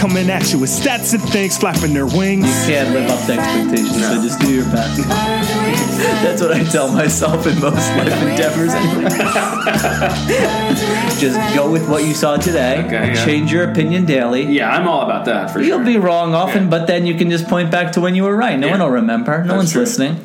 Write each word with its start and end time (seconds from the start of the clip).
coming 0.00 0.30
at 0.30 0.50
you 0.50 0.58
with 0.58 0.70
stats 0.70 1.12
and 1.12 1.22
things 1.28 1.58
flapping 1.58 1.92
their 1.92 2.06
wings. 2.06 2.46
You 2.66 2.74
can't 2.74 2.94
live 2.94 3.10
up 3.10 3.26
to 3.26 3.32
expectations, 3.34 4.00
so 4.06 4.14
just 4.22 4.40
do 4.40 4.54
your 4.54 4.64
best. 4.64 4.96
Birds 4.96 5.06
with 5.06 5.60
friends. 5.60 5.98
That's 6.22 6.40
what 6.40 6.52
I 6.52 6.64
tell 6.64 6.90
myself 6.90 7.46
in 7.46 7.60
most 7.60 7.86
life 7.96 8.22
endeavors. 8.22 8.72
Just 11.20 11.54
go 11.54 11.70
with 11.70 11.86
what 11.90 12.04
you 12.04 12.14
saw 12.14 12.38
today. 12.38 12.82
Okay, 12.86 13.12
yeah. 13.12 13.24
Change 13.26 13.52
your 13.52 13.70
opinion 13.70 14.06
daily. 14.06 14.44
Yeah, 14.44 14.70
I'm 14.70 14.88
all 14.88 15.02
about 15.02 15.26
that 15.26 15.50
for 15.50 15.60
You'll 15.60 15.78
sure. 15.78 15.84
be 15.84 15.98
wrong 15.98 16.34
often, 16.34 16.64
Yeah. 16.64 16.70
but 16.70 16.86
then 16.86 17.04
you 17.06 17.14
can 17.14 17.30
just 17.30 17.46
point 17.46 17.70
back 17.70 17.92
to 17.92 18.00
when 18.00 18.14
you 18.14 18.22
were 18.22 18.34
right. 18.34 18.58
No 18.58 18.68
Yeah. 18.68 18.72
one 18.78 18.80
will 18.80 18.90
remember. 18.90 19.38
No 19.42 19.48
That's 19.48 19.56
one's 19.56 19.72
true. 19.72 19.82
listening. 19.82 20.24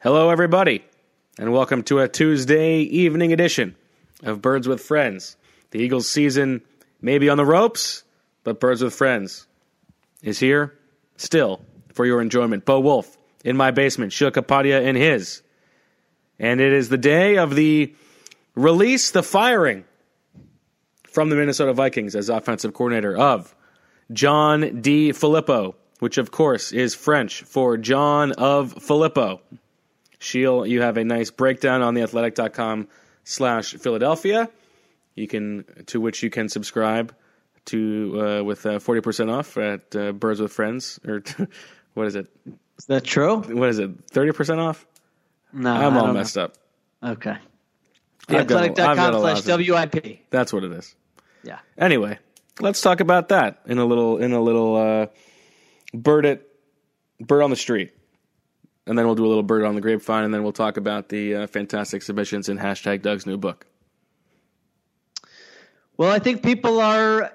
Hello, 0.00 0.30
everybody, 0.30 0.84
and 1.36 1.52
welcome 1.52 1.82
to 1.84 1.98
a 1.98 2.06
Tuesday 2.06 2.78
evening 2.82 3.32
edition 3.32 3.74
of 4.22 4.40
Birds 4.40 4.68
with 4.68 4.80
Friends. 4.80 5.36
The 5.72 5.80
Eagles 5.80 6.08
season 6.08 6.60
may 7.00 7.18
be 7.18 7.28
on 7.28 7.36
the 7.36 7.44
ropes, 7.44 8.04
but 8.44 8.60
Birds 8.60 8.82
with 8.82 8.94
Friends 8.94 9.46
is 10.22 10.38
here 10.38 10.78
still 11.16 11.60
for 11.92 12.06
your 12.06 12.20
enjoyment. 12.20 12.64
Bo 12.64 12.80
Wulf 12.80 13.16
in 13.44 13.56
my 13.56 13.70
basement, 13.70 14.12
Sheil 14.12 14.30
Kapadia 14.30 14.82
in 14.82 14.96
his. 14.96 15.42
And 16.38 16.60
it 16.60 16.72
is 16.72 16.88
the 16.88 16.98
day 16.98 17.36
of 17.36 17.54
the 17.54 17.94
release, 18.54 19.10
the 19.10 19.22
firing 19.22 19.84
from 21.04 21.28
the 21.28 21.36
Minnesota 21.36 21.72
Vikings 21.72 22.16
as 22.16 22.28
offensive 22.28 22.72
coordinator 22.72 23.16
of 23.16 23.54
John 24.12 24.62
DiFilippo, 24.62 25.74
which 25.98 26.18
of 26.18 26.30
course 26.30 26.72
is 26.72 26.94
French 26.94 27.42
for 27.42 27.76
John 27.76 28.32
of 28.32 28.82
Filippo. 28.82 29.40
Sheil, 30.18 30.66
you 30.66 30.82
have 30.82 30.96
a 30.96 31.04
nice 31.04 31.30
breakdown 31.30 31.82
on 31.82 31.94
theathletic.com 31.94 32.88
slash 33.24 33.74
Philadelphia. 33.74 34.48
You 35.14 35.28
can 35.28 35.64
to 35.86 36.00
which 36.00 36.22
you 36.22 36.30
can 36.30 36.48
subscribe 36.48 37.14
to 37.66 38.20
uh, 38.40 38.42
with 38.44 38.64
uh, 38.66 38.78
forty 38.78 39.00
percent 39.00 39.30
off 39.30 39.56
at 39.56 39.94
uh, 39.94 40.12
Birds 40.12 40.40
with 40.40 40.52
Friends 40.52 40.98
or 41.06 41.22
what 41.94 42.06
is 42.06 42.14
it? 42.16 42.26
Is 42.78 42.86
that 42.86 43.04
true? 43.04 43.38
What 43.40 43.68
is 43.68 43.78
it? 43.78 43.90
Thirty 44.10 44.32
percent 44.32 44.60
off? 44.60 44.86
No, 45.52 45.72
I'm 45.72 45.96
I 45.96 46.00
all 46.00 46.12
messed 46.12 46.38
up. 46.38 46.54
Okay. 47.02 47.36
I've 48.28 48.46
got 48.46 48.64
a- 48.64 48.68
I've 48.68 48.96
got 48.96 49.14
a 49.14 49.16
Theathletic.com 49.18 49.42
slash 49.42 49.68
WIP. 49.68 50.30
That's 50.30 50.52
what 50.52 50.64
it 50.64 50.72
is. 50.72 50.94
Yeah. 51.44 51.58
Anyway, 51.76 52.18
let's 52.60 52.80
talk 52.80 53.00
about 53.00 53.28
that 53.28 53.60
in 53.66 53.78
a 53.78 53.84
little 53.84 54.18
in 54.18 54.32
a 54.32 54.40
little 54.40 54.76
uh, 54.76 55.06
bird 55.92 56.24
it 56.24 56.48
bird 57.20 57.42
on 57.42 57.50
the 57.50 57.56
street, 57.56 57.92
and 58.86 58.96
then 58.96 59.06
we'll 59.06 59.14
do 59.16 59.26
a 59.26 59.28
little 59.28 59.42
bird 59.42 59.64
on 59.64 59.74
the 59.74 59.80
grapevine, 59.80 60.24
and 60.24 60.32
then 60.32 60.42
we'll 60.42 60.52
talk 60.52 60.76
about 60.76 61.08
the 61.08 61.34
uh, 61.34 61.46
fantastic 61.48 62.02
submissions 62.02 62.48
in 62.48 62.58
hashtag 62.58 63.02
Doug's 63.02 63.26
new 63.26 63.36
book. 63.36 63.66
Well, 65.96 66.10
I 66.10 66.18
think 66.18 66.42
people 66.42 66.80
are 66.80 67.32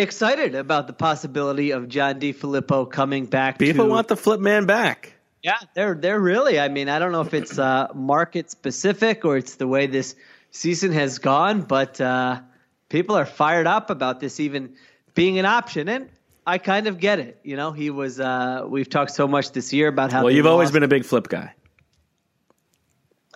excited 0.00 0.54
about 0.54 0.86
the 0.86 0.92
possibility 0.92 1.70
of 1.70 1.88
John 1.88 2.20
DiFilippo 2.20 2.90
coming 2.90 3.26
back. 3.26 3.58
People 3.58 3.86
to, 3.86 3.90
want 3.90 4.08
the 4.08 4.16
flip 4.16 4.40
man 4.40 4.66
back. 4.66 5.14
yeah, 5.42 5.58
they're 5.74 5.94
they're 5.94 6.20
really. 6.20 6.58
I 6.58 6.68
mean, 6.68 6.88
I 6.88 6.98
don't 6.98 7.12
know 7.12 7.22
if 7.22 7.34
it's 7.34 7.58
uh, 7.58 7.88
market 7.94 8.50
specific 8.50 9.24
or 9.24 9.36
it's 9.36 9.56
the 9.56 9.66
way 9.68 9.86
this 9.86 10.14
season 10.50 10.92
has 10.92 11.18
gone, 11.18 11.62
but 11.62 12.00
uh, 12.00 12.40
people 12.88 13.16
are 13.16 13.26
fired 13.26 13.66
up 13.66 13.90
about 13.90 14.20
this 14.20 14.40
even 14.40 14.74
being 15.14 15.38
an 15.38 15.46
option, 15.46 15.88
and 15.88 16.08
I 16.46 16.58
kind 16.58 16.86
of 16.86 16.98
get 16.98 17.18
it. 17.18 17.40
You 17.42 17.56
know, 17.56 17.72
he 17.72 17.90
was. 17.90 18.20
Uh, 18.20 18.64
we've 18.68 18.88
talked 18.88 19.12
so 19.12 19.28
much 19.28 19.52
this 19.52 19.72
year 19.72 19.88
about 19.88 20.12
how 20.12 20.24
Well, 20.24 20.32
you've 20.32 20.46
always 20.46 20.70
been 20.70 20.82
a 20.82 20.88
big 20.88 21.04
flip 21.04 21.28
guy. 21.28 21.54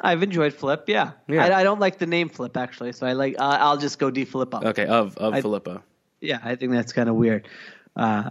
I've 0.02 0.22
enjoyed 0.22 0.52
Flip. 0.52 0.84
Yeah, 0.88 1.12
Yeah. 1.28 1.44
I, 1.44 1.60
I 1.60 1.62
don't 1.62 1.78
like 1.78 1.98
the 1.98 2.06
name 2.06 2.28
Flip 2.28 2.56
actually, 2.56 2.92
so 2.92 3.06
I 3.06 3.12
like. 3.12 3.36
Uh, 3.38 3.58
I'll 3.60 3.76
just 3.76 3.98
go 3.98 4.10
DiFilippo. 4.10 4.64
Okay, 4.64 4.86
of 4.86 5.16
of 5.19 5.34
I- 5.34 5.41
Filippo. 5.41 5.82
Yeah, 6.24 6.38
I 6.42 6.56
think 6.56 6.72
that's 6.72 6.92
kind 6.92 7.08
of 7.08 7.14
weird. 7.16 7.48
Uh, 7.94 8.30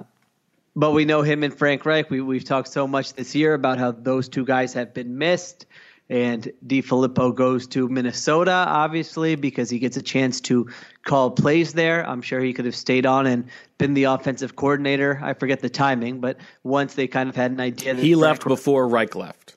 but 0.75 0.91
we 0.91 1.05
know 1.05 1.21
him 1.21 1.43
and 1.43 1.53
Frank 1.53 1.85
Reich. 1.85 2.09
We, 2.09 2.21
we've 2.21 2.43
talked 2.43 2.69
so 2.69 2.87
much 2.87 3.13
this 3.13 3.35
year 3.35 3.53
about 3.53 3.77
how 3.77 3.91
those 3.91 4.27
two 4.27 4.45
guys 4.45 4.73
have 4.73 4.93
been 4.93 5.17
missed. 5.17 5.65
And 6.09 6.51
Di 6.65 6.81
Filippo 6.81 7.31
goes 7.31 7.65
to 7.67 7.87
Minnesota, 7.87 8.51
obviously, 8.51 9.35
because 9.35 9.69
he 9.69 9.79
gets 9.79 9.95
a 9.95 10.01
chance 10.01 10.41
to 10.41 10.69
call 11.05 11.31
plays 11.31 11.73
there. 11.73 12.05
I'm 12.07 12.21
sure 12.21 12.41
he 12.41 12.53
could 12.53 12.65
have 12.65 12.75
stayed 12.75 13.05
on 13.05 13.25
and 13.25 13.45
been 13.77 13.93
the 13.93 14.03
offensive 14.05 14.55
coordinator. 14.55 15.19
I 15.23 15.33
forget 15.33 15.61
the 15.61 15.69
timing, 15.69 16.19
but 16.19 16.37
once 16.63 16.95
they 16.95 17.07
kind 17.07 17.29
of 17.29 17.35
had 17.35 17.51
an 17.51 17.61
idea 17.61 17.93
that 17.93 18.01
He 18.03 18.13
Frank 18.13 18.21
left 18.21 18.45
before 18.45 18.87
Reich 18.87 19.15
left, 19.15 19.55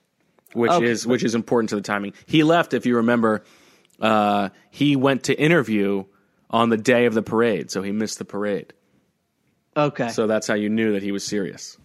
which 0.53 0.71
Okay. 0.71 0.87
is 0.87 1.05
which 1.07 1.25
is 1.25 1.35
important 1.35 1.71
to 1.71 1.77
the 1.77 1.83
timing. 1.83 2.13
He 2.27 2.43
left, 2.45 2.75
if 2.75 2.87
you 2.87 2.97
remember. 2.97 3.43
Uh, 4.01 4.51
he 4.71 4.95
went 4.95 5.25
to 5.25 5.39
interview 5.39 6.05
on 6.51 6.69
the 6.69 6.77
day 6.77 7.07
of 7.07 7.15
the 7.15 7.23
parade, 7.23 7.71
so 7.71 7.83
he 7.83 7.93
missed 7.93 8.19
the 8.19 8.25
parade. 8.25 8.73
Okay. 9.77 10.09
So 10.09 10.27
that's 10.27 10.47
how 10.47 10.55
you 10.55 10.69
knew 10.69 10.93
that 10.93 11.03
he 11.03 11.13
was 11.13 11.25
serious. 11.25 11.77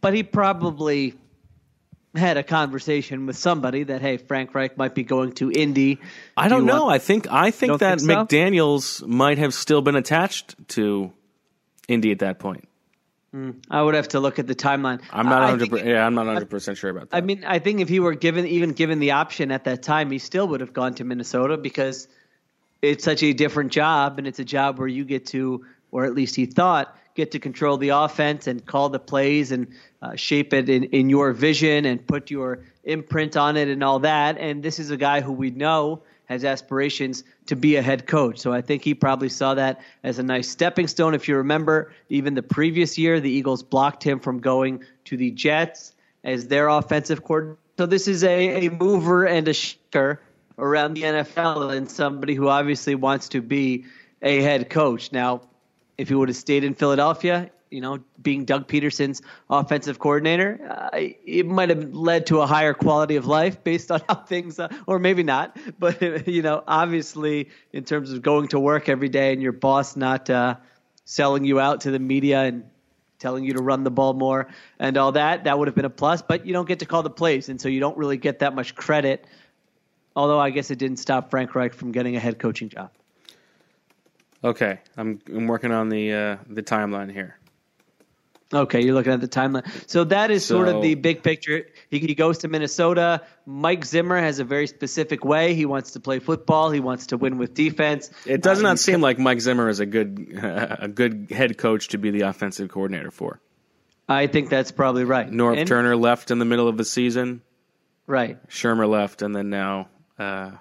but 0.00 0.12
he 0.14 0.22
probably 0.22 1.14
had 2.14 2.36
a 2.36 2.42
conversation 2.42 3.26
with 3.26 3.36
somebody 3.36 3.84
that, 3.84 4.00
hey, 4.02 4.18
Frank 4.18 4.54
Reich 4.54 4.76
might 4.76 4.94
be 4.94 5.02
going 5.02 5.32
to 5.32 5.50
Indy. 5.50 5.98
I 6.36 6.44
Do 6.44 6.50
don't 6.50 6.60
you 6.60 6.66
know. 6.66 6.82
want- 6.84 6.94
I 6.94 6.98
think 6.98 7.26
I 7.30 7.50
think 7.50 7.70
don't 7.70 7.80
that 7.80 8.00
think 8.00 8.10
so? 8.12 8.24
McDaniels 8.26 9.06
might 9.06 9.38
have 9.38 9.54
still 9.54 9.80
been 9.82 9.96
attached 9.96 10.54
to 10.70 11.12
Indy 11.88 12.12
at 12.12 12.18
that 12.20 12.38
point. 12.38 12.68
Hmm. 13.32 13.50
I 13.68 13.82
would 13.82 13.94
have 13.96 14.08
to 14.08 14.20
look 14.20 14.38
at 14.38 14.46
the 14.46 14.54
timeline. 14.54 15.00
I'm 15.10 15.26
not 15.26 15.40
100. 15.42 15.70
think- 15.70 15.86
yeah, 15.86 16.06
I'm 16.06 16.14
not 16.14 16.26
100 16.26 16.48
percent 16.50 16.78
sure 16.78 16.90
about 16.90 17.10
that. 17.10 17.16
I 17.16 17.20
mean, 17.20 17.42
I 17.44 17.58
think 17.58 17.80
if 17.80 17.88
he 17.88 17.98
were 17.98 18.14
given 18.14 18.46
even 18.46 18.72
given 18.74 19.00
the 19.00 19.12
option 19.12 19.50
at 19.50 19.64
that 19.64 19.82
time, 19.82 20.10
he 20.12 20.18
still 20.18 20.46
would 20.48 20.60
have 20.60 20.72
gone 20.72 20.94
to 20.96 21.04
Minnesota 21.04 21.56
because 21.56 22.06
it's 22.82 23.04
such 23.04 23.22
a 23.22 23.32
different 23.32 23.72
job, 23.72 24.18
and 24.18 24.26
it's 24.26 24.38
a 24.38 24.44
job 24.44 24.78
where 24.78 24.88
you 24.88 25.04
get 25.04 25.26
to, 25.26 25.64
or 25.90 26.04
at 26.04 26.14
least 26.14 26.36
he 26.36 26.46
thought, 26.46 26.96
get 27.14 27.30
to 27.30 27.38
control 27.38 27.76
the 27.76 27.90
offense 27.90 28.46
and 28.46 28.66
call 28.66 28.88
the 28.88 28.98
plays 28.98 29.52
and 29.52 29.68
uh, 30.02 30.16
shape 30.16 30.52
it 30.52 30.68
in, 30.68 30.84
in 30.84 31.08
your 31.08 31.32
vision 31.32 31.84
and 31.84 32.04
put 32.06 32.30
your 32.30 32.60
imprint 32.82 33.36
on 33.36 33.56
it 33.56 33.68
and 33.68 33.82
all 33.82 34.00
that. 34.00 34.36
And 34.38 34.62
this 34.62 34.78
is 34.78 34.90
a 34.90 34.96
guy 34.96 35.20
who 35.20 35.32
we 35.32 35.50
know 35.50 36.02
has 36.26 36.44
aspirations 36.44 37.22
to 37.46 37.54
be 37.54 37.76
a 37.76 37.82
head 37.82 38.06
coach. 38.06 38.38
So 38.38 38.52
I 38.52 38.62
think 38.62 38.82
he 38.82 38.94
probably 38.94 39.28
saw 39.28 39.54
that 39.54 39.80
as 40.02 40.18
a 40.18 40.22
nice 40.22 40.48
stepping 40.48 40.88
stone. 40.88 41.14
If 41.14 41.28
you 41.28 41.36
remember, 41.36 41.92
even 42.08 42.34
the 42.34 42.42
previous 42.42 42.98
year, 42.98 43.20
the 43.20 43.30
Eagles 43.30 43.62
blocked 43.62 44.02
him 44.02 44.18
from 44.18 44.40
going 44.40 44.82
to 45.04 45.16
the 45.16 45.30
Jets 45.30 45.94
as 46.24 46.48
their 46.48 46.68
offensive 46.68 47.22
coordinator. 47.22 47.58
So 47.76 47.86
this 47.86 48.08
is 48.08 48.24
a, 48.24 48.66
a 48.66 48.70
mover 48.70 49.26
and 49.26 49.46
a 49.48 49.52
shaker 49.52 50.20
around 50.58 50.94
the 50.94 51.02
NFL 51.02 51.74
and 51.76 51.90
somebody 51.90 52.34
who 52.34 52.48
obviously 52.48 52.94
wants 52.94 53.30
to 53.30 53.42
be 53.42 53.86
a 54.22 54.40
head 54.40 54.70
coach. 54.70 55.12
Now, 55.12 55.42
if 55.98 56.08
he 56.08 56.14
would 56.14 56.28
have 56.28 56.36
stayed 56.36 56.64
in 56.64 56.74
Philadelphia, 56.74 57.50
you 57.70 57.80
know, 57.80 57.98
being 58.22 58.44
Doug 58.44 58.68
Pederson's 58.68 59.20
offensive 59.50 59.98
coordinator, 59.98 60.60
uh, 60.70 60.90
it 60.92 61.44
might 61.44 61.70
have 61.70 61.92
led 61.92 62.26
to 62.26 62.40
a 62.40 62.46
higher 62.46 62.72
quality 62.72 63.16
of 63.16 63.26
life 63.26 63.64
based 63.64 63.90
on 63.90 64.00
how 64.08 64.14
things, 64.14 64.58
uh, 64.58 64.68
or 64.86 64.98
maybe 64.98 65.22
not. 65.22 65.56
But 65.78 66.28
you 66.28 66.42
know, 66.42 66.62
obviously, 66.66 67.50
in 67.72 67.84
terms 67.84 68.12
of 68.12 68.22
going 68.22 68.48
to 68.48 68.60
work 68.60 68.88
every 68.88 69.08
day 69.08 69.32
and 69.32 69.42
your 69.42 69.52
boss 69.52 69.96
not 69.96 70.30
uh, 70.30 70.56
selling 71.04 71.44
you 71.44 71.58
out 71.58 71.82
to 71.82 71.90
the 71.90 71.98
media 71.98 72.42
and 72.42 72.64
telling 73.18 73.44
you 73.44 73.54
to 73.54 73.62
run 73.62 73.84
the 73.84 73.90
ball 73.90 74.12
more 74.12 74.48
and 74.78 74.96
all 74.96 75.12
that, 75.12 75.44
that 75.44 75.58
would 75.58 75.66
have 75.66 75.74
been 75.74 75.84
a 75.84 75.90
plus. 75.90 76.22
But 76.22 76.46
you 76.46 76.52
don't 76.52 76.68
get 76.68 76.78
to 76.80 76.86
call 76.86 77.02
the 77.02 77.10
plays, 77.10 77.48
and 77.48 77.60
so 77.60 77.68
you 77.68 77.80
don't 77.80 77.96
really 77.96 78.18
get 78.18 78.38
that 78.38 78.54
much 78.54 78.74
credit. 78.76 79.26
Although 80.16 80.38
I 80.38 80.50
guess 80.50 80.70
it 80.70 80.78
didn't 80.78 80.98
stop 80.98 81.30
Frank 81.30 81.54
Reich 81.54 81.74
from 81.74 81.92
getting 81.92 82.16
a 82.16 82.20
head 82.20 82.38
coaching 82.38 82.68
job. 82.68 82.90
okay, 84.42 84.80
I'm 84.96 85.20
I'm 85.28 85.46
working 85.46 85.72
on 85.72 85.88
the 85.88 86.12
uh, 86.12 86.36
the 86.48 86.62
timeline 86.62 87.10
here. 87.12 87.38
Okay, 88.52 88.84
you're 88.84 88.94
looking 88.94 89.12
at 89.12 89.20
the 89.20 89.26
timeline. 89.26 89.64
So 89.90 90.04
that 90.04 90.30
is 90.30 90.44
sort 90.44 90.68
of 90.68 90.80
the 90.80 90.94
big 90.94 91.24
picture. 91.24 91.66
He, 91.90 91.98
he 91.98 92.14
goes 92.14 92.38
to 92.38 92.48
Minnesota. 92.48 93.22
Mike 93.46 93.84
Zimmer 93.84 94.16
has 94.20 94.38
a 94.38 94.44
very 94.44 94.68
specific 94.68 95.24
way. 95.24 95.54
He 95.54 95.66
wants 95.66 95.92
to 95.92 96.00
play 96.00 96.20
football. 96.20 96.70
He 96.70 96.78
wants 96.78 97.06
to 97.08 97.16
win 97.16 97.38
with 97.38 97.54
defense. 97.54 98.10
It 98.26 98.42
does 98.42 98.60
Uh, 98.60 98.62
not 98.62 98.78
seem 98.78 99.00
like 99.00 99.18
Mike 99.18 99.40
Zimmer 99.40 99.68
is 99.68 99.80
a 99.80 99.86
good 99.86 100.38
a 100.40 100.86
good 100.86 101.28
head 101.30 101.58
coach 101.58 101.88
to 101.88 101.98
be 101.98 102.10
the 102.10 102.20
offensive 102.22 102.68
coordinator 102.68 103.10
for. 103.10 103.40
I 104.08 104.28
think 104.28 104.50
that's 104.50 104.70
probably 104.70 105.04
right. 105.04 105.28
Norv 105.28 105.56
And- 105.58 105.66
Turner 105.66 105.96
left 105.96 106.30
in 106.30 106.38
the 106.38 106.44
middle 106.44 106.68
of 106.68 106.76
the 106.76 106.84
season. 106.84 107.40
Right. 108.06 108.36
Shurmur 108.48 108.86
left, 108.88 109.22
and 109.22 109.34
then 109.34 109.48
now 109.48 109.88
uh, 110.18 110.52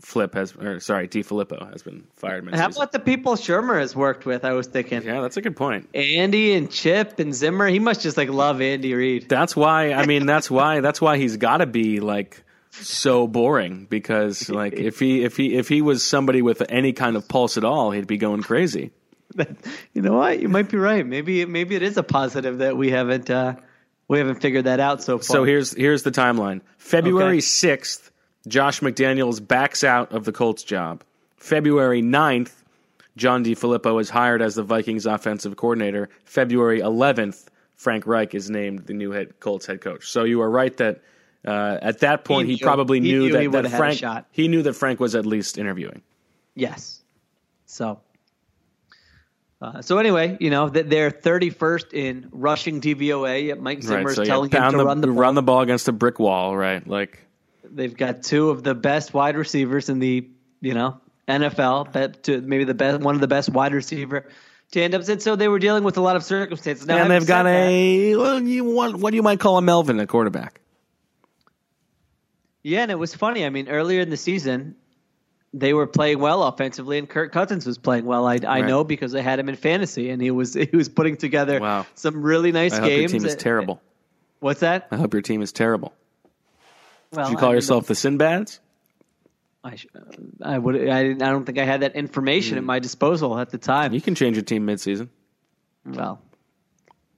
Flip 0.00 0.32
has, 0.34 0.54
or 0.54 0.78
sorry, 0.78 1.08
DiFilippo 1.08 1.72
has 1.72 1.82
been 1.82 2.06
fired. 2.14 2.44
How 2.44 2.50
mid-season. 2.50 2.82
about 2.82 2.92
the 2.92 3.00
people 3.00 3.34
Shurmur 3.34 3.80
has 3.80 3.96
worked 3.96 4.26
with? 4.26 4.44
I 4.44 4.52
was 4.52 4.68
thinking 4.68 5.02
Yeah, 5.02 5.20
that's 5.20 5.36
a 5.36 5.42
good 5.42 5.56
point. 5.56 5.88
Andy 5.92 6.54
and 6.54 6.70
Chip 6.70 7.18
and 7.18 7.34
Zimmer. 7.34 7.66
He 7.66 7.80
must 7.80 8.02
just 8.02 8.16
like 8.16 8.28
love 8.28 8.60
Andy 8.60 8.94
Reid. 8.94 9.28
That's 9.28 9.56
why. 9.56 9.92
I 9.92 10.06
mean, 10.06 10.24
that's 10.24 10.48
why. 10.48 10.80
That's 10.80 11.00
why 11.00 11.16
he's 11.16 11.36
got 11.36 11.58
to 11.58 11.66
be 11.66 11.98
like 11.98 12.44
so 12.70 13.26
boring 13.26 13.86
because 13.90 14.48
like 14.48 14.74
if 14.74 15.00
he 15.00 15.24
if 15.24 15.36
he 15.36 15.56
if 15.56 15.68
he 15.68 15.82
was 15.82 16.04
somebody 16.04 16.42
with 16.42 16.62
any 16.68 16.92
kind 16.92 17.16
of 17.16 17.26
pulse 17.26 17.56
at 17.56 17.64
all, 17.64 17.90
he'd 17.90 18.06
be 18.06 18.18
going 18.18 18.42
crazy. 18.42 18.92
You 19.92 20.02
know 20.02 20.14
what? 20.14 20.40
You 20.40 20.48
might 20.48 20.70
be 20.70 20.78
right. 20.78 21.06
Maybe 21.06 21.44
maybe 21.44 21.74
it 21.74 21.82
is 21.82 21.96
a 21.96 22.02
positive 22.02 22.58
that 22.58 22.76
we 22.76 22.90
haven't 22.90 23.28
uh, 23.28 23.56
we 24.08 24.18
haven't 24.18 24.40
figured 24.40 24.64
that 24.64 24.80
out 24.80 25.02
so 25.02 25.18
far. 25.18 25.24
So 25.24 25.44
here's 25.44 25.72
here's 25.74 26.02
the 26.02 26.10
timeline. 26.10 26.62
February 26.78 27.38
Okay. 27.38 27.40
Josh 28.48 28.80
McDaniels 28.80 29.46
backs 29.46 29.84
out 29.84 30.12
of 30.12 30.24
the 30.24 30.32
Colts 30.32 30.62
job. 30.62 31.04
February 31.36 32.02
9th, 32.02 32.52
John 33.16 33.44
DiFilippo 33.44 34.00
is 34.00 34.08
hired 34.08 34.40
as 34.40 34.54
the 34.54 34.62
Vikings 34.62 35.04
offensive 35.04 35.56
coordinator. 35.56 36.08
February 36.24 36.80
eleventh, 36.80 37.50
Frank 37.74 38.06
Reich 38.06 38.34
is 38.34 38.48
named 38.48 38.86
the 38.86 38.94
new 38.94 39.10
head 39.10 39.38
Colts 39.40 39.66
head 39.66 39.80
coach. 39.80 40.08
So 40.08 40.24
you 40.24 40.40
are 40.40 40.50
right 40.50 40.74
that 40.78 41.02
uh, 41.46 41.78
at 41.82 42.00
that 42.00 42.24
point 42.24 42.48
he, 42.48 42.54
knew- 42.54 42.64
probably 42.64 43.00
he 43.00 43.10
knew, 43.12 43.20
knew 43.20 43.32
that, 43.32 43.40
he 43.40 43.46
that 43.48 43.56
would've 43.56 43.72
had 43.72 43.92
a 43.92 43.96
Frank 43.96 44.26
he 44.30 44.48
knew 44.48 44.62
that 44.62 44.74
Frank 44.74 45.00
was 45.00 45.14
at 45.14 45.26
least 45.26 45.58
interviewing. 45.58 46.02
Yes. 46.54 47.02
So. 47.66 48.00
Uh, 49.60 49.82
so 49.82 49.98
anyway, 49.98 50.36
you 50.38 50.50
know 50.50 50.68
that 50.68 50.88
they're 50.88 51.10
31st 51.10 51.92
in 51.92 52.28
rushing 52.30 52.80
DVOA. 52.80 53.58
Mike 53.58 53.82
Zimmer's 53.82 54.16
right. 54.16 54.24
So 54.24 54.24
telling 54.24 54.50
him 54.50 54.70
to 54.70 54.78
the, 54.78 54.84
run 54.84 55.00
the 55.00 55.08
ball. 55.08 55.16
run 55.16 55.34
the 55.34 55.42
ball 55.42 55.60
against 55.62 55.88
a 55.88 55.92
brick 55.92 56.20
wall. 56.20 56.56
Right. 56.56 56.86
Like 56.86 57.27
They've 57.74 57.96
got 57.96 58.22
two 58.22 58.50
of 58.50 58.62
the 58.62 58.74
best 58.74 59.12
wide 59.14 59.36
receivers 59.36 59.88
in 59.88 59.98
the 59.98 60.28
you 60.60 60.74
know 60.74 61.00
NFL. 61.28 62.22
To 62.22 62.40
maybe 62.40 62.64
the 62.64 62.74
best 62.74 63.00
one 63.00 63.14
of 63.14 63.20
the 63.20 63.28
best 63.28 63.48
wide 63.50 63.72
receiver 63.74 64.28
tandems, 64.70 65.08
and 65.08 65.22
so 65.22 65.36
they 65.36 65.48
were 65.48 65.58
dealing 65.58 65.84
with 65.84 65.96
a 65.96 66.00
lot 66.00 66.16
of 66.16 66.24
circumstances. 66.24 66.86
Now, 66.86 66.98
and 66.98 67.10
they've 67.10 67.26
got 67.26 67.44
said 67.44 67.52
that- 67.52 67.68
a 67.70 68.16
well, 68.16 68.42
you 68.42 68.64
want 68.64 68.96
what 68.98 69.10
do 69.10 69.16
you 69.16 69.22
might 69.22 69.40
call 69.40 69.56
a 69.58 69.62
Melvin 69.62 70.00
at 70.00 70.08
quarterback. 70.08 70.60
Yeah, 72.62 72.82
and 72.82 72.90
it 72.90 72.98
was 72.98 73.14
funny. 73.14 73.44
I 73.46 73.50
mean, 73.50 73.68
earlier 73.68 74.00
in 74.00 74.10
the 74.10 74.16
season, 74.16 74.74
they 75.54 75.72
were 75.72 75.86
playing 75.86 76.18
well 76.18 76.42
offensively, 76.42 76.98
and 76.98 77.08
Kirk 77.08 77.32
Cousins 77.32 77.64
was 77.66 77.78
playing 77.78 78.04
well. 78.04 78.26
I, 78.26 78.34
I 78.34 78.60
Right. 78.60 78.64
know 78.66 78.84
because 78.84 79.14
I 79.14 79.20
had 79.20 79.38
him 79.38 79.48
in 79.48 79.54
fantasy, 79.56 80.10
and 80.10 80.20
he 80.20 80.30
was 80.30 80.54
he 80.70 80.70
was 80.76 80.88
putting 80.88 81.16
together 81.16 81.60
Wow. 81.60 81.86
some 81.94 82.22
really 82.22 82.52
nice 82.52 82.72
games. 82.72 82.80
I 82.84 82.90
hope 82.90 82.98
your 83.00 83.08
team 83.08 83.24
is 83.24 83.36
terrible. 83.36 83.80
What's 84.40 84.60
that? 84.60 84.88
I 84.90 84.96
hope 84.96 85.14
your 85.14 85.22
team 85.22 85.40
is 85.42 85.52
terrible. 85.52 85.92
Well, 87.12 87.26
Did 87.26 87.32
you 87.32 87.38
call 87.38 87.50
I 87.50 87.54
yourself 87.54 87.86
the 87.86 87.94
Sinbads? 87.94 88.58
I, 89.64 89.76
sh- 89.76 89.86
I 90.42 90.58
would. 90.58 90.88
I, 90.88 91.10
I 91.10 91.12
don't 91.14 91.44
think 91.44 91.58
I 91.58 91.64
had 91.64 91.80
that 91.82 91.96
information 91.96 92.58
at 92.58 92.64
my 92.64 92.78
disposal 92.78 93.38
at 93.38 93.50
the 93.50 93.58
time. 93.58 93.92
You 93.92 94.00
can 94.00 94.14
change 94.14 94.36
your 94.36 94.44
team 94.44 94.66
midseason. 94.66 95.08
Well, 95.84 96.20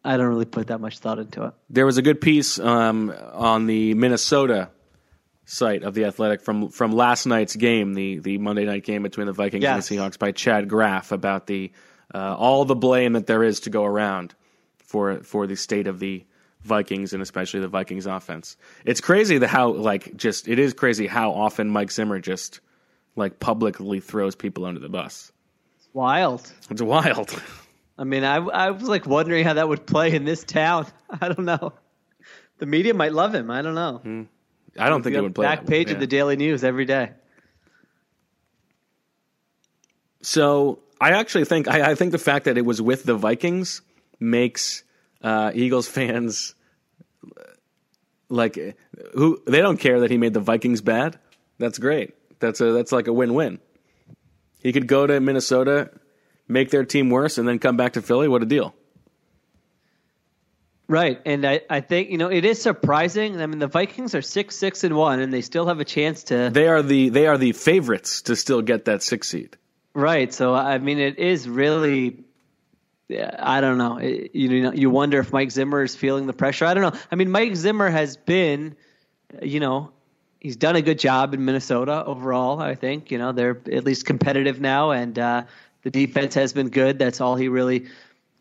I 0.04 0.16
don't 0.16 0.26
really 0.26 0.46
put 0.46 0.68
that 0.68 0.80
much 0.80 0.98
thought 0.98 1.18
into 1.18 1.44
it. 1.44 1.54
There 1.68 1.84
was 1.86 1.98
a 1.98 2.02
good 2.02 2.20
piece 2.20 2.58
um, 2.58 3.12
on 3.32 3.66
the 3.66 3.94
Minnesota 3.94 4.70
site 5.44 5.82
of 5.82 5.94
the 5.94 6.04
Athletic 6.06 6.40
from 6.40 6.68
from 6.70 6.92
last 6.92 7.26
night's 7.26 7.56
game, 7.56 7.94
the 7.94 8.18
the 8.20 8.38
Monday 8.38 8.64
night 8.64 8.84
game 8.84 9.02
between 9.02 9.26
the 9.26 9.32
Vikings 9.32 9.62
Yes. 9.62 9.90
and 9.90 9.98
the 9.98 10.02
Seahawks, 10.02 10.18
by 10.18 10.32
Chad 10.32 10.68
Graff 10.68 11.12
about 11.12 11.46
the 11.46 11.72
uh, 12.14 12.34
all 12.38 12.64
the 12.64 12.74
blame 12.76 13.12
that 13.12 13.26
there 13.26 13.42
is 13.42 13.60
to 13.60 13.70
go 13.70 13.84
around 13.84 14.34
for 14.78 15.22
for 15.22 15.46
the 15.46 15.56
state 15.56 15.86
of 15.86 15.98
the 15.98 16.24
Vikings 16.62 17.12
and 17.12 17.22
especially 17.22 17.60
the 17.60 17.68
Vikings 17.68 18.06
offense. 18.06 18.56
It's 18.84 19.00
crazy 19.00 19.38
the 19.38 19.48
how 19.48 19.70
like 19.70 20.16
just 20.16 20.48
it 20.48 20.58
is 20.58 20.74
crazy 20.74 21.06
how 21.06 21.32
often 21.32 21.70
Mike 21.70 21.90
Zimmer 21.90 22.18
just 22.20 22.60
like 23.16 23.40
publicly 23.40 24.00
throws 24.00 24.34
people 24.34 24.64
under 24.64 24.80
the 24.80 24.88
bus. 24.88 25.32
It's 25.78 25.88
wild. 25.92 26.50
It's 26.70 26.82
wild. 26.82 27.42
I 27.98 28.04
mean, 28.04 28.24
I 28.24 28.36
I 28.36 28.70
was 28.70 28.88
like 28.88 29.06
wondering 29.06 29.44
how 29.44 29.54
that 29.54 29.68
would 29.68 29.86
play 29.86 30.14
in 30.14 30.24
this 30.24 30.44
town. 30.44 30.86
I 31.20 31.28
don't 31.28 31.44
know. 31.44 31.72
The 32.58 32.66
media 32.66 32.92
might 32.92 33.12
love 33.12 33.34
him. 33.34 33.50
I 33.50 33.62
don't 33.62 33.74
know. 33.74 33.98
Hmm. 34.02 34.22
I 34.78 34.88
don't 34.88 35.02
think 35.02 35.16
it 35.16 35.22
would 35.22 35.34
play 35.34 35.46
back 35.46 35.66
page 35.66 35.88
way. 35.88 35.94
of 35.94 36.00
the 36.00 36.06
Daily 36.06 36.36
News 36.36 36.62
every 36.62 36.84
day. 36.84 37.12
So 40.22 40.80
I 41.00 41.12
actually 41.12 41.46
think 41.46 41.68
I, 41.68 41.92
I 41.92 41.94
think 41.94 42.12
the 42.12 42.18
fact 42.18 42.44
that 42.44 42.58
it 42.58 42.64
was 42.66 42.82
with 42.82 43.04
the 43.04 43.14
Vikings 43.14 43.80
makes 44.18 44.84
uh, 45.22 45.52
Eagles 45.54 45.88
fans 45.88 46.54
like 48.30 48.76
who 49.14 49.42
they 49.46 49.60
don't 49.60 49.78
care 49.78 50.00
that 50.00 50.10
he 50.10 50.16
made 50.16 50.32
the 50.32 50.40
Vikings 50.40 50.80
bad. 50.80 51.18
That's 51.58 51.78
great. 51.78 52.14
That's 52.38 52.60
a 52.60 52.72
that's 52.72 52.92
like 52.92 53.08
a 53.08 53.12
win 53.12 53.34
win. 53.34 53.58
He 54.60 54.72
could 54.72 54.86
go 54.86 55.06
to 55.06 55.20
Minnesota, 55.20 55.90
make 56.48 56.70
their 56.70 56.84
team 56.84 57.10
worse, 57.10 57.38
and 57.38 57.46
then 57.46 57.58
come 57.58 57.76
back 57.76 57.94
to 57.94 58.02
Philly. 58.02 58.28
What 58.28 58.42
a 58.42 58.46
deal! 58.46 58.74
Right, 60.88 61.20
and 61.24 61.46
I, 61.46 61.60
I 61.70 61.80
think 61.80 62.10
you 62.10 62.18
know 62.18 62.30
it 62.30 62.44
is 62.44 62.60
surprising. 62.60 63.40
I 63.40 63.46
mean, 63.46 63.58
the 63.58 63.66
Vikings 63.66 64.14
are 64.14 64.22
six 64.22 64.56
six 64.56 64.84
and 64.84 64.96
one, 64.96 65.20
and 65.20 65.32
they 65.32 65.40
still 65.40 65.66
have 65.66 65.80
a 65.80 65.84
chance 65.84 66.24
to. 66.24 66.50
They 66.50 66.68
are 66.68 66.82
the 66.82 67.10
they 67.10 67.26
are 67.26 67.38
the 67.38 67.52
favorites 67.52 68.22
to 68.22 68.36
still 68.36 68.62
get 68.62 68.86
that 68.86 69.02
six 69.02 69.28
seed. 69.28 69.56
Right, 69.92 70.32
so 70.32 70.54
I 70.54 70.78
mean, 70.78 70.98
it 70.98 71.18
is 71.18 71.48
really. 71.48 72.24
Yeah, 73.10 73.34
I 73.38 73.60
don't 73.60 73.76
know. 73.76 73.96
It- 73.98 74.30
you 74.34 74.62
know, 74.62 74.72
you 74.72 74.88
wonder 74.88 75.18
if 75.18 75.32
Mike 75.32 75.50
Zimmer 75.50 75.82
is 75.82 75.96
feeling 75.96 76.26
the 76.26 76.32
pressure. 76.32 76.64
I 76.64 76.74
don't 76.74 76.82
know. 76.94 77.00
I 77.10 77.16
mean, 77.16 77.30
Mike 77.30 77.56
Zimmer 77.56 77.90
has 77.90 78.16
been, 78.16 78.76
you 79.42 79.58
know, 79.58 79.90
he's 80.38 80.56
done 80.56 80.76
a 80.76 80.82
good 80.82 80.98
job 80.98 81.34
in 81.34 81.44
Minnesota 81.44 82.04
overall. 82.04 82.60
I 82.60 82.74
think 82.74 83.10
you 83.10 83.18
know 83.18 83.32
they're 83.32 83.60
at 83.72 83.84
least 83.84 84.06
competitive 84.06 84.60
now, 84.60 84.92
and 84.92 85.18
uh, 85.18 85.42
the 85.82 85.90
defense 85.90 86.34
has 86.34 86.52
been 86.52 86.68
good. 86.68 86.98
That's 86.98 87.20
all 87.20 87.36
he 87.36 87.48
really 87.48 87.86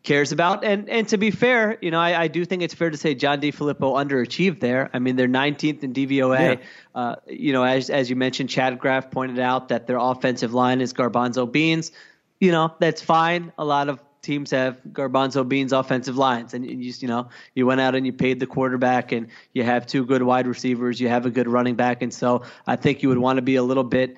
cares 0.03 0.31
about. 0.31 0.63
And 0.63 0.87
and 0.89 1.07
to 1.09 1.17
be 1.17 1.31
fair, 1.31 1.77
you 1.81 1.91
know, 1.91 1.99
I, 1.99 2.21
I 2.23 2.27
do 2.27 2.45
think 2.45 2.61
it's 2.61 2.73
fair 2.73 2.89
to 2.89 2.97
say 2.97 3.15
John 3.15 3.41
DiFilippo 3.41 3.79
underachieved 3.79 4.59
there. 4.59 4.89
I 4.93 4.99
mean, 4.99 5.15
they're 5.15 5.27
19th 5.27 5.83
in 5.83 5.93
DVOA. 5.93 6.57
Yeah. 6.59 6.65
Uh, 6.95 7.15
you 7.27 7.53
know, 7.53 7.63
as 7.63 7.89
as 7.89 8.09
you 8.09 8.15
mentioned, 8.15 8.49
Chad 8.49 8.77
Graff 8.79 9.09
pointed 9.11 9.39
out 9.39 9.69
that 9.69 9.87
their 9.87 9.97
offensive 9.97 10.53
line 10.53 10.79
is 10.79 10.93
garbanzo 10.93 11.51
beans. 11.51 11.91
You 12.39 12.51
know, 12.51 12.73
that's 12.79 13.01
fine. 13.01 13.51
A 13.57 13.65
lot 13.65 13.89
of 13.89 13.99
teams 14.21 14.51
have 14.51 14.81
garbanzo 14.91 15.47
beans 15.47 15.73
offensive 15.73 16.17
lines, 16.17 16.53
and 16.53 16.65
you 16.65 16.93
you 16.99 17.07
know 17.07 17.29
you 17.55 17.65
went 17.65 17.81
out 17.81 17.95
and 17.95 18.05
you 18.05 18.13
paid 18.13 18.39
the 18.39 18.47
quarterback, 18.47 19.11
and 19.11 19.27
you 19.53 19.63
have 19.63 19.85
two 19.85 20.05
good 20.05 20.23
wide 20.23 20.47
receivers, 20.47 20.99
you 20.99 21.07
have 21.09 21.25
a 21.25 21.29
good 21.29 21.47
running 21.47 21.75
back, 21.75 22.01
and 22.01 22.13
so 22.13 22.43
I 22.67 22.75
think 22.75 23.03
you 23.03 23.09
would 23.09 23.17
want 23.17 23.37
to 23.37 23.41
be 23.41 23.55
a 23.55 23.63
little 23.63 23.83
bit 23.83 24.17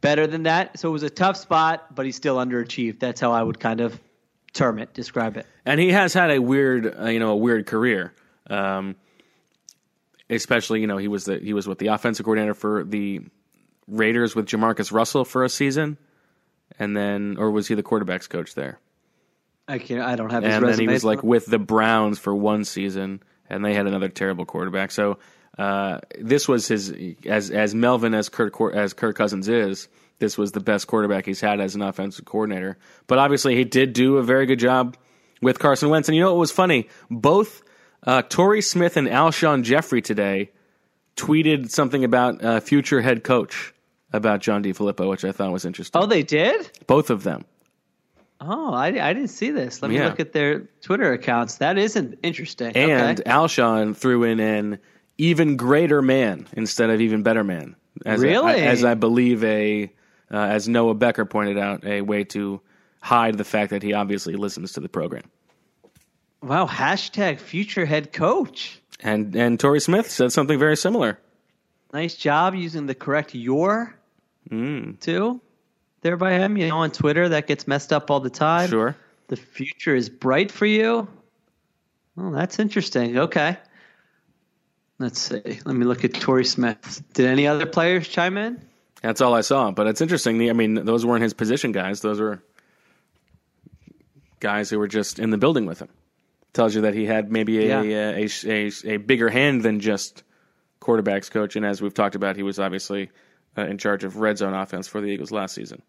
better 0.00 0.26
than 0.26 0.44
that. 0.44 0.78
So 0.78 0.88
it 0.88 0.92
was 0.92 1.02
a 1.02 1.10
tough 1.10 1.36
spot, 1.36 1.94
but 1.94 2.06
he 2.06 2.12
still 2.12 2.36
underachieved. 2.36 3.00
That's 3.00 3.20
how 3.20 3.32
I 3.32 3.42
would 3.42 3.58
kind 3.60 3.80
of 3.80 3.98
term 4.52 4.78
it, 4.78 4.92
describe 4.92 5.36
it. 5.36 5.46
and 5.64 5.80
he 5.80 5.90
has 5.92 6.12
had 6.12 6.30
a 6.30 6.38
weird, 6.40 6.94
uh, 7.00 7.08
you 7.08 7.18
know, 7.18 7.30
a 7.30 7.36
weird 7.36 7.66
career. 7.66 8.12
Um, 8.48 8.96
especially, 10.28 10.80
you 10.80 10.86
know, 10.86 10.98
he 10.98 11.08
was 11.08 11.24
the 11.24 11.38
he 11.38 11.52
was 11.52 11.68
with 11.68 11.78
the 11.78 11.88
offensive 11.88 12.24
coordinator 12.24 12.54
for 12.54 12.84
the 12.84 13.20
Raiders 13.88 14.34
with 14.34 14.46
Jamarcus 14.46 14.92
Russell 14.92 15.24
for 15.24 15.44
a 15.44 15.48
season, 15.48 15.98
and 16.78 16.96
then, 16.96 17.36
or 17.38 17.50
was 17.50 17.68
he 17.68 17.74
the 17.74 17.82
quarterbacks 17.82 18.28
coach 18.28 18.54
there? 18.54 18.78
I 19.72 19.78
can't. 19.78 20.02
I 20.02 20.16
don't 20.16 20.30
have 20.30 20.42
his 20.42 20.54
And 20.54 20.62
then 20.64 20.70
resume. 20.70 20.88
he 20.88 20.92
was 20.92 21.04
like 21.04 21.22
with 21.22 21.46
the 21.46 21.58
Browns 21.58 22.18
for 22.18 22.34
one 22.34 22.64
season, 22.64 23.22
and 23.48 23.64
they 23.64 23.74
had 23.74 23.86
another 23.86 24.08
terrible 24.08 24.44
quarterback. 24.44 24.90
So 24.90 25.18
uh, 25.58 26.00
this 26.20 26.46
was 26.46 26.68
his 26.68 26.94
as 27.26 27.50
as 27.50 27.74
Melvin 27.74 28.14
as 28.14 28.28
Kirk 28.28 28.54
as 28.74 28.92
Kirk 28.92 29.16
Cousins 29.16 29.48
is. 29.48 29.88
This 30.18 30.38
was 30.38 30.52
the 30.52 30.60
best 30.60 30.86
quarterback 30.86 31.26
he's 31.26 31.40
had 31.40 31.60
as 31.60 31.74
an 31.74 31.82
offensive 31.82 32.24
coordinator. 32.24 32.78
But 33.06 33.18
obviously, 33.18 33.56
he 33.56 33.64
did 33.64 33.92
do 33.92 34.18
a 34.18 34.22
very 34.22 34.46
good 34.46 34.58
job 34.60 34.96
with 35.40 35.58
Carson 35.58 35.88
Wentz. 35.88 36.08
And 36.08 36.14
you 36.16 36.22
know 36.22 36.32
what 36.32 36.38
was 36.38 36.52
funny? 36.52 36.88
Both 37.10 37.62
uh, 38.04 38.22
Torrey 38.22 38.62
Smith 38.62 38.96
and 38.96 39.08
Alshon 39.08 39.64
Jeffery 39.64 40.00
today 40.02 40.50
tweeted 41.16 41.70
something 41.70 42.04
about 42.04 42.42
uh, 42.44 42.60
future 42.60 43.00
head 43.00 43.24
coach 43.24 43.74
about 44.12 44.40
John 44.40 44.62
DiFilippo, 44.62 45.08
which 45.08 45.24
I 45.24 45.32
thought 45.32 45.50
was 45.52 45.64
interesting. 45.64 46.00
oh, 46.00 46.06
they 46.06 46.22
did. 46.22 46.70
Both 46.86 47.10
of 47.10 47.22
them. 47.24 47.44
Oh, 48.44 48.72
I, 48.74 48.86
I 48.88 49.12
didn't 49.12 49.28
see 49.28 49.50
this. 49.50 49.80
Let 49.82 49.90
me 49.90 49.96
Yeah. 49.96 50.06
look 50.08 50.18
at 50.20 50.32
their 50.32 50.60
Twitter 50.80 51.12
accounts. 51.12 51.56
That 51.58 51.78
isn't 51.78 52.18
interesting. 52.22 52.72
And 52.76 53.20
okay. 53.20 53.30
Alshon 53.30 53.96
threw 53.96 54.24
in 54.24 54.40
an 54.40 54.78
even 55.18 55.56
greater 55.56 56.02
man 56.02 56.46
instead 56.54 56.90
of 56.90 57.00
even 57.00 57.22
better 57.22 57.44
man. 57.44 57.76
As 58.04 58.20
Really? 58.20 58.52
I, 58.54 58.66
as 58.66 58.84
I 58.84 58.94
believe 58.94 59.44
a, 59.44 59.84
uh, 60.30 60.36
as 60.36 60.68
Noah 60.68 60.94
Becker 60.94 61.24
pointed 61.24 61.56
out, 61.58 61.84
a 61.84 62.00
way 62.00 62.24
to 62.24 62.60
hide 63.00 63.38
the 63.38 63.44
fact 63.44 63.70
that 63.70 63.82
he 63.82 63.92
obviously 63.92 64.34
listens 64.34 64.72
to 64.72 64.80
the 64.80 64.88
program. 64.88 65.24
wow, 66.42 66.66
hashtag 66.66 67.38
future 67.38 67.84
head 67.84 68.12
coach. 68.12 68.80
And 69.00 69.34
and 69.36 69.58
Torrey 69.60 69.80
Smith 69.80 70.10
said 70.10 70.32
something 70.32 70.58
very 70.58 70.76
similar. 70.76 71.18
Nice 71.92 72.14
job 72.16 72.54
using 72.54 72.86
the 72.86 72.94
correct 72.94 73.34
your 73.34 73.94
Mm. 74.50 74.98
too. 75.00 75.40
There 76.02 76.16
by 76.16 76.32
him, 76.32 76.56
you 76.56 76.68
know, 76.68 76.78
on 76.78 76.90
Twitter 76.90 77.28
that 77.30 77.46
gets 77.46 77.66
messed 77.66 77.92
up 77.92 78.10
all 78.10 78.20
the 78.20 78.30
time. 78.30 78.68
Sure. 78.68 78.96
The 79.28 79.36
future 79.36 79.94
is 79.94 80.08
bright 80.10 80.50
for 80.52 80.66
you. 80.66 81.08
Oh, 82.18 82.30
that's 82.32 82.58
interesting. 82.58 83.16
Okay. 83.18 83.56
Let's 84.98 85.20
see. 85.20 85.40
Let 85.64 85.74
me 85.74 85.84
look 85.84 86.04
at 86.04 86.12
Torrey 86.14 86.44
Smith. 86.44 87.02
Did 87.14 87.26
any 87.26 87.46
other 87.46 87.66
players 87.66 88.06
chime 88.08 88.36
in? 88.36 88.60
That's 89.00 89.20
all 89.20 89.34
I 89.34 89.40
saw. 89.40 89.70
But 89.70 89.86
it's 89.86 90.00
interesting. 90.00 90.48
I 90.48 90.52
mean, 90.52 90.74
those 90.74 91.06
weren't 91.06 91.22
his 91.22 91.34
position 91.34 91.72
guys. 91.72 92.00
Those 92.00 92.20
were 92.20 92.42
guys 94.40 94.70
who 94.70 94.78
were 94.78 94.88
just 94.88 95.18
in 95.18 95.30
the 95.30 95.38
building 95.38 95.66
with 95.66 95.80
him. 95.80 95.88
Tells 96.52 96.74
you 96.74 96.82
that 96.82 96.94
he 96.94 97.06
had 97.06 97.32
maybe 97.32 97.58
a, 97.64 97.82
Yeah. 97.82 98.10
a, 98.10 98.28
a, 98.46 98.66
a, 98.66 98.94
a 98.94 98.96
bigger 98.98 99.28
hand 99.30 99.62
than 99.62 99.80
just 99.80 100.22
quarterbacks 100.80 101.30
coach. 101.30 101.56
And 101.56 101.64
as 101.64 101.80
we've 101.80 101.94
talked 101.94 102.14
about, 102.14 102.36
he 102.36 102.42
was 102.42 102.58
obviously 102.58 103.10
uh, 103.56 103.62
in 103.62 103.78
charge 103.78 104.04
of 104.04 104.16
red 104.18 104.38
zone 104.38 104.52
offense 104.54 104.86
for 104.88 105.00
the 105.00 105.06
Eagles 105.06 105.30
last 105.32 105.54
season. 105.54 105.82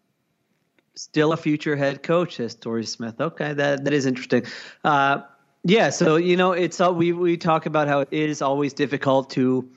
Still 0.96 1.32
a 1.32 1.36
future 1.36 1.76
head 1.76 2.02
coach, 2.02 2.36
says 2.36 2.54
Torrey 2.54 2.86
Smith. 2.86 3.20
Okay, 3.20 3.52
that 3.52 3.84
that 3.84 3.92
is 3.92 4.06
interesting. 4.06 4.44
Uh, 4.84 5.22
yeah, 5.64 5.90
so 5.90 6.16
you 6.16 6.36
know, 6.36 6.52
it's 6.52 6.80
all 6.80 6.94
we 6.94 7.12
we 7.12 7.36
talk 7.36 7.66
about 7.66 7.88
how 7.88 8.00
it 8.00 8.12
is 8.12 8.42
always 8.42 8.72
difficult 8.72 9.30
to 9.30 9.68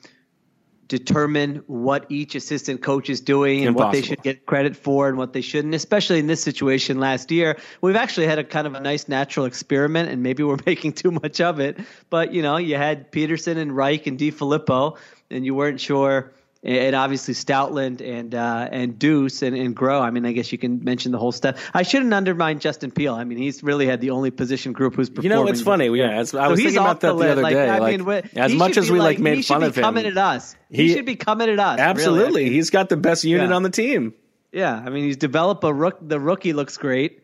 determine 0.87 1.63
what 1.67 2.05
each 2.09 2.35
assistant 2.35 2.81
coach 2.81 3.09
is 3.09 3.19
doing 3.19 3.65
and 3.65 3.75
what 3.75 3.91
they 3.91 4.01
should 4.01 4.21
get 4.23 4.45
credit 4.45 4.75
for 4.75 5.09
and 5.09 5.17
what 5.17 5.33
they 5.33 5.41
shouldn't, 5.41 5.75
especially 5.75 6.19
in 6.19 6.27
this 6.27 6.41
situation 6.41 6.99
last 6.99 7.31
year. 7.31 7.57
We've 7.81 7.95
actually 7.95 8.27
had 8.27 8.39
a 8.39 8.43
kind 8.43 8.65
of 8.67 8.73
a 8.73 8.79
nice 8.79 9.07
natural 9.07 9.45
experiment 9.45 10.09
and 10.09 10.23
maybe 10.23 10.43
we're 10.43 10.57
making 10.65 10.93
too 10.93 11.11
much 11.11 11.41
of 11.41 11.59
it. 11.59 11.77
But, 12.09 12.33
you 12.33 12.41
know, 12.41 12.57
you 12.57 12.77
had 12.77 13.11
Pederson 13.11 13.57
and 13.57 13.75
Reich 13.75 14.07
and 14.07 14.17
DiFilippo 14.17 14.97
and 15.29 15.45
you 15.45 15.55
weren't 15.55 15.81
sure 15.81 16.31
and 16.63 16.95
obviously 16.95 17.33
Stoutland 17.33 18.01
and 18.01 18.33
uh, 18.33 18.67
and 18.71 18.97
Deuce 18.97 19.41
and, 19.41 19.55
and 19.55 19.75
Groh. 19.75 20.01
I 20.01 20.09
mean, 20.09 20.25
I 20.25 20.31
guess 20.31 20.51
you 20.51 20.57
can 20.57 20.83
mention 20.83 21.11
the 21.11 21.17
whole 21.17 21.31
stuff. 21.31 21.69
I 21.73 21.83
shouldn't 21.83 22.13
undermine 22.13 22.59
Justin 22.59 22.91
Peelle. 22.91 23.15
I 23.15 23.23
mean, 23.23 23.37
he's 23.37 23.61
really 23.63 23.85
had 23.85 24.01
the 24.01 24.09
only 24.09 24.31
position 24.31 24.73
group 24.73 24.95
who's 24.95 25.09
performing. 25.09 25.31
You 25.31 25.45
know, 25.45 25.47
it's 25.47 25.61
funny. 25.61 25.85
Yeah, 25.97 26.15
I 26.17 26.19
was 26.19 26.31
thinking 26.59 26.77
about 26.77 27.01
that 27.01 27.09
the, 27.09 27.13
list. 27.13 27.31
other 27.33 27.41
Like, 27.43 27.53
day. 27.53 27.69
I 27.69 27.77
like, 27.79 27.91
mean, 27.91 28.05
what- 28.05 28.25
as 28.35 28.51
he 28.51 28.57
much 28.57 28.73
should 28.73 28.83
as 28.83 28.87
be 28.87 28.93
we 28.93 28.99
like, 28.99 29.17
like- 29.17 29.19
made 29.19 29.35
he 29.37 29.41
should 29.43 29.53
fun 29.53 29.61
be 29.61 29.67
of 29.67 29.77
him, 29.77 29.83
coming 29.83 30.05
at 30.07 30.17
us. 30.17 30.55
He, 30.69 30.87
he- 30.87 30.93
should 30.93 31.05
be 31.05 31.15
coming 31.15 31.49
at 31.49 31.59
us. 31.59 31.77
really. 31.77 31.89
absolutely, 31.89 32.49
he's 32.49 32.69
got 32.69 32.89
the 32.89 32.97
best 32.97 33.23
unit 33.23 33.49
Yeah. 33.49 33.55
on 33.55 33.63
the 33.63 33.69
team. 33.69 34.13
Yeah, 34.51 34.81
I 34.85 34.89
mean, 34.89 35.03
he's 35.03 35.17
developed 35.17 35.63
a 35.63 35.73
rook. 35.73 35.97
The 36.01 36.19
rookie 36.19 36.53
looks 36.53 36.77
great. 36.77 37.21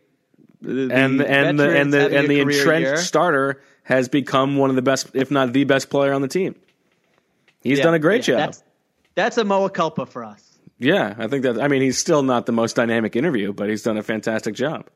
The- 0.62 0.88
and 0.92 1.20
the 1.20 1.28
and 1.30 1.58
the 1.58 1.76
and 1.76 1.92
the 1.92 2.16
and 2.18 2.28
the 2.28 2.40
entrenched 2.40 2.86
year. 2.86 2.96
starter 2.96 3.60
has 3.82 4.08
become 4.08 4.56
one 4.56 4.70
of 4.70 4.76
the 4.76 4.82
best, 4.82 5.10
if 5.12 5.30
not 5.30 5.52
the 5.52 5.64
best 5.64 5.90
player 5.90 6.12
on 6.14 6.22
the 6.22 6.28
team. 6.28 6.54
He's 7.60 7.78
Yeah, 7.78 7.84
done 7.84 7.94
a 7.94 7.98
great 7.98 8.26
yeah, 8.28 8.34
job. 8.34 8.38
That's, 8.38 8.62
that's 9.14 9.36
a 9.38 9.44
moa 9.44 9.70
culpa 9.70 10.06
for 10.06 10.24
us. 10.24 10.58
Yeah, 10.78 11.14
I 11.18 11.28
think 11.28 11.42
that. 11.44 11.60
I 11.60 11.68
mean, 11.68 11.82
he's 11.82 11.98
still 11.98 12.22
not 12.22 12.46
the 12.46 12.52
most 12.52 12.74
dynamic 12.76 13.14
interview, 13.16 13.52
but 13.52 13.68
he's 13.70 13.82
done 13.82 13.96
a 13.96 14.02
fantastic 14.02 14.54
job. 14.54 14.88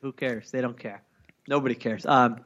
Who 0.00 0.12
cares? 0.12 0.50
They 0.50 0.60
don't 0.60 0.78
care. 0.78 1.02
Nobody 1.46 1.74
cares. 1.74 2.06
Um, 2.06 2.40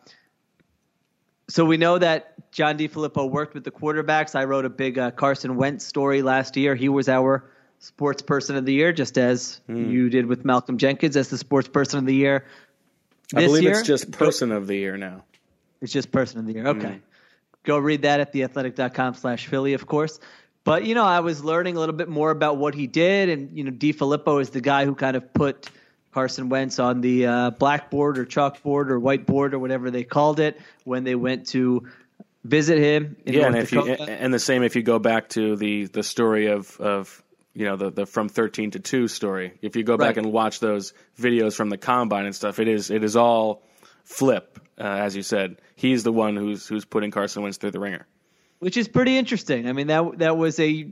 so 1.48 1.64
we 1.64 1.76
know 1.76 1.98
that 1.98 2.50
John 2.52 2.76
DiFilippo 2.78 3.30
worked 3.30 3.54
with 3.54 3.64
the 3.64 3.70
quarterbacks. 3.70 4.34
I 4.34 4.44
wrote 4.44 4.64
a 4.64 4.70
big 4.70 4.98
uh, 4.98 5.10
Carson 5.12 5.56
Wentz 5.56 5.84
story 5.84 6.22
last 6.22 6.56
year. 6.56 6.74
He 6.74 6.88
was 6.88 7.08
our 7.08 7.44
sports 7.78 8.22
person 8.22 8.56
of 8.56 8.64
the 8.66 8.72
year, 8.72 8.92
just 8.92 9.16
as 9.18 9.60
Hmm. 9.66 9.90
you 9.90 10.10
did 10.10 10.26
with 10.26 10.44
Malcolm 10.44 10.78
Jenkins 10.78 11.16
as 11.16 11.28
the 11.28 11.38
sports 11.38 11.68
person 11.68 12.00
of 12.00 12.06
the 12.06 12.14
year. 12.14 12.44
I 13.34 13.44
believe 13.46 13.62
year, 13.62 13.78
it's 13.78 13.86
just 13.86 14.10
person 14.10 14.52
of 14.52 14.66
the 14.66 14.76
year 14.76 14.96
now. 14.96 15.24
It's 15.80 15.92
just 15.92 16.10
person 16.10 16.40
of 16.40 16.46
the 16.46 16.54
year. 16.54 16.66
Okay. 16.66 17.00
Go 17.62 17.78
read 17.78 18.02
that 18.02 18.20
at 18.20 18.32
theathletic.com 18.32 19.14
slash 19.14 19.46
Philly, 19.46 19.74
of 19.74 19.86
course. 19.86 20.18
But, 20.68 20.84
you 20.84 20.94
know, 20.94 21.06
I 21.06 21.20
was 21.20 21.42
learning 21.42 21.76
a 21.76 21.80
little 21.80 21.94
bit 21.94 22.10
more 22.10 22.30
about 22.30 22.58
what 22.58 22.74
he 22.74 22.86
did. 22.86 23.30
And, 23.30 23.56
you 23.56 23.64
know, 23.64 23.70
DiFilippo 23.70 24.38
is 24.42 24.50
the 24.50 24.60
guy 24.60 24.84
who 24.84 24.94
kind 24.94 25.16
of 25.16 25.32
put 25.32 25.70
Carson 26.12 26.50
Wentz 26.50 26.78
on 26.78 27.00
the 27.00 27.24
uh, 27.24 27.50
blackboard 27.52 28.18
or 28.18 28.26
chalkboard 28.26 28.90
or 28.90 29.00
whiteboard 29.00 29.54
or 29.54 29.58
whatever 29.58 29.90
they 29.90 30.04
called 30.04 30.40
it 30.40 30.60
when 30.84 31.04
they 31.04 31.14
went 31.14 31.46
to 31.46 31.88
visit 32.44 32.76
him 32.76 33.16
in 33.24 33.32
yeah, 33.32 33.48
North 33.48 33.54
and 33.54 33.62
if 33.62 33.72
you 33.72 33.82
and 33.94 34.34
the 34.34 34.38
same 34.38 34.62
if 34.62 34.76
you 34.76 34.82
go 34.82 34.98
back 34.98 35.30
to 35.30 35.56
the 35.56 35.86
the 35.86 36.02
story 36.02 36.48
of 36.48 36.78
of 36.78 37.22
you 37.54 37.64
know 37.64 37.76
the 37.76 37.90
the 37.90 38.04
from 38.04 38.28
thirteen 38.28 38.70
to 38.72 38.78
two 38.78 39.08
story. 39.08 39.58
If 39.62 39.74
you 39.74 39.84
go 39.84 39.96
back 39.96 40.18
and 40.18 40.30
watch 40.32 40.60
those 40.60 40.92
videos 41.18 41.54
from 41.54 41.70
the 41.70 41.78
combine 41.78 42.26
and 42.26 42.36
stuff, 42.36 42.58
it 42.58 42.68
is 42.68 42.90
it 42.90 43.04
is 43.04 43.16
all 43.16 43.62
flip. 44.04 44.60
Uh, 44.78 44.84
as 44.84 45.16
you 45.16 45.22
said, 45.22 45.62
he's 45.76 46.04
the 46.04 46.12
one 46.12 46.36
who's 46.36 46.66
who's 46.66 46.84
putting 46.84 47.10
Carson 47.10 47.42
Wentz 47.42 47.56
through 47.56 47.70
the 47.70 47.80
ringer. 47.80 48.06
Which 48.58 48.76
is 48.76 48.88
pretty 48.88 49.16
interesting. 49.16 49.68
I 49.68 49.72
mean 49.72 49.86
that 49.88 50.18
that 50.18 50.36
was 50.36 50.58
a 50.60 50.86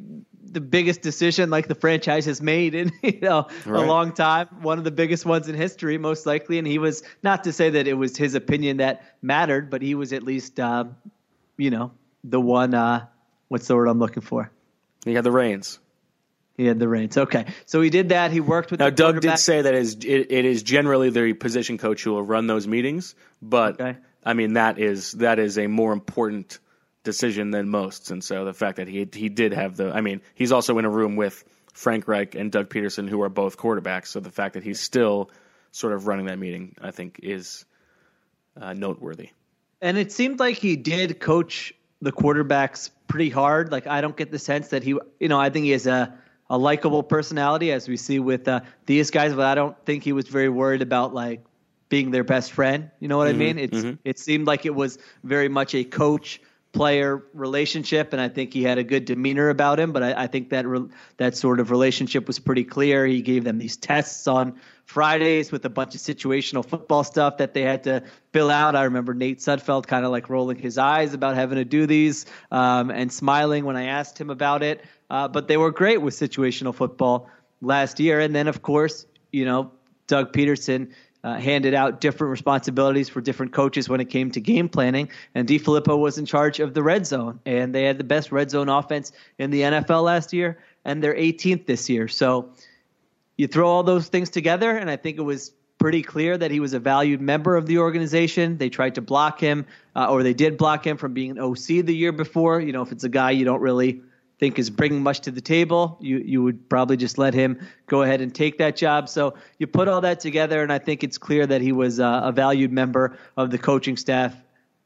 the 0.49 0.61
biggest 0.61 1.03
decision 1.03 1.51
like 1.51 1.67
the 1.69 1.75
franchise 1.75 2.25
has 2.27 2.41
made 2.41 2.75
in 2.75 2.91
you 3.03 3.21
know 3.21 3.49
Right. 3.67 3.85
a 3.85 3.87
long 3.87 4.13
time, 4.13 4.47
one 4.63 4.79
of 4.79 4.85
the 4.85 4.91
biggest 4.91 5.27
ones 5.27 5.49
in 5.49 5.55
history, 5.55 5.99
most 5.99 6.25
likely. 6.27 6.59
And 6.59 6.67
he 6.67 6.79
was 6.79 7.03
not 7.23 7.45
to 7.45 7.53
say 7.53 7.71
that 7.71 7.87
it 7.87 7.95
was 7.95 8.17
his 8.17 8.35
opinion 8.35 8.79
that 8.79 9.03
mattered, 9.23 9.71
but 9.71 9.83
he 9.83 9.95
was 9.95 10.13
at 10.13 10.23
least 10.23 10.59
um, 10.61 10.97
you 11.57 11.71
know 11.71 11.93
the 12.25 12.41
one. 12.41 12.75
Uh, 12.75 13.07
what's 13.49 13.67
the 13.67 13.77
word 13.77 13.89
I'm 13.89 13.99
looking 13.99 14.23
for? 14.23 14.51
He 15.05 15.15
had 15.15 15.25
the 15.25 15.31
reins. 15.33 15.79
He 16.57 16.65
had 16.65 16.79
the 16.79 16.89
reins. 16.89 17.19
Okay, 17.19 17.45
so 17.67 17.83
he 17.83 17.91
did 17.91 18.09
that. 18.09 18.31
He 18.33 18.41
worked 18.41 18.71
with 18.71 18.81
Now, 18.81 18.87
the 18.87 18.93
Doug 18.97 19.21
did 19.21 19.39
say 19.39 19.61
that 19.61 19.75
is 19.75 19.95
it, 19.97 20.33
it 20.33 20.45
is 20.47 20.63
generally 20.63 21.11
the 21.11 21.35
position 21.35 21.77
coach 21.77 22.03
who 22.03 22.13
will 22.13 22.23
run 22.23 22.47
those 22.47 22.67
meetings, 22.67 23.15
but 23.43 23.79
Okay. 23.81 23.99
I 24.25 24.33
mean 24.33 24.55
that 24.55 24.79
is 24.79 25.13
that 25.13 25.39
is 25.39 25.59
a 25.59 25.67
more 25.67 25.93
important 25.93 26.59
decision 27.07 27.53
than 27.53 27.71
most, 27.71 28.11
and 28.11 28.23
so 28.23 28.45
the 28.45 28.53
fact 28.53 28.77
that 28.77 28.89
he 28.89 29.09
he 29.15 29.31
did 29.31 29.53
have 29.53 29.77
the, 29.77 29.91
I 29.93 30.03
mean, 30.03 30.21
he's 30.35 30.53
also 30.53 30.77
in 30.77 30.85
a 30.85 30.91
room 30.91 31.17
with 31.17 31.43
Frank 31.73 32.07
Reich 32.07 32.35
and 32.35 32.53
Doug 32.53 32.69
Pederson, 32.69 33.09
who 33.09 33.23
are 33.23 33.31
both 33.31 33.57
quarterbacks, 33.57 34.09
so 34.09 34.21
the 34.21 34.31
fact 34.31 34.55
that 34.55 34.63
he's 34.63 34.81
still 34.81 35.31
sort 35.71 35.95
of 35.95 36.07
running 36.07 36.27
that 36.27 36.39
meeting, 36.39 36.75
I 36.83 36.91
think, 36.91 37.21
is 37.23 37.65
uh, 38.61 38.75
noteworthy. 38.75 39.31
And 39.81 39.97
it 39.97 40.13
seemed 40.13 40.41
like 40.41 40.57
he 40.57 40.77
did 40.77 41.21
coach 41.21 41.73
the 42.03 42.13
quarterbacks 42.13 42.91
pretty 43.09 43.31
hard. 43.31 43.73
Like 43.73 43.87
I 43.87 44.01
don't 44.01 44.17
get 44.17 44.31
the 44.31 44.39
sense 44.39 44.69
that 44.69 44.83
he, 44.83 44.99
you 45.21 45.29
know, 45.29 45.41
I 45.41 45.49
think 45.49 45.65
he 45.65 45.71
has 45.71 45.87
a 45.87 46.13
a 46.49 46.59
likable 46.59 47.03
personality, 47.03 47.73
as 47.73 47.89
we 47.89 47.97
see 47.97 48.19
with 48.19 48.47
uh, 48.49 48.61
these 48.87 49.11
guys. 49.11 49.33
But 49.35 49.47
I 49.47 49.55
don't 49.55 49.77
think 49.87 50.03
he 50.05 50.13
was 50.13 50.29
very 50.29 50.49
worried 50.49 50.83
about 50.83 51.15
like 51.15 51.45
being 51.89 52.11
their 52.11 52.25
best 52.25 52.53
friend. 52.53 52.91
You 53.01 53.09
know 53.09 53.17
what 53.17 53.29
I 53.29 53.33
mean? 53.33 53.59
It's 53.59 53.85
it 54.05 54.19
seemed 54.19 54.47
like 54.47 54.67
it 54.67 54.75
was 54.75 54.99
very 55.23 55.49
much 55.49 55.75
a 55.75 55.85
coach 55.85 56.41
player 56.77 57.25
relationship, 57.33 58.13
and 58.13 58.21
I 58.21 58.29
think 58.29 58.53
he 58.53 58.63
had 58.63 58.79
a 58.79 58.85
good 58.85 59.07
demeanor 59.07 59.49
about 59.49 59.81
him. 59.81 59.93
But 59.93 60.03
I, 60.03 60.25
I 60.25 60.27
think 60.27 60.51
that 60.51 60.67
re- 60.67 60.89
that 61.17 61.37
sort 61.37 61.59
of 61.59 61.71
relationship 61.71 62.27
was 62.27 62.39
pretty 62.39 62.65
clear. 62.65 63.07
He 63.07 63.23
gave 63.23 63.45
them 63.45 63.59
these 63.59 63.77
tests 63.77 64.27
on 64.27 64.61
Fridays 64.85 65.51
with 65.51 65.65
a 65.65 65.71
bunch 65.71 65.95
of 65.95 66.01
situational 66.01 66.65
football 66.65 67.03
stuff 67.03 67.39
that 67.39 67.55
they 67.55 67.63
had 67.63 67.85
to 67.85 68.05
fill 68.33 68.51
out. 68.51 68.77
I 68.77 68.85
remember 68.85 69.15
Nate 69.15 69.39
Sudfeld 69.39 69.87
kind 69.87 70.05
of 70.05 70.13
like 70.13 70.29
rolling 70.29 70.59
his 70.59 70.79
eyes 70.79 71.15
about 71.15 71.35
having 71.35 71.57
to 71.57 71.65
do 71.65 71.87
these 71.87 72.27
um, 72.53 72.91
and 72.91 73.11
smiling 73.11 73.65
when 73.65 73.77
I 73.77 73.87
asked 73.87 74.19
him 74.19 74.31
about 74.31 74.63
it. 74.63 74.85
Uh, 75.11 75.29
but 75.29 75.49
they 75.49 75.57
were 75.57 75.71
great 75.71 76.03
with 76.03 76.15
situational 76.15 76.75
football 76.75 77.29
last 77.61 77.99
year. 77.99 78.21
And 78.21 78.35
then, 78.35 78.49
of 78.49 78.63
course, 78.63 79.07
you 79.33 79.45
know, 79.45 79.73
Doug 80.07 80.33
Pederson 80.33 80.93
uh, 81.27 81.35
handed 81.35 81.75
out 81.75 82.01
different 82.01 82.31
responsibilities 82.31 83.09
for 83.09 83.21
different 83.21 83.53
coaches 83.53 83.89
when 83.89 84.01
it 84.01 84.05
came 84.05 84.31
to 84.31 84.41
game 84.41 84.69
planning. 84.69 85.11
And 85.35 85.49
DiFilippo 85.49 85.99
was 85.99 86.19
in 86.19 86.25
charge 86.25 86.61
of 86.61 86.73
the 86.73 86.85
red 86.85 87.05
zone, 87.05 87.41
and 87.45 87.75
they 87.75 87.83
had 87.83 87.99
the 87.99 88.05
best 88.05 88.31
red 88.31 88.49
zone 88.49 88.69
offense 88.69 89.11
in 89.37 89.51
the 89.51 89.63
NFL 89.63 90.05
last 90.05 90.33
year, 90.33 90.57
and 90.85 91.03
they're 91.03 91.17
18th 91.17 91.67
this 91.67 91.91
year. 91.91 92.07
So 92.07 92.51
you 93.37 93.49
throw 93.49 93.69
all 93.69 93.83
those 93.83 94.07
things 94.07 94.31
together, 94.31 94.77
and 94.77 94.89
I 94.89 94.95
think 94.95 95.19
it 95.19 95.23
was 95.23 95.53
pretty 95.79 96.01
clear 96.01 96.39
that 96.39 96.53
he 96.53 96.61
was 96.61 96.75
a 96.75 96.79
valued 96.79 97.21
member 97.21 97.57
of 97.57 97.67
the 97.67 97.79
organization. 97.79 98.57
They 98.57 98.69
tried 98.69 98.95
to 98.95 99.01
block 99.01 99.41
him, 99.41 99.67
uh, 99.97 100.09
or 100.09 100.23
they 100.23 100.33
did 100.33 100.57
block 100.57 100.87
him 100.87 100.97
from 100.97 101.13
being 101.13 101.33
an 101.33 101.41
OC 101.41 101.85
the 101.85 101.95
year 101.95 102.13
before. 102.13 102.61
You 102.61 102.71
know, 102.71 102.83
if 102.83 102.93
it's 102.93 103.05
a 103.05 103.09
guy 103.09 103.33
you 103.33 103.45
don't 103.45 103.61
really 103.61 104.01
think 104.39 104.59
is 104.59 104.71
bringing 104.71 105.03
much 105.03 105.21
to 105.21 105.31
the 105.31 105.41
table, 105.41 105.97
you 106.01 106.19
you 106.19 106.43
would 106.43 106.69
probably 106.69 106.97
just 106.97 107.19
let 107.19 107.35
him 107.35 107.67
go 107.87 108.03
ahead 108.03 108.21
and 108.21 108.35
take 108.35 108.59
that 108.59 108.77
job. 108.77 109.09
So 109.09 109.35
you 109.59 109.67
put 109.67 109.89
all 109.89 110.03
that 110.03 110.21
together, 110.21 110.63
and 110.63 110.73
I 110.73 110.79
think 110.79 111.03
it's 111.03 111.19
clear 111.19 111.47
that 111.47 111.63
he 111.63 111.73
was 111.73 112.01
uh, 112.01 112.21
a 112.25 112.33
valued 112.33 112.73
member 112.73 113.19
of 113.37 113.51
the 113.51 113.59
coaching 113.59 113.97
staff 113.97 114.35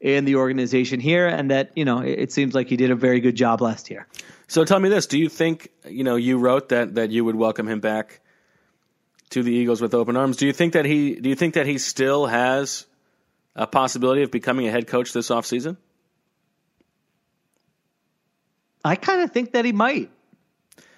and 0.01 0.27
the 0.27 0.35
organization 0.35 0.99
here, 0.99 1.27
and 1.27 1.51
that 1.51 1.71
you 1.75 1.85
know 1.85 1.99
it, 1.99 2.19
it 2.19 2.31
seems 2.31 2.55
like 2.55 2.69
he 2.69 2.77
did 2.77 2.91
a 2.91 2.95
very 2.95 3.19
good 3.19 3.35
job 3.35 3.61
last 3.61 3.89
year. 3.89 4.07
So 4.47 4.63
tell 4.63 4.79
me 4.79 4.89
this: 4.89 5.07
Do 5.07 5.19
you 5.19 5.29
think 5.29 5.69
you 5.87 6.03
know 6.03 6.15
you 6.15 6.37
wrote 6.37 6.69
that 6.69 6.95
that 6.95 7.11
you 7.11 7.25
would 7.25 7.35
welcome 7.35 7.67
him 7.67 7.81
back 7.81 8.21
to 9.31 9.43
the 9.43 9.51
Eagles 9.51 9.81
with 9.81 9.93
open 9.93 10.15
arms? 10.15 10.37
Do 10.37 10.45
you 10.45 10.53
think 10.53 10.73
that 10.73 10.85
he 10.85 11.15
do 11.15 11.29
you 11.29 11.35
think 11.35 11.55
that 11.55 11.65
he 11.65 11.77
still 11.77 12.25
has 12.25 12.85
a 13.53 13.67
possibility 13.67 14.23
of 14.23 14.31
becoming 14.31 14.67
a 14.67 14.71
head 14.71 14.87
coach 14.87 15.11
this 15.11 15.29
offseason? 15.29 15.75
I 18.83 18.95
kind 18.95 19.21
of 19.21 19.31
think 19.31 19.51
that 19.53 19.65
he 19.65 19.71
might. 19.71 20.09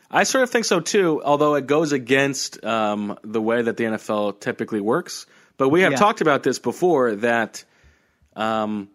I 0.10 0.24
sort 0.24 0.44
of 0.44 0.52
think 0.52 0.66
so 0.66 0.80
too, 0.80 1.22
although 1.26 1.56
it 1.56 1.66
goes 1.68 1.92
against 1.92 2.64
um, 2.64 3.18
the 3.24 3.42
way 3.42 3.62
that 3.64 3.78
the 3.78 3.86
NFL 3.86 4.40
typically 4.40 4.80
works. 4.80 5.26
But 5.58 5.70
we 5.70 5.82
have 5.82 5.94
Yeah. 5.94 5.98
talked 5.98 6.22
about 6.22 6.44
this 6.44 6.60
before 6.60 7.16
that 7.16 7.64
um, 8.36 8.90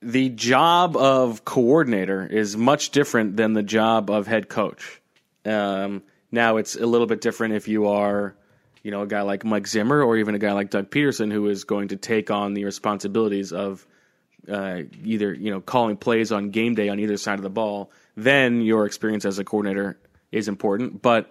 the 0.00 0.28
job 0.30 0.96
of 0.96 1.44
coordinator 1.44 2.26
is 2.26 2.56
much 2.56 2.90
different 2.90 3.36
than 3.36 3.52
the 3.52 3.62
job 3.62 4.10
of 4.10 4.26
head 4.26 4.48
coach. 4.48 5.00
Um, 5.44 6.02
now 6.30 6.56
it's 6.58 6.76
a 6.76 6.86
little 6.86 7.06
bit 7.06 7.20
different 7.20 7.54
if 7.54 7.68
you 7.68 7.88
are, 7.88 8.34
you 8.82 8.90
know, 8.90 9.02
a 9.02 9.06
guy 9.06 9.22
like 9.22 9.44
Mike 9.44 9.66
Zimmer 9.66 10.02
or 10.02 10.16
even 10.16 10.34
a 10.34 10.38
guy 10.38 10.52
like 10.52 10.70
Doug 10.70 10.90
Pederson 10.90 11.32
who 11.32 11.48
is 11.48 11.64
going 11.64 11.88
to 11.88 11.96
take 11.96 12.30
on 12.30 12.54
the 12.54 12.64
responsibilities 12.64 13.52
of 13.52 13.86
uh, 14.50 14.82
either 15.04 15.32
you 15.32 15.50
know 15.50 15.60
calling 15.60 15.96
plays 15.96 16.32
on 16.32 16.50
game 16.50 16.74
day 16.74 16.88
on 16.88 16.98
either 16.98 17.16
side 17.16 17.38
of 17.38 17.42
the 17.42 17.50
ball 17.50 17.90
then 18.18 18.62
your 18.62 18.84
experience 18.84 19.24
as 19.24 19.38
a 19.38 19.44
coordinator 19.44 19.96
is 20.32 20.48
important. 20.48 21.00
But 21.00 21.30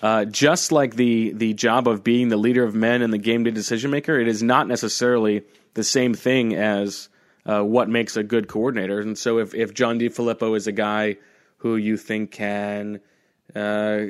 uh, 0.00 0.24
just 0.24 0.72
like 0.72 0.96
the 0.96 1.32
the 1.32 1.52
job 1.52 1.86
of 1.86 2.02
being 2.02 2.28
the 2.28 2.36
leader 2.36 2.64
of 2.64 2.74
men 2.74 3.02
and 3.02 3.12
the 3.12 3.18
game 3.18 3.44
day 3.44 3.50
decision 3.50 3.90
maker, 3.90 4.18
it 4.18 4.26
is 4.26 4.42
not 4.42 4.66
necessarily 4.66 5.42
the 5.74 5.84
same 5.84 6.14
thing 6.14 6.54
as 6.54 7.08
uh, 7.44 7.62
what 7.62 7.88
makes 7.88 8.16
a 8.16 8.22
good 8.22 8.48
coordinator. 8.48 8.98
And 8.98 9.16
so, 9.16 9.38
if 9.38 9.54
if 9.54 9.74
John 9.74 10.00
DiFilippo 10.00 10.56
is 10.56 10.66
a 10.66 10.72
guy 10.72 11.18
who 11.58 11.76
you 11.76 11.96
think 11.96 12.30
can 12.30 13.00
uh, 13.54 14.00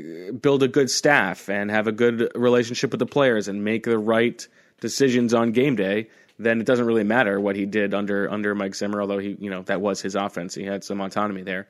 build 0.41 0.63
a 0.63 0.69
good 0.69 0.91
staff 0.91 1.49
and 1.49 1.71
have 1.71 1.89
a 1.89 1.93
good 1.93 2.31
relationship 2.37 2.93
with 2.93 3.01
the 3.01 3.07
players 3.07 3.49
and 3.49 3.65
make 3.65 3.85
the 3.85 3.99
right 3.99 4.47
decisions 4.81 5.35
on 5.35 5.51
game 5.51 5.75
day, 5.75 6.09
then 6.43 6.61
it 6.61 6.67
doesn't 6.67 6.85
really 6.85 7.05
matter 7.05 7.41
what 7.41 7.57
he 7.57 7.67
did 7.67 7.95
under 7.95 8.31
under 8.31 8.55
Mike 8.55 8.75
Zimmer. 8.75 9.01
Although 9.01 9.19
he, 9.19 9.37
you 9.39 9.51
know, 9.51 9.63
that 9.63 9.81
was 9.81 10.01
his 10.01 10.15
offense. 10.15 10.55
He 10.55 10.65
had 10.65 10.85
some 10.85 11.01
autonomy 11.01 11.43
there. 11.43 11.69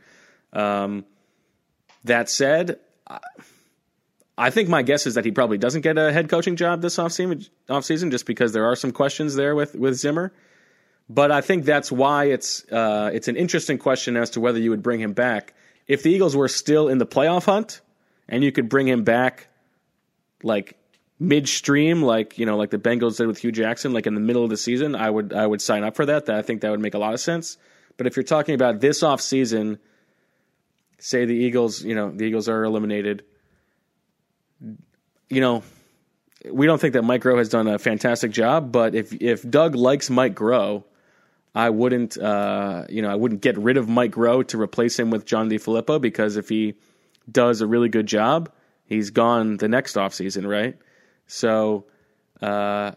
Um, 0.52 1.04
that 2.04 2.28
said, 2.28 2.78
I, 4.36 4.50
think 4.50 4.68
my 4.68 4.82
guess 4.82 5.06
is 5.06 5.14
that 5.14 5.24
he 5.24 5.30
probably 5.30 5.56
doesn't 5.56 5.82
get 5.82 5.96
a 5.96 6.12
head 6.12 6.28
coaching 6.28 6.56
job 6.56 6.82
this 6.82 6.96
offseason, 6.96 7.48
offseason 7.68 8.10
just 8.10 8.26
because 8.26 8.52
there 8.52 8.66
are 8.66 8.76
some 8.76 8.92
questions 8.92 9.34
there 9.34 9.54
with 9.54 9.74
with 9.74 9.94
Zimmer. 9.94 10.32
But 11.08 11.30
I 11.30 11.40
think 11.40 11.64
that's 11.64 11.92
why 11.92 12.26
it's 12.26 12.70
uh, 12.70 13.10
it's 13.12 13.28
an 13.28 13.36
interesting 13.36 13.78
question 13.78 14.16
as 14.16 14.30
to 14.30 14.40
whether 14.40 14.58
you 14.58 14.70
would 14.70 14.82
bring 14.82 15.00
him 15.00 15.12
back 15.12 15.54
if 15.86 16.02
the 16.02 16.10
Eagles 16.10 16.36
were 16.36 16.48
still 16.48 16.88
in 16.88 16.98
the 16.98 17.06
playoff 17.06 17.44
hunt 17.44 17.80
and 18.28 18.42
you 18.42 18.52
could 18.52 18.68
bring 18.68 18.88
him 18.88 19.04
back 19.04 19.48
like 20.42 20.76
midstream, 21.22 22.02
like 22.02 22.38
you 22.38 22.44
know, 22.44 22.56
like 22.56 22.70
the 22.70 22.78
Bengals 22.78 23.16
did 23.16 23.26
with 23.26 23.38
Hue 23.38 23.52
Jackson, 23.52 23.92
like 23.92 24.06
in 24.06 24.14
the 24.14 24.20
middle 24.20 24.44
of 24.44 24.50
the 24.50 24.56
season, 24.56 24.94
I 24.94 25.08
would 25.08 25.32
I 25.32 25.46
would 25.46 25.62
sign 25.62 25.84
up 25.84 25.96
for 25.96 26.04
that. 26.06 26.26
That 26.26 26.36
I 26.36 26.42
think 26.42 26.60
that 26.60 26.70
would 26.70 26.80
make 26.80 26.94
a 26.94 26.98
lot 26.98 27.14
of 27.14 27.20
sense. 27.20 27.56
But 27.96 28.06
if 28.06 28.16
you're 28.16 28.24
talking 28.24 28.54
about 28.54 28.80
this 28.80 29.02
off 29.02 29.20
season, 29.20 29.78
say 30.98 31.24
the 31.24 31.34
Eagles, 31.34 31.82
you 31.82 31.94
know, 31.94 32.10
the 32.10 32.24
Eagles 32.24 32.48
are 32.48 32.64
eliminated, 32.64 33.24
you 35.28 35.40
know, 35.40 35.62
we 36.50 36.66
don't 36.66 36.80
think 36.80 36.94
that 36.94 37.02
Mike 37.02 37.22
Groh 37.22 37.38
has 37.38 37.48
done 37.48 37.68
a 37.68 37.78
fantastic 37.78 38.32
job. 38.32 38.72
But 38.72 38.94
if 38.94 39.12
if 39.12 39.48
Doug 39.48 39.76
likes 39.76 40.10
Mike 40.10 40.34
Groh, 40.34 40.82
I 41.54 41.70
wouldn't, 41.70 42.18
uh, 42.18 42.86
you 42.88 43.02
know, 43.02 43.10
I 43.10 43.14
wouldn't 43.14 43.42
get 43.42 43.56
rid 43.58 43.76
of 43.76 43.88
Mike 43.88 44.12
Groh 44.12 44.46
to 44.48 44.60
replace 44.60 44.98
him 44.98 45.10
with 45.10 45.24
John 45.24 45.48
DiFilippo 45.48 46.00
because 46.00 46.36
if 46.36 46.48
he 46.48 46.74
does 47.30 47.60
a 47.60 47.66
really 47.66 47.88
good 47.88 48.06
job, 48.06 48.50
he's 48.86 49.10
gone 49.10 49.58
the 49.58 49.68
next 49.68 49.94
offseason, 49.94 50.48
right? 50.48 50.76
So 51.26 51.86
uh, 52.40 52.92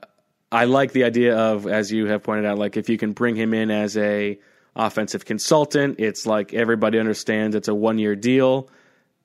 I 0.52 0.66
like 0.66 0.92
the 0.92 1.04
idea 1.04 1.38
of, 1.38 1.68
as 1.68 1.92
you 1.92 2.08
have 2.08 2.24
pointed 2.24 2.46
out, 2.46 2.58
like 2.58 2.78
if 2.78 2.90
you 2.90 2.98
can 2.98 3.14
bring 3.14 3.36
him 3.36 3.54
in 3.54 3.72
as 3.72 3.98
a 3.98 4.40
offensive 4.76 5.26
consultant, 5.26 6.00
it's 6.00 6.26
like 6.26 6.54
everybody 6.54 7.00
understands 7.00 7.56
it's 7.56 7.68
a 7.68 7.76
one 7.76 7.98
year 7.98 8.16
deal. 8.16 8.70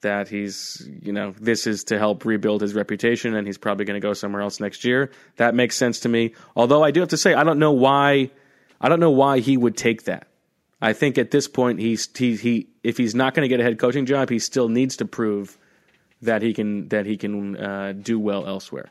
That 0.02 0.28
he's, 0.28 0.88
you 1.02 1.12
know, 1.12 1.35
this 1.38 1.66
is 1.66 1.85
to 1.85 1.99
help 1.99 2.25
rebuild 2.25 2.62
his 2.62 2.73
reputation, 2.73 3.35
and 3.35 3.47
he's 3.47 3.59
probably 3.59 3.85
going 3.85 4.00
to 4.00 4.07
go 4.07 4.14
somewhere 4.14 4.40
else 4.40 4.59
next 4.59 4.83
year. 4.83 5.11
That 5.37 5.54
makes 5.54 5.76
sense 5.76 6.00
to 6.00 6.09
me. 6.09 6.35
Although 6.57 6.83
I 6.83 6.90
do 6.90 7.00
have 7.00 7.11
to 7.11 7.19
say, 7.19 7.35
I 7.35 7.45
don't 7.45 7.59
know 7.59 7.73
why 7.73 8.30
I 8.80 8.88
don't 8.88 9.00
know 9.00 9.11
why 9.11 9.40
he 9.40 9.57
would 9.57 9.76
take 9.76 10.04
that. 10.04 10.28
I 10.80 10.95
think 10.95 11.19
at 11.19 11.30
this 11.30 11.49
point 11.49 11.80
he's 11.80 12.09
he, 12.16 12.37
he 12.37 12.69
if 12.83 12.97
he's 12.97 13.14
not 13.14 13.35
going 13.35 13.42
to 13.42 13.49
get 13.49 13.61
a 13.61 13.62
head 13.62 13.78
coaching 13.78 14.07
job, 14.07 14.30
he 14.30 14.38
still 14.38 14.69
needs 14.69 14.97
to 14.97 15.04
prove 15.04 15.59
that 16.22 16.42
he 16.42 16.52
can 16.52 16.88
that 16.88 17.06
he 17.06 17.16
can 17.16 17.56
uh, 17.56 17.92
do 17.92 18.18
well 18.18 18.46
elsewhere. 18.46 18.90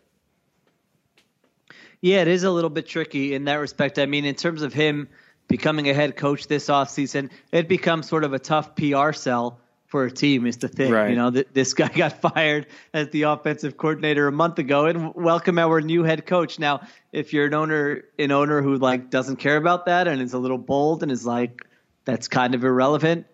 Yeah, 2.02 2.22
it 2.22 2.28
is 2.28 2.44
a 2.44 2.52
little 2.52 2.70
bit 2.70 2.88
tricky 2.88 3.34
in 3.34 3.46
that 3.46 3.56
respect. 3.56 4.00
I 4.00 4.06
mean, 4.06 4.26
in 4.26 4.36
terms 4.36 4.62
of 4.62 4.74
him 4.74 5.10
becoming 5.48 5.90
a 5.90 5.94
head 5.94 6.16
coach 6.16 6.48
this 6.48 6.68
offseason, 6.68 7.30
it 7.52 7.68
becomes 7.68 8.08
sort 8.08 8.24
of 8.24 8.34
a 8.34 8.40
tough 8.40 8.76
PR 8.76 9.12
sell 9.12 9.60
for 9.90 10.06
a 10.06 10.12
team 10.12 10.46
is 10.46 10.58
the 10.58 10.68
thing. 10.68 10.92
Right. 10.92 11.10
You 11.10 11.16
know, 11.16 11.32
th- 11.32 11.48
this 11.52 11.74
guy 11.74 11.88
got 11.96 12.22
fired 12.22 12.68
as 12.94 13.10
the 13.10 13.24
offensive 13.24 13.76
coordinator 13.76 14.28
a 14.28 14.32
month 14.32 14.60
ago, 14.60 14.86
and 14.86 15.14
welcome 15.16 15.58
our 15.60 15.82
new 15.82 16.04
head 16.04 16.26
coach. 16.26 16.60
Now, 16.60 16.88
if 17.12 17.34
you're 17.34 17.48
an 17.48 17.56
owner, 17.56 18.04
an 18.18 18.32
owner 18.32 18.62
who 18.62 18.78
like 18.78 19.10
doesn't 19.10 19.38
care 19.38 19.58
about 19.58 19.88
that 19.88 20.08
and 20.08 20.22
is 20.22 20.34
a 20.34 20.40
little 20.40 20.60
bold 20.60 21.04
and 21.04 21.12
is 21.12 21.26
like, 21.26 21.66
that's 22.06 22.28
kind 22.28 22.56
of 22.56 22.64
irrelevant. 22.64 23.26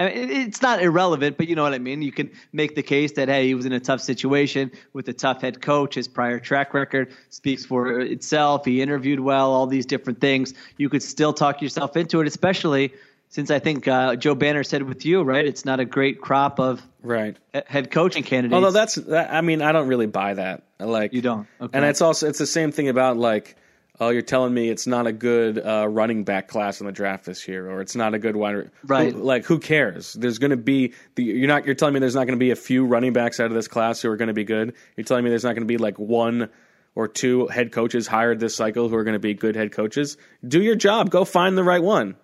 I 0.00 0.06
mean, 0.06 0.30
it's 0.30 0.62
not 0.62 0.82
irrelevant, 0.82 1.36
but 1.36 1.48
you 1.48 1.54
know 1.54 1.62
what 1.62 1.74
I 1.74 1.78
mean. 1.78 2.00
You 2.00 2.10
can 2.10 2.30
make 2.52 2.74
the 2.74 2.82
case 2.82 3.12
that 3.12 3.28
hey, 3.28 3.46
he 3.46 3.54
was 3.54 3.66
in 3.66 3.72
a 3.72 3.80
tough 3.80 4.00
situation 4.00 4.70
with 4.94 5.08
a 5.08 5.12
tough 5.12 5.42
head 5.42 5.60
coach. 5.60 5.94
His 5.94 6.08
prior 6.08 6.40
track 6.40 6.72
record 6.72 7.12
speaks 7.28 7.66
for 7.66 8.00
itself. 8.00 8.64
He 8.64 8.80
interviewed 8.80 9.20
well, 9.20 9.50
all 9.52 9.66
these 9.66 9.84
different 9.84 10.20
things. 10.20 10.54
You 10.78 10.88
could 10.88 11.02
still 11.02 11.34
talk 11.34 11.60
yourself 11.60 11.98
into 11.98 12.20
it, 12.22 12.26
especially 12.26 12.94
since 13.28 13.50
I 13.50 13.58
think 13.58 13.86
uh, 13.86 14.16
Joe 14.16 14.34
Banner 14.34 14.64
said 14.64 14.82
with 14.84 15.04
you, 15.04 15.22
right? 15.22 15.44
It's 15.44 15.64
not 15.64 15.80
a 15.80 15.84
great 15.84 16.20
crop 16.20 16.58
of 16.58 16.82
right 17.02 17.36
head 17.66 17.90
coaching 17.90 18.22
candidates. 18.22 18.54
Although 18.54 18.72
that's, 18.72 18.94
that, 18.94 19.32
I 19.32 19.42
mean, 19.42 19.60
I 19.60 19.72
don't 19.72 19.88
really 19.88 20.06
buy 20.06 20.34
that. 20.34 20.62
Like 20.78 21.12
you 21.12 21.20
don't, 21.20 21.46
okay. 21.60 21.76
and 21.76 21.84
it's 21.84 22.00
also 22.00 22.26
it's 22.26 22.38
the 22.38 22.46
same 22.46 22.72
thing 22.72 22.88
about 22.88 23.18
like, 23.18 23.56
oh, 24.00 24.08
you're 24.08 24.22
telling 24.22 24.54
me 24.54 24.70
it's 24.70 24.86
not 24.86 25.06
a 25.06 25.12
good 25.12 25.58
uh, 25.58 25.86
running 25.88 26.24
back 26.24 26.48
class 26.48 26.80
in 26.80 26.86
the 26.86 26.92
draft 26.92 27.26
this 27.26 27.46
year, 27.46 27.70
or 27.70 27.82
it's 27.82 27.94
not 27.94 28.14
a 28.14 28.18
good 28.18 28.34
wide. 28.34 28.70
Right. 28.84 29.12
Who, 29.12 29.22
like, 29.22 29.44
who 29.44 29.58
cares? 29.58 30.14
There's 30.14 30.38
going 30.38 30.50
to 30.50 30.56
be 30.56 30.94
the 31.14 31.22
you're 31.22 31.48
not 31.48 31.66
you're 31.66 31.74
telling 31.74 31.94
me 31.94 32.00
there's 32.00 32.14
not 32.14 32.24
going 32.26 32.38
to 32.38 32.42
be 32.42 32.50
a 32.50 32.56
few 32.56 32.86
running 32.86 33.12
backs 33.12 33.38
out 33.38 33.46
of 33.46 33.52
this 33.52 33.68
class 33.68 34.00
who 34.00 34.10
are 34.10 34.16
going 34.16 34.28
to 34.28 34.34
be 34.34 34.44
good. 34.44 34.74
You're 34.96 35.04
telling 35.04 35.22
me 35.22 35.30
there's 35.30 35.44
not 35.44 35.54
going 35.54 35.66
to 35.66 35.72
be 35.72 35.78
like 35.78 35.98
one 35.98 36.48
or 36.94 37.06
two 37.06 37.46
head 37.46 37.72
coaches 37.72 38.06
hired 38.06 38.40
this 38.40 38.56
cycle 38.56 38.88
who 38.88 38.96
are 38.96 39.04
going 39.04 39.14
to 39.14 39.20
be 39.20 39.34
good 39.34 39.54
head 39.54 39.72
coaches. 39.72 40.16
Do 40.46 40.60
your 40.60 40.74
job. 40.74 41.10
Go 41.10 41.24
find 41.24 41.56
the 41.56 41.64
right 41.64 41.82
one. 41.82 42.16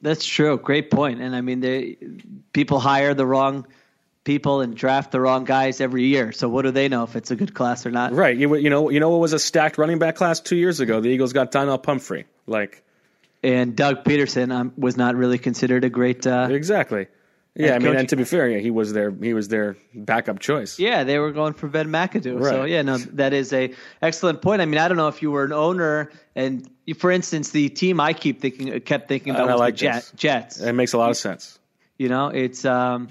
That's 0.00 0.24
true. 0.24 0.58
Great 0.58 0.92
point. 0.92 1.20
And 1.20 1.34
I 1.34 1.40
mean, 1.40 1.60
they 1.60 1.96
people 2.52 2.78
hire 2.78 3.14
the 3.14 3.26
wrong 3.26 3.66
people 4.28 4.60
and 4.60 4.76
draft 4.76 5.10
the 5.10 5.18
wrong 5.18 5.44
guys 5.44 5.80
every 5.80 6.04
year. 6.04 6.32
So 6.32 6.50
what 6.50 6.62
do 6.66 6.70
they 6.70 6.90
know 6.90 7.02
if 7.04 7.16
it's 7.16 7.30
a 7.30 7.36
good 7.36 7.54
class 7.54 7.86
or 7.86 7.90
not? 7.90 8.12
Right. 8.12 8.36
You, 8.36 8.54
you 8.56 8.68
know 8.68 8.90
you 8.90 9.00
know 9.00 9.08
what 9.08 9.20
was 9.20 9.32
a 9.32 9.38
stacked 9.38 9.78
running 9.78 9.98
back 9.98 10.16
class 10.16 10.38
two 10.38 10.54
years 10.54 10.80
ago? 10.80 11.00
The 11.00 11.08
Eagles 11.08 11.32
got 11.32 11.50
Donnell 11.50 11.78
Pumphrey. 11.78 12.26
Like, 12.46 12.84
and 13.42 13.74
Doug 13.74 14.04
Pederson 14.04 14.52
um, 14.52 14.74
was 14.76 14.98
not 14.98 15.16
really 15.16 15.38
considered 15.38 15.82
a 15.84 15.88
great. 15.88 16.26
Uh, 16.26 16.48
exactly. 16.50 17.06
Yeah, 17.54 17.74
I 17.74 17.78
mean, 17.78 17.96
and 17.96 18.06
to 18.10 18.16
be 18.16 18.24
fair, 18.24 18.50
yeah, 18.50 18.58
he 18.58 18.70
was 18.70 18.92
their 18.92 19.10
he 19.10 19.32
was 19.32 19.48
their 19.48 19.78
backup 19.94 20.40
choice. 20.40 20.78
Yeah, 20.78 21.04
they 21.04 21.18
were 21.18 21.32
going 21.32 21.54
for 21.54 21.66
Ben 21.66 21.88
McAdoo. 21.88 22.38
Right. 22.38 22.50
So 22.50 22.64
yeah, 22.64 22.82
no, 22.82 22.98
that 22.98 23.32
is 23.32 23.54
a 23.54 23.72
excellent 24.02 24.42
point. 24.42 24.60
I 24.60 24.66
mean, 24.66 24.78
I 24.78 24.88
don't 24.88 24.98
know 24.98 25.08
if 25.08 25.22
you 25.22 25.30
were 25.30 25.44
an 25.44 25.54
owner, 25.54 26.12
and 26.36 26.68
for 26.98 27.10
instance, 27.10 27.50
the 27.50 27.70
team 27.70 27.98
I 27.98 28.12
keep 28.12 28.42
thinking 28.42 28.78
kept 28.82 29.08
thinking 29.08 29.34
about 29.34 29.48
was 29.48 29.58
like 29.58 29.74
the 29.74 29.78
Jet, 29.78 29.94
this. 29.94 30.12
Jets. 30.14 30.60
It 30.60 30.74
makes 30.74 30.92
a 30.92 30.98
lot 30.98 31.10
of 31.10 31.16
sense. 31.16 31.58
You 31.96 32.10
know, 32.10 32.28
it's 32.28 32.64
um, 32.64 33.08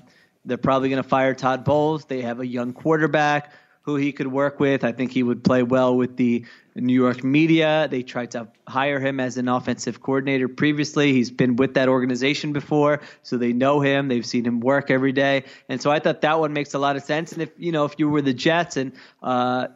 they're 0.48 0.58
probably 0.58 0.90
going 0.90 1.04
to 1.04 1.08
fire 1.08 1.34
Todd 1.34 1.64
Bowles. 1.64 2.06
They 2.06 2.22
have 2.22 2.40
a 2.40 2.48
young 2.48 2.74
quarterback 2.74 3.52
who 3.82 3.96
he 3.96 4.12
could 4.12 4.28
work 4.28 4.60
with. 4.60 4.84
I 4.84 4.92
think 4.92 5.14
he 5.14 5.24
would 5.24 5.46
play 5.46 5.64
well 5.64 5.96
with 5.96 6.18
the 6.18 6.46
New 6.76 6.94
York 6.94 7.24
media. 7.24 7.88
They 7.90 8.04
tried 8.04 8.32
to 8.32 8.50
hire 8.68 9.00
him 9.00 9.22
as 9.22 9.38
an 9.38 9.48
offensive 9.48 10.02
coordinator 10.02 10.50
previously. 10.50 11.14
He's 11.14 11.32
been 11.32 11.56
with 11.56 11.74
that 11.76 11.88
organization 11.88 12.52
before, 12.52 13.00
so 13.24 13.38
they 13.38 13.54
know 13.54 13.80
him. 13.80 14.10
They've 14.10 14.26
seen 14.26 14.46
him 14.46 14.60
work 14.60 14.92
every 14.92 15.14
day, 15.14 15.46
and 15.70 15.82
so 15.82 15.90
I 15.90 16.00
thought 16.00 16.20
that 16.22 16.38
one 16.38 16.52
makes 16.52 16.74
a 16.74 16.80
lot 16.80 16.98
of 16.98 17.04
sense. 17.04 17.32
And 17.32 17.42
if 17.42 17.52
you 17.58 17.72
know, 17.72 17.86
if 17.86 17.96
you 17.98 18.10
were 18.10 18.22
the 18.22 18.34
Jets 18.34 18.76
and 18.76 18.92
uh, 19.24 19.68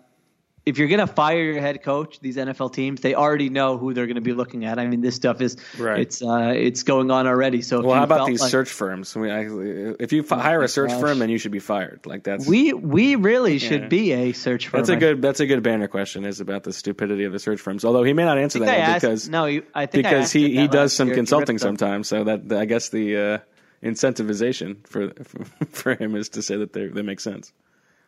if 0.63 0.78
you're 0.78 0.88
going 0.88 1.00
to 1.00 1.08
fire 1.08 1.41
your 1.43 1.60
head 1.60 1.82
coach, 1.82 2.19
these 2.19 2.38
NFL 2.38 2.71
teams, 2.74 3.02
they 3.02 3.15
already 3.15 3.50
know 3.50 3.78
who 3.80 3.93
they're 3.95 4.06
going 4.06 4.15
to 4.15 4.21
be 4.21 4.34
looking 4.34 4.63
at. 4.65 4.78
I 4.78 4.86
mean, 4.88 5.02
this 5.02 5.15
stuff 5.15 5.41
is 5.41 5.58
Right. 5.78 6.02
it's 6.02 6.21
uh, 6.21 6.54
it's 6.56 6.84
going 6.84 7.10
on 7.10 7.26
already. 7.26 7.62
So 7.63 7.80
if 7.80 7.86
Well, 7.86 7.95
how 7.95 8.04
about 8.04 8.28
these 8.28 8.41
like- 8.41 8.52
search 8.52 8.69
firms? 8.69 9.15
I 9.17 9.19
mean, 9.19 9.32
I, 9.32 10.04
if 10.04 10.13
you 10.13 10.21
f- 10.21 10.30
hire 10.30 10.62
a 10.62 10.67
search 10.67 10.91
gosh. 10.91 11.02
firm, 11.02 11.17
then 11.19 11.30
you 11.30 11.39
should 11.39 11.52
be 11.52 11.60
fired. 11.60 12.06
Like 12.06 12.24
that's 12.24 12.45
We 12.47 12.74
we 12.74 13.15
really 13.15 13.58
should 13.58 13.89
be 13.89 14.12
a 14.13 14.34
search 14.34 14.67
firm. 14.67 14.82
that's 14.82 14.89
a 14.89 14.93
I 14.97 15.00
good 15.00 15.21
that's 15.21 15.39
a 15.39 15.47
good 15.47 15.63
banner 15.63 15.88
question 15.88 16.26
is 16.26 16.39
about 16.41 16.63
the 16.63 16.74
stupidity 16.74 17.24
of 17.24 17.32
the 17.34 17.39
search 17.39 17.60
firms. 17.60 17.84
Although 17.84 18.04
he 18.04 18.13
may 18.13 18.26
not 18.26 18.38
answer 18.38 18.60
that 18.60 18.69
asked- 18.78 19.02
because 19.02 19.30
no, 19.30 19.45
I 19.45 19.86
think 19.88 19.91
because 20.04 20.26
asked 20.26 20.34
he 20.34 20.56
he 20.56 20.67
does 20.67 20.93
some 20.93 21.08
year. 21.08 21.15
Consulting 21.15 21.58
sometimes. 21.58 22.08
So 22.08 22.24
that 22.26 22.52
I 22.54 22.65
guess 22.65 22.89
the 22.89 23.17
uh, 23.17 23.38
incentivization 23.84 24.86
for 24.88 25.12
for 25.71 25.95
him 25.95 26.15
is 26.15 26.30
to 26.30 26.41
say 26.41 26.58
that 26.58 26.74
they 26.74 26.88
they 26.88 27.02
make 27.02 27.19
sense. 27.19 27.52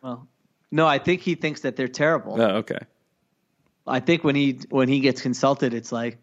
Well, 0.02 0.28
no, 0.74 0.88
I 0.88 0.98
think 0.98 1.20
he 1.20 1.36
thinks 1.36 1.60
that 1.60 1.76
they're 1.76 1.86
terrible. 1.86 2.42
Oh, 2.42 2.56
okay. 2.56 2.80
I 3.86 4.00
think 4.00 4.24
when 4.24 4.34
he 4.34 4.58
when 4.70 4.88
he 4.88 4.98
gets 4.98 5.22
consulted, 5.22 5.72
it's 5.72 5.92
like 5.92 6.18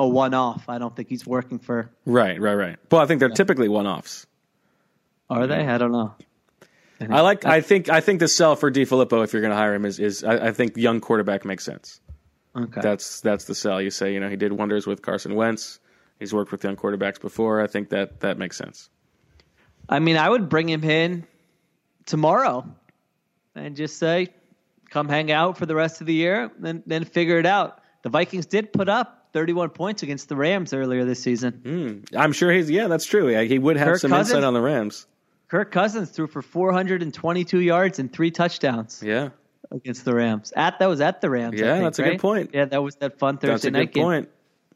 a 0.00 0.08
one 0.08 0.34
off. 0.34 0.68
I 0.68 0.78
don't 0.78 0.96
think 0.96 1.08
he's 1.08 1.24
working 1.24 1.60
for. 1.60 1.88
Right, 2.04 2.40
right, 2.40 2.54
right. 2.54 2.76
Well, 2.90 3.00
I 3.00 3.06
think 3.06 3.20
they're 3.20 3.28
typically 3.28 3.68
one 3.68 3.86
offs. 3.86 4.26
Are 5.30 5.46
they? 5.46 5.64
I 5.64 5.78
don't 5.78 5.92
know. 5.92 6.12
I 7.00 7.20
like. 7.20 7.44
I 7.44 7.60
think. 7.60 7.88
I 7.88 8.00
think 8.00 8.18
the 8.18 8.26
sell 8.26 8.56
for 8.56 8.68
DiFilippo, 8.68 9.22
if 9.22 9.32
you're 9.32 9.42
going 9.42 9.52
to 9.52 9.56
hire 9.56 9.74
him, 9.74 9.84
is 9.84 10.00
is. 10.00 10.24
I, 10.24 10.48
I 10.48 10.52
think 10.52 10.76
young 10.76 11.00
quarterback 11.00 11.44
makes 11.44 11.64
sense. 11.64 12.00
Okay. 12.56 12.80
That's 12.80 13.20
that's 13.20 13.44
the 13.44 13.54
sell. 13.54 13.80
You 13.80 13.92
say, 13.92 14.12
you 14.12 14.18
know, 14.18 14.28
he 14.28 14.34
did 14.34 14.52
wonders 14.52 14.88
with 14.88 15.02
Carson 15.02 15.36
Wentz. 15.36 15.78
He's 16.18 16.34
worked 16.34 16.50
with 16.50 16.64
young 16.64 16.74
quarterbacks 16.74 17.20
before. 17.20 17.60
I 17.60 17.68
think 17.68 17.90
that 17.90 18.20
that 18.20 18.38
makes 18.38 18.56
sense. 18.56 18.90
I 19.88 20.00
mean, 20.00 20.16
I 20.16 20.28
would 20.28 20.48
bring 20.48 20.68
him 20.68 20.82
in 20.82 21.28
tomorrow 22.06 22.66
and 23.54 23.76
just 23.76 23.98
say, 23.98 24.28
"Come 24.90 25.08
hang 25.08 25.30
out 25.30 25.56
for 25.58 25.66
the 25.66 25.74
rest 25.74 26.00
of 26.00 26.06
the 26.06 26.14
year, 26.14 26.50
then 26.58 26.82
then 26.86 27.04
figure 27.04 27.38
it 27.38 27.46
out." 27.46 27.80
The 28.02 28.08
Vikings 28.10 28.46
did 28.46 28.72
put 28.72 28.88
up 28.88 29.28
31 29.32 29.70
points 29.70 30.02
against 30.02 30.28
the 30.28 30.36
Rams 30.36 30.72
earlier 30.72 31.04
this 31.04 31.20
season. 31.20 31.52
Hmm. 32.12 32.16
I'm 32.18 32.32
sure 32.32 32.52
he's 32.52 32.70
yeah, 32.70 32.86
that's 32.88 33.04
true. 33.04 33.28
Yeah, 33.28 33.42
he 33.42 33.58
would 33.58 33.76
have 33.76 33.88
Kirk 33.88 33.98
some 34.00 34.10
Cousins? 34.10 34.30
insight 34.30 34.44
on 34.44 34.54
the 34.54 34.60
Rams. 34.60 35.06
Kirk 35.48 35.70
Cousins 35.72 36.10
threw 36.10 36.26
for 36.26 36.42
422 36.42 37.60
yards 37.60 37.98
and 37.98 38.12
three 38.12 38.30
touchdowns 38.30 39.02
Yeah, 39.02 39.30
against 39.70 40.04
the 40.04 40.14
Rams. 40.14 40.52
At 40.56 40.78
that 40.78 40.86
was 40.88 41.00
at 41.00 41.20
the 41.20 41.30
Rams. 41.30 41.58
Yeah, 41.58 41.72
think, 41.74 41.84
that's 41.84 41.98
a 41.98 42.02
good 42.02 42.18
point. 42.20 42.50
Yeah, 42.52 42.66
that 42.66 42.82
was 42.82 42.96
that 42.96 43.18
fun 43.18 43.36
that's 43.40 43.62
Thursday 43.64 43.68
a 43.68 43.70
night 43.72 43.86
good 43.86 43.94
game. 43.94 44.04
point. 44.04 44.28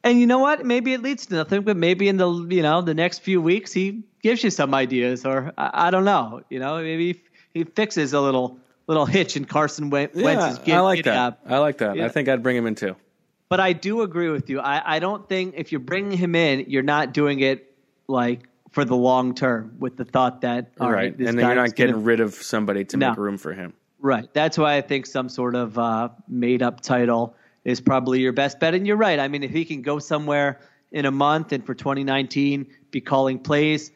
And 0.05 0.19
you 0.19 0.27
know 0.27 0.39
what? 0.41 0.65
Maybe 0.67 0.95
it 0.95 1.03
leads 1.03 1.27
to 1.27 1.35
nothing, 1.37 1.63
but 1.63 1.77
maybe 1.77 2.09
in 2.09 2.17
the 2.17 2.29
you 2.51 2.63
know 2.63 2.81
the 2.83 2.95
next 2.95 3.21
few 3.21 3.41
weeks 3.41 3.73
he 3.73 4.03
gives 4.23 4.43
you 4.43 4.51
some 4.51 4.75
ideas, 4.75 5.25
or 5.25 5.53
I, 5.57 5.87
I 5.89 5.91
don't 5.91 6.05
know. 6.05 6.41
You 6.51 6.59
know, 6.59 6.77
maybe 6.83 7.13
he, 7.13 7.21
he 7.61 7.65
fixes 7.65 8.13
a 8.13 8.21
little 8.21 8.59
little 8.87 9.07
hitch 9.07 9.37
in 9.37 9.45
Carson 9.45 9.91
Wen- 9.91 10.11
Wentz's 10.15 10.59
Yeah, 10.59 10.65
gid- 10.65 10.75
I 10.75 10.81
like 10.81 11.05
that. 11.05 11.17
up. 11.17 11.41
I 11.47 11.59
like 11.59 11.79
that. 11.79 11.97
Yeah. 11.97 12.05
I 12.07 12.09
think 12.09 12.29
I'd 12.29 12.43
bring 12.43 12.57
him 12.57 12.67
in 12.67 12.75
too. 12.75 12.97
But 13.49 13.61
I 13.61 13.73
do 13.75 14.03
agree 14.03 14.31
with 14.31 14.49
you. 14.51 14.61
I, 14.61 14.97
I 14.97 14.99
don't 14.99 15.29
think 15.29 15.55
if 15.57 15.73
you're 15.73 15.81
bringing 15.81 16.17
him 16.17 16.35
in, 16.35 16.67
you're 16.69 16.83
not 16.83 17.13
doing 17.13 17.41
it 17.41 17.75
like 18.09 18.41
for 18.71 18.85
the 18.85 18.97
long 18.97 19.35
term 19.35 19.77
with 19.79 19.97
the 19.97 20.05
thought 20.05 20.41
that 20.41 20.73
all 20.81 20.91
right, 20.91 20.97
right, 20.97 21.19
and 21.19 21.39
then 21.39 21.39
you're 21.47 21.55
not 21.55 21.75
getting 21.77 21.95
gonna- 21.97 22.05
rid 22.05 22.21
of 22.21 22.35
somebody 22.35 22.85
to 22.87 22.97
No. 22.97 23.11
make 23.11 23.19
room 23.19 23.37
for 23.39 23.53
him. 23.53 23.75
Right. 24.01 24.27
That's 24.33 24.57
why 24.59 24.77
I 24.77 24.81
think 24.81 25.07
some 25.07 25.29
sort 25.29 25.55
of 25.55 25.79
uh, 25.79 26.09
made 26.27 26.63
up 26.63 26.81
title 26.81 27.37
is 27.65 27.81
probably 27.81 28.21
your 28.21 28.33
best 28.33 28.59
bet. 28.59 28.75
And 28.75 28.87
you're 28.87 28.97
right. 28.97 29.21
I 29.21 29.29
mean, 29.29 29.43
if 29.45 29.51
he 29.53 29.65
can 29.65 29.83
go 29.83 29.99
somewhere 30.01 30.59
in 30.91 31.05
a 31.05 31.11
month 31.13 31.53
and 31.53 31.65
for 31.65 31.75
2019 31.75 32.67
be 32.91 33.01
calling 33.01 33.39
plays, 33.39 33.93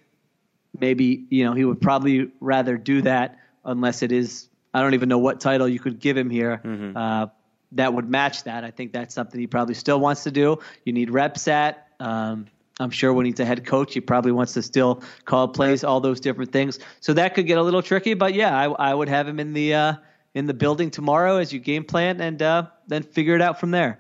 maybe, 0.79 1.25
you 1.31 1.45
know, 1.45 1.55
he 1.55 1.65
would 1.65 1.81
probably 1.81 2.31
rather 2.41 2.77
do 2.77 3.03
that 3.03 3.39
unless 3.65 4.03
it 4.03 4.13
is, 4.13 4.49
I 4.77 4.83
don't 4.83 4.93
even 4.95 5.09
know 5.09 5.19
what 5.19 5.41
title 5.41 5.67
you 5.67 5.79
could 5.79 5.99
give 5.99 6.17
him 6.17 6.29
here. 6.29 6.61
Uh, 6.97 7.27
that 7.73 7.95
would 7.95 8.09
match 8.11 8.45
that. 8.45 8.63
I 8.63 8.71
think 8.71 8.93
that's 8.93 9.15
something 9.15 9.41
he 9.41 9.47
probably 9.47 9.75
still 9.75 9.99
wants 9.99 10.25
to 10.25 10.31
do. 10.31 10.59
You 10.85 10.93
need 10.93 11.11
reps 11.11 11.49
at. 11.49 11.89
Um, 11.99 12.47
I'm 12.79 12.91
sure 12.91 13.13
when 13.15 13.25
he's 13.25 13.41
a 13.41 13.45
head 13.47 13.65
coach, 13.65 13.95
he 13.95 14.01
probably 14.01 14.33
wants 14.33 14.53
to 14.53 14.63
still 14.63 15.03
call 15.25 15.49
plays, 15.49 15.83
all 15.83 16.01
those 16.01 16.21
different 16.21 16.53
things. 16.53 16.79
So 17.01 17.15
that 17.15 17.35
could 17.35 17.47
get 17.47 17.57
a 17.57 17.63
little 17.63 17.81
tricky. 17.83 18.13
But 18.13 18.35
yeah, 18.35 18.55
I, 18.55 18.91
I 18.91 18.95
would 18.95 19.09
have 19.09 19.27
him 19.27 19.41
in 19.41 19.55
the 19.55 19.73
uh, 19.75 19.93
in 20.35 20.45
the 20.47 20.53
building 20.55 20.91
tomorrow 20.91 21.39
as 21.39 21.53
you 21.55 21.59
game 21.59 21.85
plan, 21.85 22.21
and 22.21 22.43
uh, 22.43 22.67
then 22.87 23.03
figure 23.03 23.35
it 23.35 23.41
out 23.41 23.59
from 23.59 23.71
there. 23.71 23.99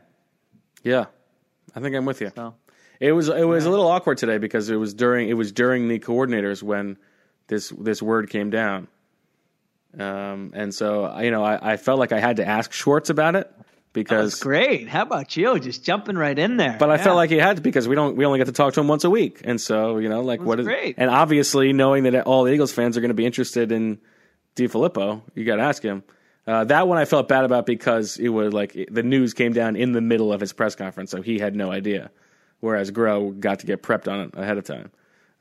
Yeah, 0.84 1.06
I 1.74 1.80
think 1.80 1.96
I'm 1.96 2.04
with 2.04 2.20
you. 2.20 2.30
So 2.36 2.54
It 3.00 3.12
was 3.12 3.28
it 3.30 3.48
was 3.48 3.64
a 3.64 3.70
little 3.70 3.88
awkward 3.88 4.18
today 4.18 4.36
because 4.36 4.68
it 4.68 4.76
was 4.76 4.92
during 4.92 5.30
it 5.30 5.34
was 5.38 5.52
during 5.52 5.88
the 5.88 5.98
coordinators 5.98 6.62
when 6.62 6.98
this 7.48 7.70
this 7.78 8.02
word 8.02 8.28
came 8.28 8.50
down, 8.50 8.88
um, 9.98 10.52
and 10.54 10.74
so 10.74 11.18
you 11.20 11.30
know 11.30 11.44
I, 11.44 11.72
I 11.72 11.76
felt 11.76 11.98
like 11.98 12.12
I 12.12 12.20
had 12.20 12.36
to 12.36 12.46
ask 12.46 12.72
Schwartz 12.72 13.10
about 13.10 13.36
it 13.36 13.50
because 13.92 14.40
great. 14.40 14.88
How 14.88 15.02
about 15.02 15.36
you? 15.36 15.58
Just 15.58 15.84
jumping 15.84 16.16
right 16.16 16.38
in 16.38 16.56
there. 16.58 16.76
But 16.78 16.90
I 16.90 16.98
felt 16.98 17.16
like 17.16 17.30
he 17.30 17.36
had 17.36 17.56
to 17.56 17.62
because 17.62 17.88
we 17.88 17.94
don't 17.94 18.16
we 18.16 18.24
only 18.26 18.38
get 18.38 18.46
to 18.46 18.52
talk 18.52 18.74
to 18.74 18.80
him 18.80 18.88
once 18.88 19.04
a 19.04 19.10
week, 19.10 19.40
and 19.44 19.60
so 19.60 19.98
you 19.98 20.08
know 20.08 20.20
like 20.20 20.40
That's 20.40 20.46
what 20.48 20.60
is 20.60 20.66
great. 20.66 20.96
and 20.98 21.10
obviously 21.10 21.72
knowing 21.72 22.02
that 22.04 22.26
all 22.26 22.44
the 22.44 22.52
Eagles 22.52 22.72
fans 22.72 22.96
are 22.96 23.00
going 23.00 23.08
to 23.10 23.14
be 23.14 23.26
interested 23.26 23.72
in 23.72 23.98
DiFilippo, 24.56 25.22
you 25.34 25.44
got 25.44 25.56
to 25.56 25.62
ask 25.62 25.82
him. 25.82 26.02
Uh, 26.46 26.62
that 26.64 26.86
one 26.86 26.96
I 26.96 27.04
felt 27.06 27.26
bad 27.28 27.44
about 27.44 27.66
because 27.66 28.18
it 28.18 28.28
was 28.28 28.52
like 28.52 28.72
the 28.90 29.02
news 29.02 29.34
came 29.34 29.52
down 29.52 29.74
in 29.76 29.92
the 29.92 30.00
middle 30.00 30.32
of 30.32 30.40
his 30.40 30.52
press 30.52 30.74
conference, 30.76 31.10
so 31.10 31.20
he 31.20 31.38
had 31.38 31.56
no 31.56 31.70
idea. 31.72 32.10
Whereas 32.60 32.90
Groh 32.92 33.38
got 33.38 33.58
to 33.60 33.66
get 33.66 33.82
prepped 33.82 34.10
on 34.10 34.20
it 34.20 34.30
ahead 34.34 34.56
of 34.56 34.64
time. 34.64 34.90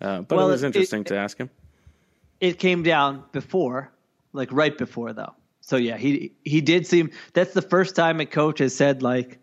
Uh, 0.02 0.22
but 0.22 0.36
Well, 0.38 0.48
it 0.50 0.52
was 0.52 0.64
interesting 0.64 1.02
it- 1.02 1.08
to 1.08 1.18
ask 1.18 1.38
him. 1.38 1.50
it 2.42 2.58
came 2.60 2.82
down 2.84 3.24
before, 3.32 3.92
like 4.36 4.52
right 4.52 4.78
before 4.78 5.14
though. 5.14 5.34
So 5.62 5.78
yeah, 5.78 5.98
he 5.98 6.32
he 6.44 6.62
did 6.62 6.86
seem. 6.86 7.10
That's 7.34 7.54
the 7.54 7.62
first 7.62 7.96
time 7.96 8.20
a 8.20 8.26
coach 8.26 8.60
has 8.60 8.76
said 8.76 9.02
like, 9.02 9.40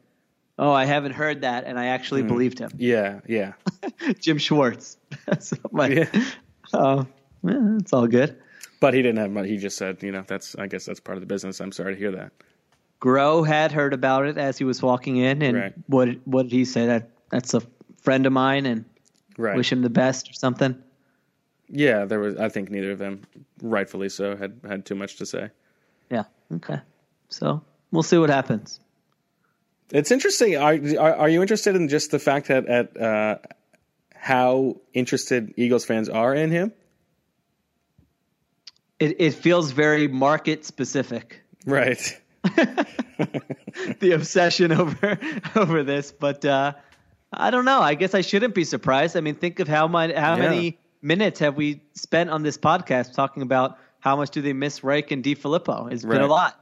"Oh, 0.58 0.70
I 0.72 0.84
haven't 0.84 1.12
heard 1.12 1.40
that," 1.40 1.64
and 1.64 1.78
I 1.78 1.86
actually 1.86 2.22
mm. 2.22 2.28
believed 2.28 2.58
him. 2.60 2.70
Yeah, 2.76 3.20
yeah, 3.26 3.54
Jim 4.20 4.38
Schwartz. 4.38 4.98
so 5.40 5.56
like, 5.72 5.92
Yeah. 5.92 6.24
oh, 6.74 7.06
yeah, 7.42 7.76
it's 7.80 7.92
all 7.92 8.06
good. 8.06 8.36
but 8.80 8.94
he 8.94 9.02
didn't 9.02 9.18
have 9.18 9.30
much. 9.32 9.46
He 9.48 9.56
just 9.56 9.76
said, 9.76 10.02
you 10.02 10.12
know, 10.12 10.22
that's 10.26 10.54
I 10.56 10.68
guess 10.68 10.84
that's 10.86 11.00
part 11.00 11.16
of 11.16 11.22
the 11.22 11.26
business. 11.26 11.60
I'm 11.60 11.72
sorry 11.72 11.94
to 11.94 11.98
hear 11.98 12.12
that. 12.12 12.30
Groh 13.00 13.44
had 13.44 13.72
heard 13.72 13.92
about 13.94 14.26
it 14.26 14.38
as 14.38 14.56
he 14.58 14.62
was 14.64 14.80
walking 14.80 15.16
in, 15.16 15.42
and 15.42 15.56
Right. 15.56 15.74
what 15.88 16.08
what 16.24 16.44
did 16.44 16.52
he 16.52 16.64
say? 16.64 16.86
That 16.86 17.10
that's 17.30 17.52
a 17.54 17.62
friend 18.00 18.26
of 18.26 18.32
mine, 18.32 18.64
and 18.66 18.84
Right. 19.38 19.56
wish 19.56 19.72
him 19.72 19.82
the 19.82 19.90
best 19.90 20.30
or 20.30 20.34
something. 20.34 20.76
Yeah, 21.72 22.04
there 22.04 22.20
was. 22.20 22.36
I 22.36 22.48
think 22.50 22.70
neither 22.70 22.92
of 22.92 22.98
them, 22.98 23.22
rightfully 23.62 24.08
so, 24.10 24.36
had 24.36 24.60
had 24.68 24.84
too 24.84 24.94
much 24.94 25.16
to 25.16 25.26
say. 25.26 25.50
Yeah. 26.10 26.24
Okay. 26.54 26.78
So 27.30 27.62
we'll 27.90 28.02
see 28.02 28.18
what 28.18 28.30
happens. 28.30 28.78
It's 29.90 30.10
interesting. 30.10 30.56
Are, 30.56 30.74
are 31.00 31.14
are 31.16 31.28
you 31.28 31.40
interested 31.40 31.74
in 31.74 31.88
just 31.88 32.10
the 32.10 32.18
fact 32.18 32.48
that 32.48 32.66
at 32.66 32.96
uh, 33.00 33.38
how 34.14 34.76
interested 34.92 35.54
Eagles 35.56 35.84
fans 35.86 36.08
are 36.08 36.34
in 36.34 36.50
him? 36.50 36.72
It 38.98 39.16
it 39.18 39.34
feels 39.34 39.72
very 39.72 40.08
market 40.08 40.64
specific. 40.64 41.42
Right. 41.66 42.20
the 44.00 44.12
obsession 44.14 44.72
over 44.72 45.18
over 45.56 45.82
this, 45.84 46.12
but 46.12 46.44
uh, 46.44 46.72
I 47.32 47.50
don't 47.50 47.64
know. 47.64 47.80
I 47.80 47.94
guess 47.94 48.14
I 48.14 48.20
shouldn't 48.20 48.54
be 48.54 48.64
surprised. 48.64 49.16
I 49.16 49.20
mean, 49.20 49.36
think 49.36 49.60
of 49.60 49.68
how 49.68 49.86
my, 49.88 50.12
how 50.12 50.36
Yeah. 50.36 50.50
many 50.50 50.78
minutes 51.02 51.40
have 51.40 51.56
we 51.56 51.82
spent 51.94 52.30
on 52.30 52.42
this 52.42 52.56
podcast 52.56 53.14
talking 53.14 53.42
about 53.42 53.78
how 54.00 54.16
much 54.16 54.30
do 54.30 54.40
they 54.42 54.52
miss 54.52 54.82
Reich 54.82 55.10
and 55.10 55.22
DiFilippo? 55.22 55.92
It's 55.92 56.04
been 56.04 56.22
a 56.22 56.26
lot, 56.26 56.58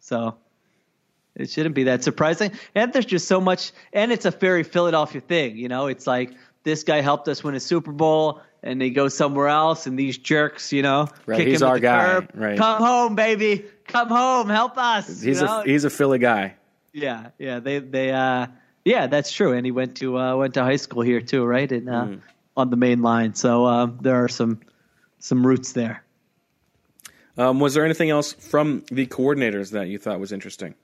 so 0.00 0.36
it 1.36 1.50
shouldn't 1.50 1.74
be 1.74 1.84
that 1.84 2.02
surprising. 2.02 2.52
And 2.74 2.92
there's 2.92 3.06
just 3.06 3.28
so 3.28 3.40
much, 3.40 3.72
and 3.92 4.10
it's 4.12 4.24
a 4.24 4.30
very 4.30 4.62
Philadelphia 4.62 5.20
thing. 5.20 5.56
You 5.56 5.68
know, 5.68 5.86
it's 5.86 6.06
like 6.06 6.32
this 6.64 6.82
guy 6.84 7.00
helped 7.00 7.28
us 7.28 7.42
win 7.44 7.54
a 7.54 7.60
Super 7.60 7.92
Bowl. 7.92 8.40
And 8.62 8.78
they 8.78 8.90
go 8.90 9.08
somewhere 9.08 9.48
else, 9.48 9.86
and 9.86 9.98
these 9.98 10.18
jerks, 10.18 10.70
you 10.70 10.82
know, 10.82 11.08
Right, 11.24 11.38
kick 11.38 11.48
he's 11.48 11.62
him 11.62 11.68
our 11.68 11.76
the 11.76 11.80
guy, 11.80 12.04
curb. 12.04 12.30
right. 12.34 12.58
Come 12.58 12.82
home, 12.82 13.14
baby. 13.14 13.64
Come 13.88 14.08
home. 14.10 14.50
Help 14.50 14.76
us. 14.76 15.06
He's 15.22 15.40
you 15.40 15.46
know? 15.46 15.62
a 15.62 15.64
he's 15.64 15.84
a 15.84 15.88
Philly 15.88 16.18
guy. 16.18 16.56
Yeah, 16.92 17.28
yeah, 17.38 17.60
they 17.60 17.78
they 17.78 18.12
uh 18.12 18.48
yeah, 18.84 19.06
that's 19.06 19.32
true. 19.32 19.54
And 19.54 19.64
he 19.64 19.72
went 19.72 19.96
to 19.96 20.18
uh 20.18 20.36
went 20.36 20.52
to 20.54 20.62
high 20.62 20.76
school 20.76 21.00
here 21.00 21.22
too, 21.22 21.42
right? 21.42 21.72
And 21.72 21.88
uh, 21.88 22.04
Mm. 22.04 22.20
On 22.60 22.70
the 22.70 22.76
main 22.76 23.02
line. 23.02 23.34
So 23.34 23.66
um 23.66 23.98
there 24.00 24.22
are 24.22 24.28
some 24.28 24.60
some 25.18 25.46
roots 25.46 25.72
there. 25.72 26.04
Um, 27.36 27.60
was 27.60 27.74
there 27.74 27.84
anything 27.84 28.10
else 28.10 28.32
from 28.32 28.84
the 28.90 29.06
coordinators 29.06 29.72
that 29.72 29.88
you 29.88 29.98
thought 29.98 30.20
was 30.20 30.32
interesting? 30.32 30.74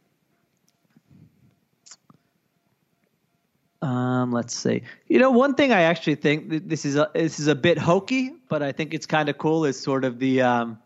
Um 3.82 4.32
let's 4.32 4.54
see. 4.54 4.82
You 5.06 5.18
know, 5.18 5.30
one 5.30 5.54
thing 5.54 5.72
I 5.72 5.82
actually 5.82 6.16
think 6.16 6.68
this 6.68 6.84
is 6.84 6.96
a 6.96 7.10
this 7.14 7.38
is 7.38 7.46
a 7.46 7.54
bit 7.54 7.78
hokey, 7.78 8.32
but 8.48 8.62
I 8.62 8.72
think 8.72 8.94
it's 8.94 9.06
kind 9.06 9.28
of 9.28 9.38
cool 9.38 9.64
is 9.64 9.78
sort 9.78 10.04
of 10.04 10.18
the 10.18 10.42
um 10.42 10.78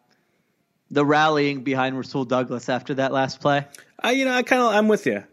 the 0.90 1.04
rallying 1.04 1.62
behind 1.62 1.96
Rasul 1.96 2.24
Douglas 2.24 2.68
after 2.68 2.94
that 2.94 3.12
last 3.12 3.40
play. 3.40 3.64
Uh, 4.04 4.08
you 4.08 4.24
know, 4.24 4.32
I 4.32 4.42
kind 4.42 4.60
of 4.60 4.72
I'm 4.72 4.88
with 4.88 5.06
you. 5.06 5.24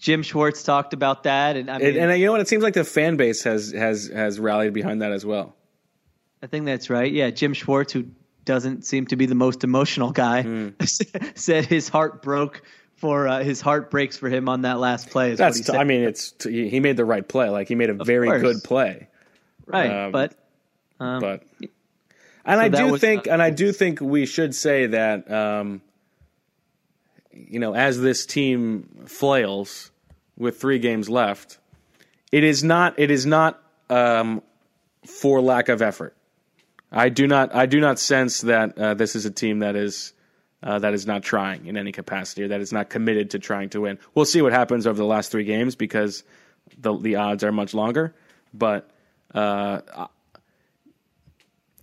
Jim 0.00 0.22
Schwartz 0.22 0.62
talked 0.62 0.92
about 0.92 1.22
that 1.24 1.56
and 1.56 1.70
I 1.70 1.78
mean 1.78 1.88
And, 1.96 2.10
and 2.10 2.20
you 2.20 2.26
know 2.26 2.32
what? 2.32 2.40
It 2.40 2.48
seems 2.48 2.62
like 2.62 2.74
the 2.74 2.84
fan 2.84 3.16
base 3.16 3.42
has 3.44 3.72
has 3.72 4.08
has 4.08 4.38
rallied 4.40 4.72
behind 4.74 5.02
that 5.02 5.12
as 5.12 5.24
well. 5.24 5.54
I 6.42 6.46
think 6.46 6.66
that's 6.66 6.88
right. 6.90 7.10
Yeah, 7.12 7.30
Jim 7.30 7.52
Schwartz, 7.54 7.92
who 7.92 8.06
doesn't 8.44 8.84
seem 8.84 9.06
to 9.08 9.16
be 9.16 9.26
the 9.26 9.34
most 9.34 9.64
emotional 9.64 10.10
guy, 10.12 10.42
Hmm. 10.42 10.68
said 11.34 11.66
his 11.66 11.88
heart 11.88 12.22
broke 12.22 12.62
for 12.96 13.28
uh, 13.28 13.42
his 13.42 13.60
heart 13.60 13.90
breaks 13.90 14.16
for 14.16 14.28
him 14.28 14.48
on 14.48 14.62
that 14.62 14.78
last 14.78 15.10
play. 15.10 15.34
That's 15.34 15.56
he 15.58 15.62
t- 15.62 15.66
said. 15.66 15.76
I 15.76 15.84
mean, 15.84 16.02
it's 16.02 16.32
t- 16.32 16.68
he 16.68 16.80
made 16.80 16.96
the 16.96 17.04
right 17.04 17.26
play. 17.26 17.48
Like 17.50 17.68
he 17.68 17.74
made 17.74 17.90
a 17.90 17.94
very 17.94 18.28
course. 18.28 18.42
good 18.42 18.64
play. 18.64 19.08
right, 19.66 19.90
um, 20.06 20.12
but 20.12 20.34
um, 21.00 21.20
but 21.20 21.42
and 22.44 22.60
I 22.60 22.68
do 22.68 22.92
was, 22.92 23.00
think 23.00 23.28
uh, 23.28 23.32
and 23.32 23.42
I 23.42 23.50
do 23.50 23.72
think 23.72 24.00
we 24.00 24.26
should 24.26 24.54
say 24.54 24.86
that 24.86 25.30
um, 25.30 25.82
you 27.48 27.58
know 27.58 27.74
as 27.74 28.00
this 28.00 28.26
team 28.26 29.04
flails 29.06 29.90
with 30.36 30.60
three 30.60 30.78
games 30.78 31.08
left, 31.08 31.58
it 32.30 32.44
is 32.44 32.62
not 32.62 32.98
it 32.98 33.10
is 33.10 33.26
not 33.26 33.62
um, 33.90 34.42
for 35.06 35.40
lack 35.40 35.68
of 35.68 35.82
effort. 35.82 36.14
I 36.90 37.08
do 37.08 37.26
not 37.26 37.54
I 37.54 37.66
do 37.66 37.80
not 37.80 37.98
sense 37.98 38.42
that 38.42 38.78
uh, 38.78 38.94
this 38.94 39.16
is 39.16 39.24
a 39.26 39.30
team 39.30 39.60
that 39.60 39.76
is 39.76 40.12
uh, 40.62 40.78
that 40.78 40.94
is 40.94 41.06
not 41.06 41.22
trying 41.22 41.66
in 41.66 41.76
any 41.76 41.92
capacity 41.92 42.42
or 42.42 42.48
that 42.48 42.60
is 42.60 42.72
not 42.72 42.90
committed 42.90 43.30
to 43.30 43.38
trying 43.38 43.70
to 43.70 43.82
win. 43.82 43.98
We'll 44.14 44.24
see 44.24 44.42
what 44.42 44.52
happens 44.52 44.86
over 44.86 44.96
the 44.96 45.04
last 45.04 45.30
three 45.30 45.44
games 45.44 45.74
because 45.74 46.24
the 46.76 46.96
the 46.96 47.16
odds 47.16 47.44
are 47.44 47.52
much 47.52 47.74
longer, 47.74 48.14
but. 48.52 48.90
Uh, 49.34 50.06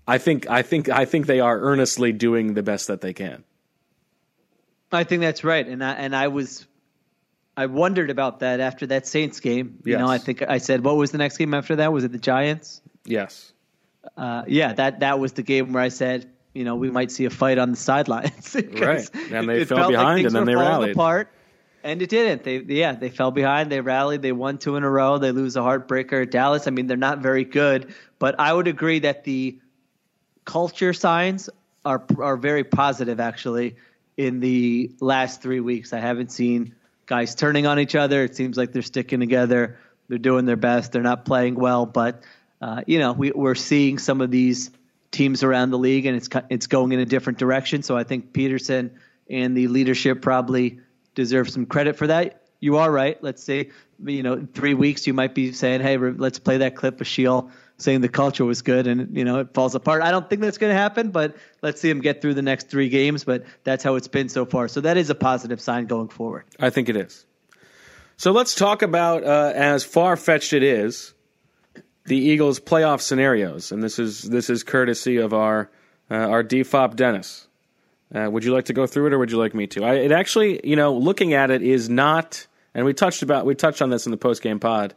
I 0.08 0.18
think 0.18 0.50
I 0.50 0.62
think 0.62 0.90
I 0.90 1.06
think 1.06 1.26
they 1.26 1.40
are 1.40 1.60
earnestly 1.60 2.12
doing 2.12 2.54
the 2.54 2.64
best 2.64 2.88
that 2.88 3.02
they 3.02 3.14
can. 3.14 3.44
I 4.92 5.04
think 5.04 5.22
that's 5.22 5.44
right. 5.44 5.66
And 5.68 5.84
I 5.84 5.94
and 5.94 6.16
I 6.16 6.28
was 6.30 6.66
I 7.58 7.66
wondered 7.68 8.10
about 8.10 8.40
that 8.40 8.60
after 8.60 8.88
that 8.88 9.08
Saints 9.08 9.40
game. 9.40 9.80
You 9.84 9.94
Yes. 9.94 10.00
know, 10.00 10.08
I 10.08 10.18
think 10.18 10.42
I 10.48 10.58
said, 10.58 10.84
what 10.84 10.96
was 10.98 11.12
the 11.12 11.18
next 11.18 11.38
game 11.38 11.54
after 11.54 11.78
that? 11.78 11.92
Was 11.94 12.04
it 12.04 12.12
the 12.12 12.18
Giants? 12.20 12.82
Yes. 13.06 13.52
Uh, 14.18 14.44
yeah, 14.48 14.74
that 14.74 15.00
that 15.00 15.20
was 15.20 15.34
the 15.34 15.44
game 15.44 15.74
where 15.74 15.82
I 15.84 15.90
said, 15.90 16.30
you 16.54 16.64
know, 16.64 16.76
we 16.76 16.92
might 16.92 17.12
see 17.12 17.26
a 17.26 17.30
fight 17.30 17.58
on 17.58 17.72
the 17.72 17.78
sidelines. 17.78 18.56
Right. 18.74 19.10
And 19.32 19.50
they 19.50 19.66
fell 19.66 19.78
like 19.80 19.90
behind 19.90 20.22
things 20.22 20.34
and 20.34 20.48
then 20.48 20.56
were 20.56 20.62
they 20.64 20.70
rallied. 20.70 20.92
Apart. 20.92 21.30
And 21.84 22.02
it 22.02 22.10
didn't. 22.10 22.44
They 22.44 22.58
yeah, 22.60 22.94
they 22.94 23.10
fell 23.10 23.32
behind. 23.32 23.72
They 23.72 23.80
rallied. 23.82 24.22
They 24.22 24.32
won 24.32 24.58
two 24.58 24.76
in 24.76 24.84
a 24.84 24.90
row. 24.90 25.18
They 25.20 25.32
lose 25.32 25.56
a 25.56 25.60
heartbreaker 25.60 26.24
at 26.24 26.32
Dallas. 26.32 26.68
I 26.68 26.72
mean, 26.72 26.88
they're 26.88 26.98
not 26.98 27.20
very 27.20 27.44
good, 27.44 27.94
but 28.18 28.40
I 28.40 28.54
would 28.54 28.68
agree 28.68 29.00
that 29.00 29.24
the 29.24 29.60
culture 30.46 30.94
signs 30.94 31.50
are 31.86 32.04
are 32.18 32.38
very 32.38 32.64
positive 32.64 33.20
actually 33.20 33.76
in 34.18 34.40
the 34.40 34.92
last 35.00 35.42
3 35.42 35.60
weeks. 35.60 35.94
I 35.94 36.00
haven't 36.00 36.32
seen 36.32 36.76
guys 37.06 37.36
turning 37.36 37.68
on 37.68 37.80
each 37.80 37.96
other. 37.96 38.24
It 38.24 38.36
seems 38.36 38.58
like 38.58 38.72
they're 38.72 38.82
sticking 38.82 39.20
together. 39.20 39.78
They're 40.08 40.18
doing 40.18 40.46
their 40.46 40.56
best. 40.56 40.92
They're 40.92 41.02
not 41.02 41.26
playing 41.26 41.56
well, 41.56 41.86
but 41.86 42.24
uh, 42.62 42.82
you 42.88 43.00
know, 43.00 43.14
we, 43.14 43.32
we're 43.32 43.56
seeing 43.56 43.98
some 43.98 44.22
of 44.22 44.32
these 44.32 44.72
teams 45.12 45.44
around 45.44 45.72
the 45.72 45.78
league, 45.78 46.06
and 46.06 46.16
it's 46.16 46.30
it's 46.50 46.68
going 46.68 46.92
in 46.92 47.00
a 47.00 47.06
different 47.06 47.40
direction. 47.40 47.84
So 47.84 47.98
I 47.98 48.04
think 48.04 48.34
Pederson 48.34 48.92
and 49.30 49.56
the 49.56 49.68
leadership 49.68 50.22
probably 50.22 50.80
deserve 51.16 51.50
some 51.50 51.66
credit 51.66 51.96
for 51.96 52.08
that. 52.08 52.42
You 52.60 52.78
are 52.78 52.92
right. 52.92 53.22
Let's 53.22 53.44
say, 53.44 53.72
you 54.04 54.24
know, 54.24 54.48
three 54.54 54.74
weeks 54.74 55.06
you 55.08 55.14
might 55.14 55.36
be 55.36 55.52
saying, 55.52 55.82
"Hey, 55.82 55.98
let's 55.98 56.40
play 56.40 56.58
that 56.58 56.76
clip 56.76 57.02
of 57.02 57.08
Sheil 57.08 57.52
saying 57.78 58.02
the 58.02 58.10
culture 58.10 58.46
was 58.46 58.62
good," 58.62 58.88
and 58.88 59.16
you 59.16 59.26
know 59.26 59.40
it 59.40 59.54
falls 59.54 59.76
apart. 59.76 60.02
I 60.02 60.12
don't 60.12 60.30
think 60.30 60.42
that's 60.42 60.58
going 60.58 60.72
to 60.72 60.80
happen, 60.80 61.12
but 61.12 61.36
let's 61.62 61.82
see 61.82 61.90
him 61.90 62.02
get 62.02 62.22
through 62.22 62.34
the 62.36 62.42
next 62.42 62.70
three 62.70 62.90
games. 62.90 63.24
But 63.24 63.46
that's 63.64 63.84
how 63.84 63.96
it's 63.96 64.08
been 64.08 64.30
so 64.30 64.46
far. 64.46 64.68
So 64.68 64.82
that 64.82 64.98
is 64.98 65.10
a 65.10 65.16
positive 65.16 65.62
sign 65.62 65.86
going 65.86 66.10
forward. 66.10 66.46
I 66.60 66.70
think 66.70 66.90
it 66.90 66.96
is. 66.96 67.26
So 68.18 68.32
let's 68.32 68.56
talk 68.56 68.82
about, 68.82 69.26
uh, 69.26 69.52
as 69.54 69.84
far 69.84 70.16
fetched 70.16 70.54
it 70.54 70.64
is, 70.64 71.14
the 72.06 72.18
Eagles' 72.18 72.60
playoff 72.60 73.02
scenarios, 73.02 73.72
and 73.72 73.84
this 73.84 74.00
is 74.00 74.22
this 74.22 74.50
is 74.50 74.64
courtesy 74.64 75.18
of 75.18 75.34
our 75.34 75.70
uh, 76.10 76.16
our 76.16 76.44
DFOP 76.44 76.96
Dennis. 76.96 77.48
Uh, 78.14 78.30
would 78.30 78.44
you 78.44 78.54
like 78.54 78.66
to 78.66 78.74
go 78.74 78.86
through 78.86 79.08
it, 79.08 79.14
or 79.14 79.20
would 79.20 79.32
you 79.32 79.38
like 79.38 79.56
me 79.56 79.68
to? 79.68 79.84
I, 79.84 79.96
it 79.96 80.12
actually, 80.12 80.62
you 80.64 80.76
know, 80.76 80.94
looking 80.94 81.34
at 81.34 81.50
it 81.50 81.64
is 81.64 81.90
not, 81.90 82.46
and 82.74 82.86
we 82.86 82.94
touched 82.94 83.24
about 83.24 83.46
we 83.46 83.56
touched 83.56 83.82
on 83.82 83.90
this 83.90 84.06
in 84.06 84.12
the 84.12 84.18
post 84.18 84.42
game 84.42 84.60
pod. 84.60 84.94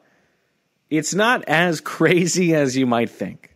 It's 0.91 1.15
not 1.15 1.45
as 1.49 1.81
crazy 1.97 2.55
as 2.55 2.77
you 2.77 2.87
might 2.87 3.11
think. 3.11 3.55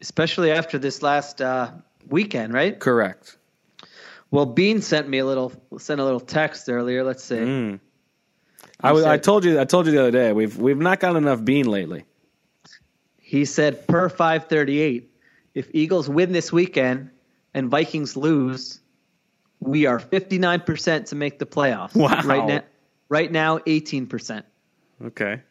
especially 0.00 0.50
after 0.52 0.78
this 0.78 1.02
last 1.02 1.40
uh, 1.40 1.70
weekend, 2.08 2.52
right? 2.52 2.78
Correct. 2.78 3.36
Well, 4.30 4.46
Bean 4.46 4.82
sent 4.82 5.08
me 5.08 5.18
a 5.18 5.24
little 5.26 5.52
sent 5.78 6.00
a 6.00 6.04
little 6.04 6.20
text 6.20 6.68
earlier. 6.68 7.04
Let's 7.04 7.22
see. 7.24 7.36
Mm. 7.36 7.80
I, 8.80 8.92
was- 8.92 9.04
I 9.04 9.18
told 9.18 9.44
you 9.44 9.58
I 9.60 9.64
told 9.64 9.86
you 9.86 9.92
the 9.92 10.00
other 10.00 10.10
day 10.10 10.32
we've 10.32 10.56
we've 10.58 10.76
not 10.78 11.00
got 11.00 11.16
enough 11.16 11.44
bean 11.44 11.66
lately. 11.66 12.04
He 13.18 13.44
said 13.44 13.86
per 13.88 14.08
five 14.08 14.48
thirty 14.48 14.80
eight, 14.80 15.10
if 15.54 15.68
Eagles 15.72 16.08
win 16.08 16.32
this 16.32 16.52
weekend 16.52 17.10
and 17.54 17.70
Vikings 17.70 18.16
lose, 18.16 18.80
we 19.60 19.86
are 19.86 19.98
fifty 19.98 20.38
nine 20.38 20.60
percent 20.60 21.06
to 21.08 21.14
make 21.16 21.38
the 21.38 21.46
playoffs. 21.46 21.94
Wow. 21.94 22.20
Right 22.24 22.46
now, 22.46 22.60
right 23.08 23.32
now, 23.32 23.60
eighteen 23.66 24.06
percent. 24.06 24.44
Okay, 25.04 25.42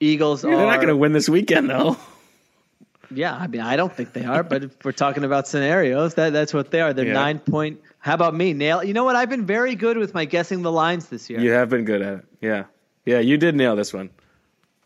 Eagles 0.00 0.42
they're 0.42 0.52
are. 0.54 0.66
not 0.66 0.76
going 0.76 0.88
to 0.88 0.96
win 0.96 1.12
this 1.12 1.28
weekend 1.28 1.70
though. 1.70 1.96
Yeah, 3.10 3.36
I 3.36 3.46
mean, 3.46 3.60
I 3.60 3.76
don't 3.76 3.92
think 3.92 4.12
they 4.12 4.24
are, 4.24 4.42
but 4.42 4.64
if 4.64 4.84
we're 4.84 4.90
talking 4.90 5.22
about 5.22 5.46
scenarios, 5.46 6.14
that 6.14 6.32
that's 6.32 6.52
what 6.52 6.72
they 6.72 6.80
are. 6.80 6.92
They're 6.92 7.06
Yeah. 7.06 7.12
nine 7.12 7.38
point. 7.38 7.80
How 8.00 8.14
about 8.14 8.34
me, 8.34 8.52
nail? 8.52 8.82
You 8.82 8.94
know 8.94 9.04
what? 9.04 9.14
I've 9.14 9.30
been 9.30 9.46
very 9.46 9.76
good 9.76 9.96
with 9.96 10.12
my 10.12 10.24
guessing 10.24 10.62
the 10.62 10.72
lines 10.72 11.08
this 11.08 11.30
year. 11.30 11.38
You 11.38 11.50
have 11.52 11.68
been 11.70 11.84
good 11.84 12.02
at 12.02 12.14
it. 12.18 12.24
Yeah, 12.40 12.64
yeah, 13.04 13.20
you 13.20 13.36
did 13.36 13.54
nail 13.54 13.76
this 13.76 13.94
one. 13.94 14.10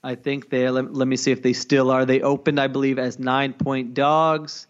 I 0.05 0.15
think 0.17 0.51
they 0.51 0.69
let, 0.69 0.93
let 0.95 1.09
me 1.09 1.17
see 1.17 1.31
if 1.31 1.43
they 1.43 1.55
still 1.55 1.91
are. 1.91 2.05
They 2.05 2.21
opened, 2.21 2.61
I 2.61 2.67
believe, 2.67 2.99
as 2.99 3.19
nine 3.19 3.55
point 3.55 3.95
dogs, 3.95 4.67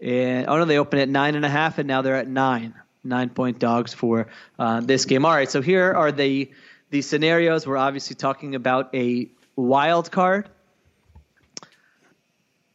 and 0.00 0.46
oh 0.48 0.56
no, 0.58 0.64
they 0.64 0.78
opened 0.78 1.02
at 1.02 1.08
nine 1.10 1.34
and 1.34 1.44
a 1.44 1.50
half, 1.50 1.78
and 1.78 1.86
now 1.86 2.00
they're 2.02 2.16
at 2.16 2.28
nine 2.28 2.74
nine 3.04 3.28
point 3.28 3.58
dogs 3.58 3.92
for 3.92 4.26
uh, 4.58 4.80
this 4.80 5.04
game. 5.04 5.24
All 5.26 5.32
right, 5.32 5.50
so 5.50 5.60
here 5.60 5.92
are 5.92 6.12
the 6.12 6.50
the 6.90 7.02
scenarios. 7.02 7.66
We're 7.66 7.76
obviously 7.76 8.16
talking 8.16 8.54
about 8.54 8.94
a 8.94 9.28
wild 9.60 10.10
card, 10.10 10.48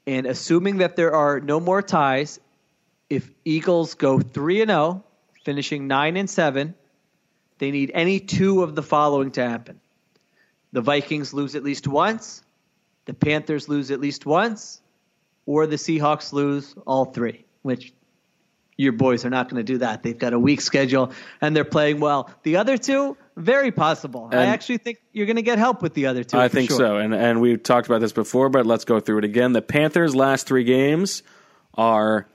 and 0.07 0.25
assuming 0.25 0.77
that 0.77 0.95
there 0.95 1.13
are 1.13 1.39
no 1.39 1.59
more 1.59 1.81
ties, 1.81 2.39
if 3.09 3.29
Eagles 3.43 3.95
go 3.95 4.19
three 4.19 4.61
and 4.61 4.69
zero, 4.69 5.03
finishing 5.43 5.87
nine 5.87 6.17
and 6.17 6.29
seven, 6.29 6.75
they 7.57 7.71
need 7.71 7.91
any 7.93 8.19
two 8.19 8.63
of 8.63 8.75
the 8.75 8.83
following 8.83 9.31
to 9.31 9.47
happen. 9.47 9.79
The 10.71 10.81
Vikings 10.81 11.33
lose 11.33 11.55
at 11.55 11.63
least 11.63 11.87
once, 11.87 12.43
the 13.05 13.13
Panthers 13.13 13.69
lose 13.69 13.91
at 13.91 13.99
least 13.99 14.25
once, 14.25 14.81
or 15.45 15.67
the 15.67 15.77
Seahawks 15.77 16.33
lose 16.33 16.75
all 16.85 17.05
three, 17.05 17.45
which 17.61 17.93
your 18.77 18.91
boys 18.91 19.25
are 19.25 19.29
not 19.29 19.49
going 19.49 19.57
to 19.57 19.63
do 19.63 19.77
that. 19.79 20.03
They've 20.03 20.17
got 20.17 20.33
a 20.33 20.39
weak 20.39 20.61
schedule 20.61 21.11
and 21.41 21.55
they're 21.55 21.63
playing 21.63 21.99
well. 21.99 22.29
The 22.43 22.57
other 22.57 22.77
two, 22.77 23.15
very 23.37 23.71
possible. 23.71 24.29
I 24.31 24.45
actually 24.47 24.77
think 24.79 24.99
you're 25.13 25.25
going 25.25 25.37
to 25.37 25.41
get 25.41 25.57
help 25.57 25.81
with 25.81 25.93
the 25.93 26.07
other 26.07 26.23
two. 26.23 26.37
I 26.37 26.47
think 26.47 26.69
sure. 26.69 26.77
so, 26.77 26.97
and 26.97 27.13
and 27.13 27.41
we've 27.41 27.61
talked 27.61 27.87
about 27.87 28.01
this 28.01 28.13
before, 28.13 28.49
but 28.49 28.65
let's 28.65 28.85
go 28.85 28.99
through 28.99 29.19
it 29.19 29.25
again. 29.25 29.53
The 29.53 29.61
Panthers' 29.61 30.15
last 30.15 30.47
three 30.47 30.63
games 30.63 31.23
are 31.75 32.27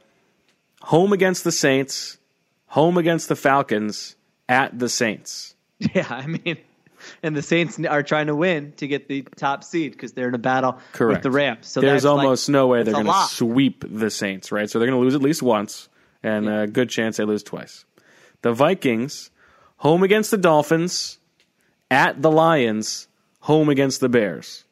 home 0.83 1.12
against 1.12 1.44
the 1.44 1.53
Saints, 1.53 2.18
home 2.66 2.96
against 2.96 3.29
the 3.29 3.37
Falcons, 3.37 4.16
at 4.48 4.79
the 4.79 4.88
Saints. 4.88 5.55
Yeah, 5.94 6.07
I 6.11 6.26
mean, 6.26 6.59
and 7.22 7.35
the 7.35 7.40
Saints 7.40 7.79
are 7.83 8.03
trying 8.03 8.26
to 8.26 8.35
win 8.37 8.72
to 8.76 8.87
get 8.87 9.09
the 9.09 9.22
top 9.37 9.64
seed 9.64 9.92
because 9.92 10.12
they're 10.12 10.29
in 10.29 10.35
a 10.35 10.38
battle 10.38 10.79
Correct. 10.92 11.18
with 11.18 11.22
the 11.22 11.31
Rams. 11.31 11.68
So 11.68 11.81
There's 11.81 12.03
that's 12.03 12.05
like- 12.05 12.24
almost 12.24 12.48
no 12.50 12.66
way 12.66 12.83
they're 12.83 12.92
going 12.92 13.07
to 13.07 13.26
sweep 13.31 13.85
the 13.88 14.11
Saints, 14.11 14.53
right? 14.53 14.68
So 14.68 14.79
they're 14.79 14.88
going 14.88 15.00
to 15.00 15.03
lose 15.03 15.14
at 15.14 15.22
least 15.22 15.42
once, 15.42 15.88
and 16.22 16.48
a 16.48 16.66
good 16.66 16.90
chance 16.90 17.16
they 17.16 17.24
lose 17.24 17.42
twice. 17.42 17.85
The 18.42 18.52
Vikings, 18.52 19.30
home 19.76 20.02
against 20.02 20.30
the 20.30 20.38
Dolphins, 20.38 21.18
at 21.90 22.20
the 22.22 22.30
Lions, 22.30 23.09
home 23.40 23.68
against 23.68 24.00
the 24.00 24.09
Bears. 24.09 24.64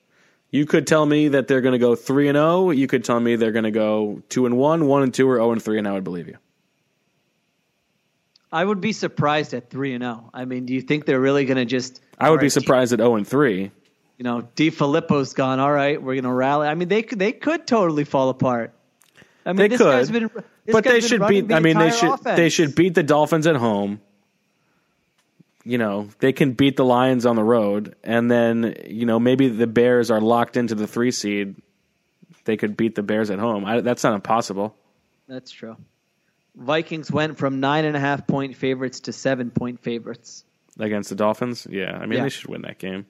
You 0.50 0.64
could 0.64 0.86
tell 0.86 1.04
me 1.04 1.28
that 1.28 1.46
they're 1.46 1.60
going 1.60 1.72
to 1.72 1.78
go 1.78 1.94
three 1.94 2.28
and 2.28 2.36
zero. 2.36 2.70
You 2.70 2.86
could 2.86 3.04
tell 3.04 3.20
me 3.20 3.36
they're 3.36 3.52
going 3.52 3.64
to 3.64 3.70
go 3.70 4.22
two 4.30 4.46
and 4.46 4.56
one, 4.56 4.86
one 4.86 5.02
and 5.02 5.12
two, 5.12 5.28
or 5.28 5.36
zero 5.36 5.52
and 5.52 5.62
three, 5.62 5.78
and 5.78 5.86
I 5.86 5.92
would 5.92 6.04
believe 6.04 6.26
you. 6.28 6.38
I 8.50 8.64
would 8.64 8.80
be 8.80 8.92
surprised 8.92 9.52
at 9.52 9.68
three 9.68 9.92
and 9.92 10.02
zero. 10.02 10.30
I 10.32 10.46
mean, 10.46 10.64
do 10.64 10.72
you 10.72 10.80
think 10.80 11.04
they're 11.04 11.20
really 11.20 11.44
going 11.44 11.58
to 11.58 11.66
just? 11.66 12.00
I 12.18 12.30
would 12.30 12.40
be 12.40 12.48
surprised 12.48 12.94
at 12.94 12.98
zero 12.98 13.16
and 13.16 13.28
three. 13.28 13.70
You 14.16 14.24
know, 14.24 14.48
Di 14.56 14.70
Filippo's 14.70 15.34
gone. 15.34 15.60
All 15.60 15.70
right, 15.70 16.02
we're 16.02 16.14
going 16.14 16.24
to 16.24 16.32
rally. 16.32 16.66
I 16.66 16.74
mean, 16.74 16.88
they 16.88 17.02
could 17.02 17.18
they 17.18 17.32
could 17.32 17.66
totally 17.66 18.04
fall 18.04 18.30
apart. 18.30 18.72
I 19.44 19.50
mean, 19.52 19.56
They 19.56 19.68
this 19.68 19.78
could, 19.78 19.84
guy's 19.84 20.10
been, 20.10 20.30
but 20.72 20.84
they 20.84 21.00
should 21.00 21.26
beat. 21.26 21.48
the 21.48 21.54
I 21.54 21.60
mean, 21.60 21.78
they 21.78 21.90
should 21.90 22.10
offense. 22.10 22.36
they 22.36 22.48
should 22.48 22.74
beat 22.74 22.94
the 22.94 23.02
Dolphins 23.02 23.46
at 23.46 23.56
home. 23.56 24.00
You 25.64 25.76
know, 25.76 26.08
they 26.20 26.32
can 26.32 26.52
beat 26.52 26.76
the 26.76 26.84
Lions 26.84 27.26
on 27.26 27.36
the 27.36 27.44
road, 27.44 27.94
and 28.02 28.30
then 28.30 28.74
you 28.86 29.06
know 29.06 29.18
maybe 29.18 29.48
the 29.48 29.66
Bears 29.66 30.10
are 30.10 30.20
locked 30.20 30.56
into 30.56 30.74
the 30.74 30.86
three 30.86 31.10
seed. 31.10 31.56
They 32.44 32.56
could 32.56 32.76
beat 32.76 32.94
the 32.94 33.02
Bears 33.02 33.30
at 33.30 33.38
home. 33.38 33.64
I, 33.64 33.80
that's 33.80 34.02
not 34.02 34.14
impossible. 34.14 34.74
That's 35.26 35.50
true. 35.50 35.76
Vikings 36.56 37.10
went 37.10 37.38
from 37.38 37.60
nine 37.60 37.84
and 37.84 37.96
a 37.96 38.00
half 38.00 38.26
point 38.26 38.56
favorites 38.56 39.00
to 39.00 39.12
seven 39.12 39.50
point 39.50 39.80
favorites. 39.80 40.44
against 40.78 41.10
the 41.10 41.16
Dolphins. 41.16 41.66
Yeah, 41.70 41.96
I 41.96 42.06
mean 42.06 42.18
Yeah. 42.18 42.22
they 42.24 42.28
should 42.30 42.48
win 42.48 42.62
that 42.62 42.78
game. 42.78 43.06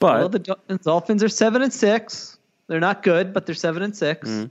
But 0.00 0.18
well, 0.18 0.28
the 0.28 0.78
Dolphins 0.82 1.22
are 1.22 1.28
seven 1.28 1.62
and 1.62 1.72
six. 1.72 2.38
They're 2.68 2.80
not 2.80 3.02
good, 3.02 3.32
but 3.32 3.46
they're 3.46 3.54
seven 3.54 3.82
and 3.82 3.96
6 3.96 4.28
mm-hmm. 4.28 4.46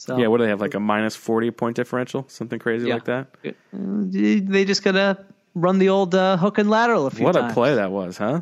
So 0.00 0.16
yeah, 0.16 0.28
what 0.28 0.38
do 0.38 0.44
they 0.44 0.48
have? 0.48 0.62
Like 0.62 0.72
a 0.72 0.80
minus 0.80 1.14
forty 1.14 1.50
point 1.50 1.76
differential, 1.76 2.24
something 2.26 2.58
crazy 2.58 2.88
Yeah. 2.88 2.94
like 2.94 3.04
that. 3.04 3.26
they 3.70 4.64
just 4.64 4.82
gotta 4.82 5.26
run 5.54 5.78
the 5.78 5.90
old 5.90 6.14
uh, 6.14 6.38
hook 6.38 6.56
and 6.56 6.70
lateral 6.70 7.06
a 7.06 7.10
few 7.10 7.26
What 7.26 7.32
times. 7.32 7.52
a 7.52 7.54
play 7.54 7.74
that 7.74 7.90
was, 7.90 8.16
huh? 8.16 8.40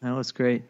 That 0.00 0.10
was 0.10 0.32
great. 0.32 0.64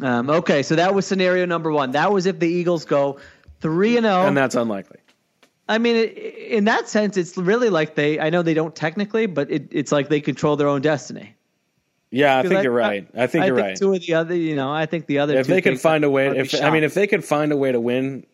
Um, 0.00 0.30
okay, 0.30 0.62
so 0.62 0.74
that 0.76 0.94
was 0.94 1.06
scenario 1.06 1.44
number 1.44 1.70
one. 1.70 1.90
That 1.90 2.10
was 2.12 2.24
if 2.24 2.38
the 2.38 2.48
Eagles 2.48 2.86
go 2.86 3.18
three 3.60 3.98
and 3.98 4.06
zero. 4.06 4.26
And 4.26 4.34
that's 4.34 4.54
unlikely. 4.54 5.00
I 5.68 5.76
mean, 5.76 5.96
in 5.96 6.64
that 6.64 6.88
sense, 6.88 7.18
it's 7.18 7.36
really 7.36 7.68
like 7.68 7.94
they. 7.94 8.18
I 8.18 8.30
know 8.30 8.40
they 8.40 8.54
don't 8.54 8.74
technically, 8.74 9.26
but 9.26 9.50
it, 9.50 9.68
it's 9.70 9.92
like 9.92 10.08
they 10.08 10.22
control 10.22 10.56
their 10.56 10.68
own 10.68 10.80
destiny. 10.80 11.34
Yeah, 12.10 12.38
I 12.38 12.42
think 12.42 12.62
you're 12.62 12.72
right. 12.72 13.06
I 13.14 13.26
think 13.26 13.44
you're 13.44 13.56
think 13.56 13.66
right. 13.66 13.76
Two 13.76 13.92
of 13.92 14.00
the 14.00 14.14
other, 14.14 14.34
you 14.34 14.56
know, 14.56 14.72
I 14.72 14.86
think 14.86 15.04
the 15.06 15.18
other. 15.18 15.36
if 15.36 15.46
two 15.46 15.52
they 15.52 15.60
could 15.60 15.72
things 15.72 15.82
find 15.82 16.04
a 16.04 16.10
way, 16.10 16.28
if 16.28 16.54
I 16.62 16.70
mean, 16.70 16.84
if 16.84 16.94
they 16.94 17.06
could 17.06 17.22
find 17.22 17.52
a 17.52 17.56
way 17.58 17.70
to 17.72 17.80
win 17.80 18.24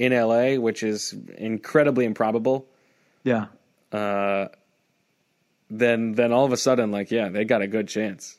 in 0.00 0.12
LA, 0.12 0.54
which 0.60 0.82
is 0.82 1.14
incredibly 1.36 2.06
improbable, 2.06 2.66
yeah, 3.22 3.46
uh, 3.92 4.48
then 5.68 6.12
then 6.12 6.32
all 6.32 6.44
of 6.46 6.52
a 6.52 6.56
sudden, 6.56 6.90
like, 6.90 7.10
yeah, 7.10 7.28
they 7.28 7.44
got 7.44 7.60
a 7.62 7.66
good 7.66 7.86
chance. 7.86 8.38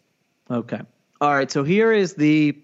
Okay. 0.49 0.79
All 1.21 1.33
right. 1.33 1.49
So 1.51 1.63
here 1.63 1.91
is 1.93 2.15
the 2.15 2.57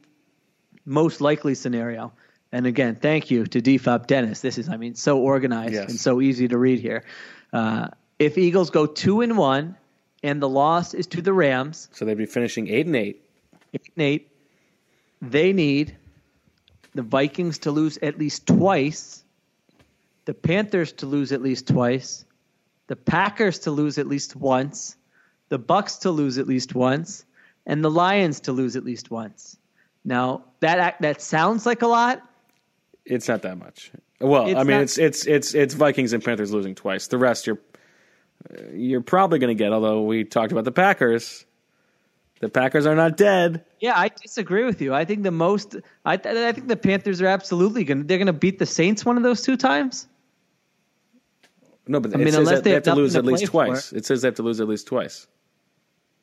most 0.83 1.21
likely 1.21 1.53
scenario. 1.55 2.11
And 2.51 2.65
again, 2.65 2.95
thank 2.95 3.29
you 3.29 3.45
to 3.45 3.61
DFOP 3.61 4.07
Dennis. 4.07 4.41
This 4.41 4.57
is, 4.57 4.67
I 4.67 4.77
mean, 4.77 4.95
so 4.95 5.19
organized 5.19 5.73
Yes. 5.73 5.89
and 5.91 5.99
so 5.99 6.19
easy 6.21 6.47
to 6.47 6.57
read 6.57 6.79
here. 6.79 7.03
Uh, 7.53 7.89
if 8.19 8.37
Eagles 8.37 8.69
go 8.71 8.85
two 8.87 9.21
and 9.21 9.37
one, 9.37 9.77
and 10.23 10.41
the 10.41 10.49
loss 10.49 10.93
is 10.95 11.05
to 11.07 11.21
the 11.21 11.33
Rams, 11.33 11.87
So 11.91 12.03
they'd 12.03 12.17
be 12.17 12.25
finishing 12.25 12.67
eight 12.67 12.87
and 12.87 12.95
eight. 12.95 13.21
eight 13.73 13.91
and 13.95 14.03
eight, 14.03 14.31
they 15.21 15.53
need 15.53 15.95
the 16.97 17.03
Vikings 17.03 17.59
to 17.59 17.71
lose 17.71 17.97
at 18.01 18.17
least 18.17 18.47
twice, 18.47 19.23
the 20.25 20.33
Panthers 20.33 20.91
to 20.93 21.05
lose 21.05 21.31
at 21.31 21.41
least 21.41 21.67
twice, 21.67 22.25
the 22.87 22.95
Packers 22.95 23.59
to 23.59 23.71
lose 23.71 23.97
at 23.97 24.07
least 24.07 24.35
once, 24.35 24.95
the 25.49 25.59
Bucs 25.59 25.99
to 26.01 26.11
lose 26.11 26.37
at 26.37 26.47
least 26.47 26.75
once, 26.75 27.25
and 27.65 27.83
the 27.83 27.91
Lions 27.91 28.39
to 28.41 28.51
lose 28.51 28.75
at 28.75 28.83
least 28.83 29.11
once. 29.11 29.57
Now 30.03 30.43
that 30.61 30.79
act, 30.79 31.01
that 31.01 31.21
sounds 31.21 31.65
like 31.65 31.81
a 31.81 31.87
lot. 31.87 32.21
It's 33.05 33.27
not 33.27 33.41
that 33.43 33.57
much. 33.57 33.91
Well, 34.19 34.47
It's 34.47 34.55
I 34.59 34.63
mean, 34.63 34.77
not- 34.77 34.81
it's 34.83 34.97
it's 34.97 35.25
it's 35.27 35.53
it's 35.53 35.73
Vikings 35.75 36.13
and 36.13 36.23
Panthers 36.23 36.51
losing 36.51 36.75
twice. 36.75 37.07
The 37.07 37.17
rest 37.17 37.45
you're 37.47 37.59
you're 38.73 39.01
probably 39.01 39.39
going 39.39 39.55
to 39.55 39.61
get. 39.63 39.71
Although 39.71 40.01
we 40.03 40.23
talked 40.23 40.51
about 40.51 40.63
the 40.63 40.71
Packers, 40.71 41.45
the 42.39 42.49
Packers 42.49 42.85
are 42.85 42.95
not 42.95 43.17
dead. 43.17 43.63
Yeah, 43.79 43.93
I 43.95 44.09
disagree 44.09 44.63
with 44.63 44.81
you. 44.81 44.93
I 44.93 45.05
think 45.05 45.23
the 45.23 45.31
most. 45.31 45.75
I 46.05 46.13
I 46.13 46.51
think 46.51 46.67
the 46.67 46.75
Panthers 46.77 47.21
are 47.21 47.27
absolutely 47.27 47.83
going. 47.83 47.99
to 47.99 48.03
They're 48.07 48.17
going 48.17 48.27
to 48.27 48.33
beat 48.33 48.59
the 48.59 48.65
Saints 48.65 49.03
one 49.05 49.17
of 49.17 49.23
those 49.23 49.41
two 49.41 49.57
times. 49.57 50.07
No, 51.87 51.99
but 51.99 52.11
I 52.11 52.15
it 52.15 52.17
mean, 52.17 52.27
says 52.27 52.35
unless 52.39 52.61
they 52.61 52.71
have 52.71 52.85
have 52.85 52.95
to 52.95 52.99
lose 52.99 53.13
nothing 53.15 53.27
at 53.29 53.39
least 53.39 53.51
for. 53.51 53.65
twice. 53.65 53.93
It 53.93 54.05
says 54.05 54.21
they 54.21 54.27
have 54.27 54.35
to 54.35 54.43
lose 54.43 54.59
at 54.59 54.67
least 54.67 54.87
twice. 54.87 55.27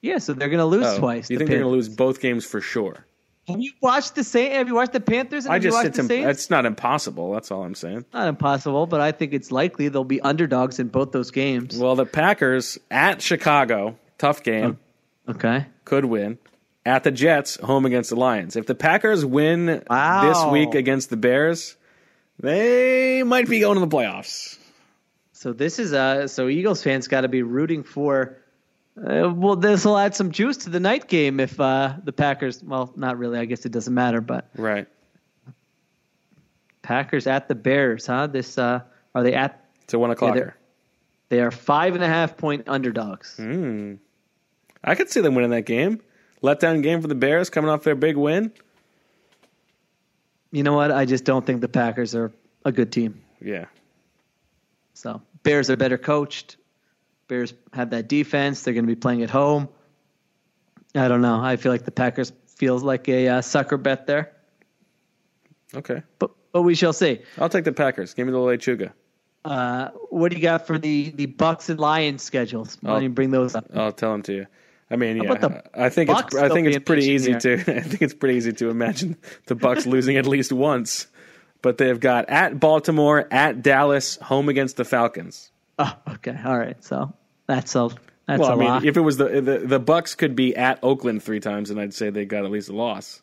Yeah, 0.03 0.19
so 0.19 0.35
they're 0.35 0.51
going 0.51 0.59
to 0.59 0.67
lose 0.67 0.85
Oh, 0.87 0.99
twice. 0.99 1.31
You 1.31 1.37
the 1.39 1.41
think 1.41 1.49
they're 1.51 1.59
going 1.61 1.71
to 1.71 1.75
lose 1.75 1.89
both 1.89 2.21
games 2.21 2.45
for 2.45 2.61
sure? 2.61 3.07
Have 3.49 3.61
you 3.61 3.73
watched 3.81 4.15
the 4.15 4.25
Saints? 4.25 4.55
Have 4.57 4.69
you 4.69 4.75
watched 4.75 4.93
the 4.93 5.01
Panthers? 5.01 5.47
I 5.47 5.55
have 5.55 5.65
you 5.65 5.71
just 5.71 5.77
watched 5.77 5.87
it's 5.89 5.97
the 5.97 6.03
im- 6.03 6.09
Saints? 6.09 6.31
it's 6.41 6.51
not 6.51 6.67
impossible. 6.67 7.33
That's 7.33 7.51
all 7.51 7.63
I'm 7.63 7.75
saying. 7.75 8.05
not 8.13 8.29
impossible, 8.29 8.87
but 8.87 9.01
I 9.01 9.13
think 9.13 9.33
it's 9.33 9.51
likely 9.51 9.89
they'll 9.89 10.05
be 10.05 10.21
underdogs 10.21 10.79
in 10.79 10.89
both 10.89 11.13
those 11.13 11.31
games. 11.31 11.77
Well, 11.79 11.95
the 11.97 12.07
Packers 12.07 12.79
at 12.91 13.23
Chicago, 13.23 13.99
tough 14.19 14.43
game, 14.43 14.79
oh, 15.29 15.33
okay. 15.33 15.67
Could 15.85 16.05
win. 16.05 16.39
At 16.87 17.03
the 17.05 17.11
Jets, 17.11 17.57
home 17.57 17.87
against 17.87 18.11
the 18.11 18.17
Lions. 18.17 18.57
If 18.57 18.67
the 18.67 18.75
Packers 18.75 19.25
win 19.25 19.83
Wow. 19.89 20.29
this 20.29 20.53
week 20.53 20.75
against 20.75 21.09
the 21.09 21.17
Bears, 21.17 21.77
they 22.39 23.23
might 23.23 23.49
be 23.49 23.61
going 23.61 23.79
to 23.79 23.87
the 23.87 23.97
playoffs. 23.97 24.59
So 25.33 25.53
this 25.53 25.79
is 25.79 25.93
uh 25.93 26.27
so 26.29 26.49
Eagles 26.49 26.83
fans 26.83 27.09
got 27.09 27.23
to 27.23 27.29
be 27.29 27.43
rooting 27.43 27.83
for. 27.85 28.37
Uh, 28.97 29.29
well, 29.35 29.57
this 29.57 29.85
will 29.85 29.99
add 29.99 30.15
some 30.15 30.31
juice 30.31 30.59
to 30.59 30.71
the 30.71 30.79
night 30.79 31.09
game 31.09 31.41
if 31.41 31.59
uh, 31.59 31.95
the 32.05 32.13
Packers. 32.13 32.63
Well, 32.63 32.93
not 32.97 33.19
really. 33.19 33.39
I 33.39 33.45
guess 33.45 33.65
it 33.67 33.73
doesn't 33.73 33.93
matter. 33.95 34.21
But 34.21 34.49
Right. 34.57 34.87
Packers 36.83 37.27
at 37.27 37.49
the 37.49 37.55
Bears, 37.55 38.07
huh? 38.07 38.27
This 38.27 38.59
uh, 38.59 38.81
are 39.15 39.23
they 39.23 39.35
at? 39.35 39.65
It's 39.83 39.95
a 39.95 39.99
one 39.99 40.11
o'clock. 40.11 40.35
they're- 40.35 40.57
They 41.31 41.41
are 41.41 41.51
five 41.51 41.95
and 41.95 42.05
a 42.05 42.07
half 42.09 42.37
point 42.37 42.69
underdogs. 42.69 43.37
Hmm. 43.37 43.95
I 44.85 44.95
could 44.95 45.11
see 45.11 45.21
them 45.21 45.35
winning 45.35 45.51
that 45.51 45.63
game. 45.67 46.01
Letdown 46.43 46.83
game 46.83 47.01
for 47.01 47.09
the 47.09 47.15
Bears 47.15 47.49
coming 47.51 47.71
off 47.71 47.83
their 47.85 47.95
big 47.95 48.17
win. 48.17 48.53
You 50.53 50.63
know 50.63 50.75
what? 50.75 50.93
I 50.93 51.05
just 51.05 51.25
don't 51.25 51.45
think 51.45 51.61
the 51.63 51.69
Packers 51.69 52.15
are 52.15 52.33
a 52.65 52.71
good 52.71 52.93
team. 52.93 53.23
Yeah. 53.41 53.65
So 54.93 55.21
Bears 55.43 55.71
are 55.71 55.77
better 55.77 55.99
coached. 55.99 56.57
Bears 57.29 57.55
have 57.73 57.91
that 57.91 58.09
defense. 58.09 58.63
They're 58.63 58.75
going 58.75 58.85
to 58.85 58.95
be 58.95 58.95
playing 58.99 59.23
at 59.23 59.31
home. 59.31 59.69
I 60.95 61.09
don't 61.09 61.23
know. 61.23 61.41
I 61.43 61.57
feel 61.57 61.73
like 61.73 61.85
the 61.85 61.91
Packers 61.91 62.33
feels 62.47 62.83
like 62.83 63.09
a 63.09 63.29
uh, 63.29 63.41
sucker 63.41 63.77
bet 63.77 64.07
there, 64.07 64.33
Okay. 65.75 66.03
but 66.21 66.31
but 66.53 66.63
we 66.63 66.77
shall 66.77 66.93
see. 66.93 67.21
I'll 67.39 67.49
take 67.49 67.65
the 67.65 67.73
Packers. 67.73 68.15
Give 68.15 68.27
me 68.29 68.33
the 68.33 68.39
Lechuga. 68.39 68.93
Uh, 69.45 69.89
what 70.11 70.31
do 70.31 70.37
you 70.37 70.43
got 70.43 70.69
for 70.69 70.79
the 70.79 71.11
the 71.11 71.27
Bucs 71.27 71.69
and 71.69 71.81
Lions 71.81 72.23
schedules? 72.23 72.79
Why 72.81 72.93
don't 72.93 73.03
you 73.03 73.09
bring 73.09 73.33
those 73.33 73.57
up? 73.57 73.67
I'll 73.75 73.91
tell 73.91 74.13
them 74.13 74.23
to 74.23 74.33
you. 74.35 74.47
I 74.91 74.97
mean, 74.97 75.17
yeah, 75.17 75.61
I 75.75 75.89
think 75.89 76.11
Bucs 76.11 76.27
it's 76.27 76.35
I 76.37 76.49
think 76.51 76.69
it's 76.69 76.85
pretty 76.85 77.07
easy 77.07 77.35
patient 77.35 77.65
to 77.65 77.77
I 77.77 77.81
think 77.81 78.03
it's 78.03 78.15
pretty 78.15 78.37
easy 78.37 78.53
to 78.53 78.69
imagine 78.69 79.17
the 79.47 79.57
Bucs 79.57 79.87
losing 79.87 80.17
at 80.17 80.27
least 80.27 80.53
once. 80.53 81.07
But 81.63 81.79
they've 81.79 81.99
got 81.99 82.29
at 82.29 82.61
Baltimore, 82.61 83.27
at 83.31 83.63
Dallas, 83.63 84.17
home 84.17 84.51
against 84.51 84.77
the 84.77 84.85
Falcons. 84.85 85.51
Oh, 85.79 85.97
okay, 86.11 86.39
all 86.45 86.59
right. 86.59 86.83
So 86.85 87.15
that's 87.47 87.75
a 87.75 87.89
that's 88.27 88.41
well, 88.41 88.51
a 88.51 88.53
I 88.53 88.57
mean, 88.57 88.69
lock. 88.69 88.85
if 88.85 88.97
it 88.99 89.01
was 89.01 89.17
the, 89.17 89.41
the 89.41 89.59
the 89.59 89.81
Bucs 89.81 90.17
could 90.17 90.37
be 90.37 90.55
at 90.55 90.79
Oakland 90.83 91.23
three 91.23 91.41
times, 91.41 91.71
and 91.71 91.81
I'd 91.81 91.95
say 91.95 92.11
they 92.11 92.27
got 92.27 92.45
at 92.45 92.51
least 92.51 92.69
a 92.69 92.75
loss. 92.75 93.23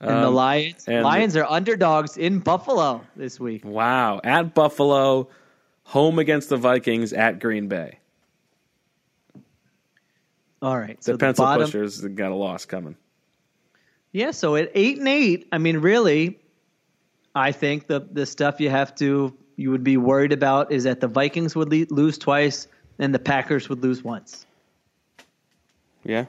and 0.00 0.10
the 0.10 0.26
um, 0.26 0.34
Lions 0.34 0.88
and- 0.88 1.04
Lions 1.04 1.36
are 1.36 1.44
underdogs 1.44 2.16
in 2.16 2.40
Buffalo 2.40 3.06
this 3.14 3.38
week. 3.38 3.64
Wow, 3.64 4.20
at 4.24 4.52
Buffalo, 4.52 5.28
home 5.84 6.18
against 6.18 6.48
the 6.48 6.56
Vikings, 6.56 7.12
at 7.12 7.38
Green 7.38 7.68
Bay. 7.68 8.00
All 10.66 10.76
right, 10.76 10.96
The 10.96 11.04
so 11.04 11.12
the 11.12 11.18
pencil 11.18 11.44
bottom, 11.44 11.64
pushers 11.66 12.00
got 12.00 12.32
a 12.32 12.34
loss 12.34 12.64
coming. 12.64 12.96
Yeah, 14.10 14.32
so 14.32 14.56
at 14.56 14.72
eight 14.74 14.98
and 14.98 15.06
eight, 15.06 15.46
I 15.52 15.58
mean, 15.58 15.78
really, 15.78 16.40
I 17.36 17.52
think 17.52 17.86
the 17.86 18.00
the 18.00 18.26
stuff 18.26 18.58
you 18.58 18.68
have 18.68 18.92
to 18.96 19.32
you 19.54 19.70
would 19.70 19.84
be 19.84 19.96
worried 19.96 20.32
about 20.32 20.72
is 20.72 20.82
that 20.82 20.98
the 20.98 21.06
Vikings 21.06 21.54
would 21.54 21.70
le- 21.70 21.86
lose 21.94 22.18
twice 22.18 22.66
and 22.98 23.14
the 23.14 23.20
Packers 23.20 23.68
would 23.68 23.80
lose 23.80 24.02
once. 24.02 24.44
Yeah, 26.02 26.24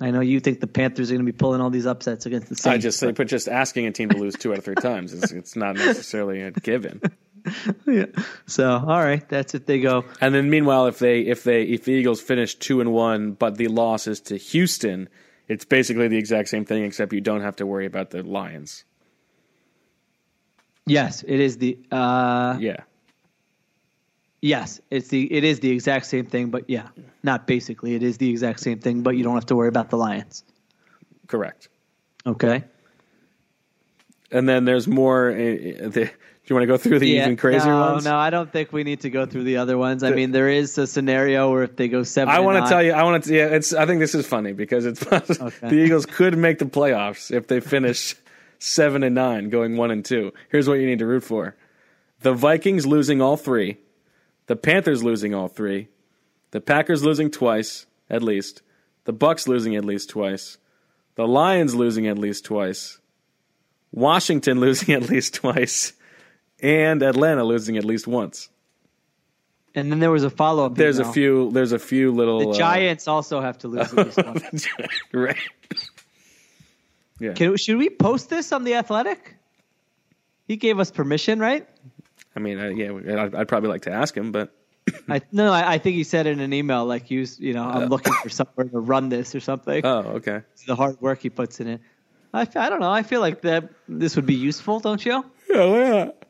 I 0.00 0.12
know 0.12 0.20
you 0.20 0.38
think 0.38 0.60
the 0.60 0.68
Panthers 0.68 1.10
are 1.10 1.14
going 1.14 1.26
to 1.26 1.32
be 1.32 1.36
pulling 1.36 1.60
all 1.60 1.70
these 1.70 1.86
upsets 1.86 2.24
against 2.24 2.48
the 2.48 2.54
Saints. 2.54 2.66
I 2.66 2.78
just 2.78 3.00
say, 3.00 3.10
but 3.10 3.26
just 3.26 3.48
asking 3.48 3.86
a 3.86 3.90
team 3.90 4.10
to 4.10 4.16
lose 4.16 4.36
two 4.36 4.52
out 4.52 4.58
of 4.58 4.64
three 4.64 4.76
times 4.76 5.12
is 5.12 5.32
it's 5.32 5.56
not 5.56 5.74
necessarily 5.74 6.42
a 6.42 6.52
given. 6.52 7.02
yeah. 7.86 8.06
So, 8.46 8.70
all 8.70 9.02
right, 9.02 9.26
that's 9.28 9.54
if 9.54 9.66
they 9.66 9.80
go. 9.80 10.04
And 10.20 10.34
then 10.34 10.50
meanwhile, 10.50 10.86
if 10.86 10.98
they 10.98 11.20
if 11.20 11.44
they 11.44 11.62
if 11.62 11.84
the 11.84 11.92
Eagles 11.92 12.20
finish 12.20 12.54
two 12.54 12.80
and 12.80 12.92
one, 12.92 13.32
but 13.32 13.56
the 13.56 13.68
loss 13.68 14.06
is 14.06 14.20
to 14.22 14.36
Houston, 14.36 15.08
it's 15.48 15.64
basically 15.64 16.08
the 16.08 16.18
exact 16.18 16.48
same 16.48 16.64
thing, 16.64 16.84
except 16.84 17.12
you 17.12 17.20
don't 17.20 17.42
have 17.42 17.56
to 17.56 17.66
worry 17.66 17.86
about 17.86 18.10
the 18.10 18.22
Lions. 18.22 18.84
Yes, 20.86 21.22
it 21.26 21.40
is 21.40 21.58
the. 21.58 21.78
Uh, 21.90 22.56
Yeah, 22.58 22.82
Yes, 24.40 24.80
it's 24.90 25.08
the 25.08 25.32
it 25.32 25.42
is 25.42 25.60
the 25.60 25.70
exact 25.70 26.06
same 26.06 26.26
thing, 26.26 26.50
but 26.50 26.70
yeah, 26.70 26.88
not 27.22 27.46
basically. 27.46 27.94
It 27.94 28.04
is 28.04 28.18
the 28.18 28.30
exact 28.30 28.60
same 28.60 28.78
thing, 28.78 29.02
but 29.02 29.16
you 29.16 29.24
don't 29.24 29.34
have 29.34 29.46
to 29.46 29.56
worry 29.56 29.68
about 29.68 29.90
the 29.90 29.96
Lions. 29.96 30.44
correct. 31.26 31.68
Okay. 32.24 32.64
And 34.30 34.48
then 34.48 34.64
there's 34.64 34.86
more. 34.86 35.30
Uh, 35.30 35.34
the, 35.34 36.10
do 36.48 36.54
you 36.54 36.56
want 36.56 36.62
to 36.62 36.66
go 36.66 36.78
through 36.78 36.98
the 37.00 37.10
even 37.10 37.36
crazier 37.36 37.66
no, 37.66 37.92
ones? 37.92 38.06
No, 38.06 38.16
I 38.16 38.30
don't 38.30 38.50
think 38.50 38.72
we 38.72 38.82
need 38.82 39.02
to 39.02 39.10
go 39.10 39.26
through 39.26 39.44
the 39.44 39.58
other 39.58 39.76
ones. 39.76 40.02
I 40.02 40.12
mean, 40.12 40.30
there 40.30 40.48
is 40.48 40.78
a 40.78 40.86
scenario 40.86 41.50
where 41.52 41.64
if 41.64 41.76
they 41.76 41.88
go 41.88 42.04
seven, 42.04 42.34
I 42.34 42.40
want 42.40 42.64
to 42.64 42.70
tell 42.70 42.82
you. 42.82 42.92
I 42.92 43.02
want 43.02 43.24
to. 43.24 43.34
Yeah, 43.34 43.48
it's. 43.48 43.74
I 43.74 43.84
think 43.84 44.00
this 44.00 44.14
is 44.14 44.26
funny 44.26 44.54
because 44.54 44.86
it's 44.86 45.00
the 45.00 45.52
Eagles 45.70 46.06
could 46.06 46.38
make 46.38 46.58
the 46.58 46.64
playoffs 46.64 47.30
if 47.30 47.48
they 47.48 47.60
finish 47.60 48.14
seven 48.58 49.02
and 49.02 49.14
nine, 49.14 49.50
going 49.50 49.76
one 49.76 49.90
and 49.90 50.02
two. 50.02 50.32
Here's 50.48 50.66
what 50.66 50.76
you 50.76 50.86
need 50.86 51.00
to 51.00 51.06
root 51.06 51.22
for: 51.22 51.54
the 52.22 52.32
Vikings 52.32 52.86
losing 52.86 53.20
all 53.20 53.36
three, 53.36 53.76
the 54.46 54.56
Panthers 54.56 55.04
losing 55.04 55.34
all 55.34 55.48
three, 55.48 55.88
the 56.52 56.62
Packers 56.62 57.04
losing 57.04 57.30
twice 57.30 57.84
at 58.08 58.22
least, 58.22 58.62
the 59.04 59.12
Bucs 59.12 59.48
losing 59.48 59.76
at 59.76 59.84
least 59.84 60.08
twice, 60.08 60.56
the 61.14 61.28
Lions 61.28 61.74
losing 61.74 62.06
at 62.06 62.16
least 62.16 62.46
twice, 62.46 63.00
Washington 63.92 64.60
losing 64.60 64.94
at 64.94 65.10
least 65.10 65.34
twice, 65.34 65.92
and 66.60 67.02
Atlanta 67.02 67.44
losing 67.44 67.76
at 67.76 67.84
least 67.84 68.06
once. 68.06 68.48
And 69.74 69.92
then 69.92 70.00
there 70.00 70.10
was 70.10 70.24
a 70.24 70.30
follow 70.30 70.66
up. 70.66 70.74
There's 70.74 70.98
a 70.98 71.04
few. 71.04 71.50
There's 71.50 71.72
a 71.72 71.78
few 71.78 72.12
little. 72.12 72.40
The 72.40 72.48
uh, 72.48 72.54
Giants 72.54 73.06
also 73.06 73.40
have 73.40 73.58
to 73.58 73.68
lose 73.68 73.92
at 73.92 74.06
least 74.06 74.68
one. 74.78 74.88
right. 75.12 75.36
Yeah. 77.20 77.32
Can, 77.34 77.56
should 77.56 77.76
we 77.76 77.90
post 77.90 78.30
this 78.30 78.52
on 78.52 78.64
the 78.64 78.74
Athletic? 78.74 79.36
He 80.46 80.56
gave 80.56 80.78
us 80.78 80.90
permission, 80.90 81.38
right? 81.38 81.68
I 82.34 82.40
mean, 82.40 82.58
uh, 82.58 82.68
yeah, 82.68 83.22
I'd, 83.22 83.34
I'd 83.34 83.48
probably 83.48 83.68
like 83.68 83.82
to 83.82 83.92
ask 83.92 84.16
him, 84.16 84.32
but 84.32 84.54
I 85.08 85.20
no, 85.32 85.52
I, 85.52 85.74
I 85.74 85.78
think 85.78 85.96
he 85.96 86.04
said 86.04 86.26
in 86.26 86.40
an 86.40 86.52
email 86.52 86.84
like, 86.86 87.10
"Use, 87.10 87.38
you 87.38 87.52
know, 87.52 87.64
I'm 87.64 87.88
looking 87.88 88.12
for 88.14 88.28
somewhere 88.28 88.66
to 88.66 88.78
run 88.78 89.08
this 89.08 89.34
or 89.34 89.40
something." 89.40 89.84
oh, 89.84 89.98
okay. 90.16 90.42
the 90.66 90.76
hard 90.76 91.00
work 91.00 91.20
he 91.20 91.30
puts 91.30 91.60
in 91.60 91.68
it. 91.68 91.80
I, 92.32 92.46
I 92.54 92.68
don't 92.68 92.80
know. 92.80 92.90
I 92.90 93.02
feel 93.02 93.20
like 93.20 93.42
that 93.42 93.70
this 93.88 94.16
would 94.16 94.26
be 94.26 94.34
useful, 94.34 94.80
don't 94.80 95.04
you? 95.04 95.24
Yeah, 95.48 96.04
not? 96.04 96.27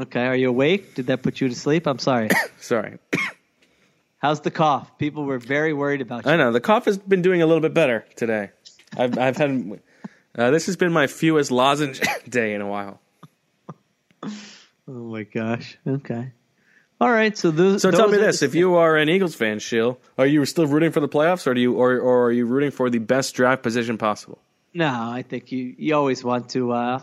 Okay, 0.00 0.26
are 0.26 0.36
you 0.36 0.48
awake? 0.48 0.94
Did 0.94 1.06
that 1.08 1.22
put 1.22 1.40
you 1.40 1.48
to 1.48 1.54
sleep? 1.54 1.86
I'm 1.86 1.98
sorry. 1.98 2.28
Sorry. 2.60 2.98
How's 4.18 4.40
the 4.40 4.50
cough? 4.50 4.98
People 4.98 5.24
were 5.24 5.38
very 5.38 5.72
worried 5.72 6.00
about 6.00 6.24
you. 6.26 6.30
I 6.32 6.36
know 6.36 6.52
the 6.52 6.60
cough 6.60 6.84
has 6.86 6.98
been 6.98 7.22
doing 7.22 7.42
a 7.42 7.46
little 7.46 7.60
bit 7.60 7.74
better 7.74 8.04
today. 8.16 8.50
I've 8.96 9.18
I've 9.18 9.36
had 9.36 9.80
uh, 10.36 10.50
this 10.50 10.66
has 10.66 10.76
been 10.76 10.92
my 10.92 11.06
fewest 11.06 11.50
lozenge 11.50 12.00
day 12.28 12.54
in 12.54 12.60
a 12.60 12.66
while. 12.66 13.00
Oh 14.88 15.04
my 15.12 15.22
gosh. 15.22 15.78
Okay. 15.86 16.32
All 17.00 17.10
right. 17.12 17.36
So 17.38 17.52
those. 17.52 17.82
So 17.82 17.92
tell 17.92 18.08
me 18.08 18.16
this: 18.18 18.40
the- 18.40 18.46
if 18.46 18.56
you 18.56 18.74
are 18.74 18.96
an 18.96 19.08
Eagles 19.08 19.36
fan, 19.36 19.60
Sheil, 19.60 19.98
are 20.18 20.26
you 20.26 20.44
still 20.46 20.66
rooting 20.66 20.90
for 20.90 20.98
the 20.98 21.08
playoffs, 21.08 21.46
or 21.46 21.54
do 21.54 21.60
you, 21.60 21.74
or 21.74 21.98
or 22.00 22.24
are 22.26 22.32
you 22.32 22.44
rooting 22.44 22.72
for 22.72 22.90
the 22.90 22.98
best 22.98 23.34
draft 23.36 23.62
position 23.62 23.98
possible? 23.98 24.38
no, 24.74 24.88
I 24.88 25.22
think 25.22 25.52
you 25.52 25.74
you 25.78 25.94
always 25.94 26.24
want 26.24 26.48
to 26.50 26.72
uh, 26.72 27.00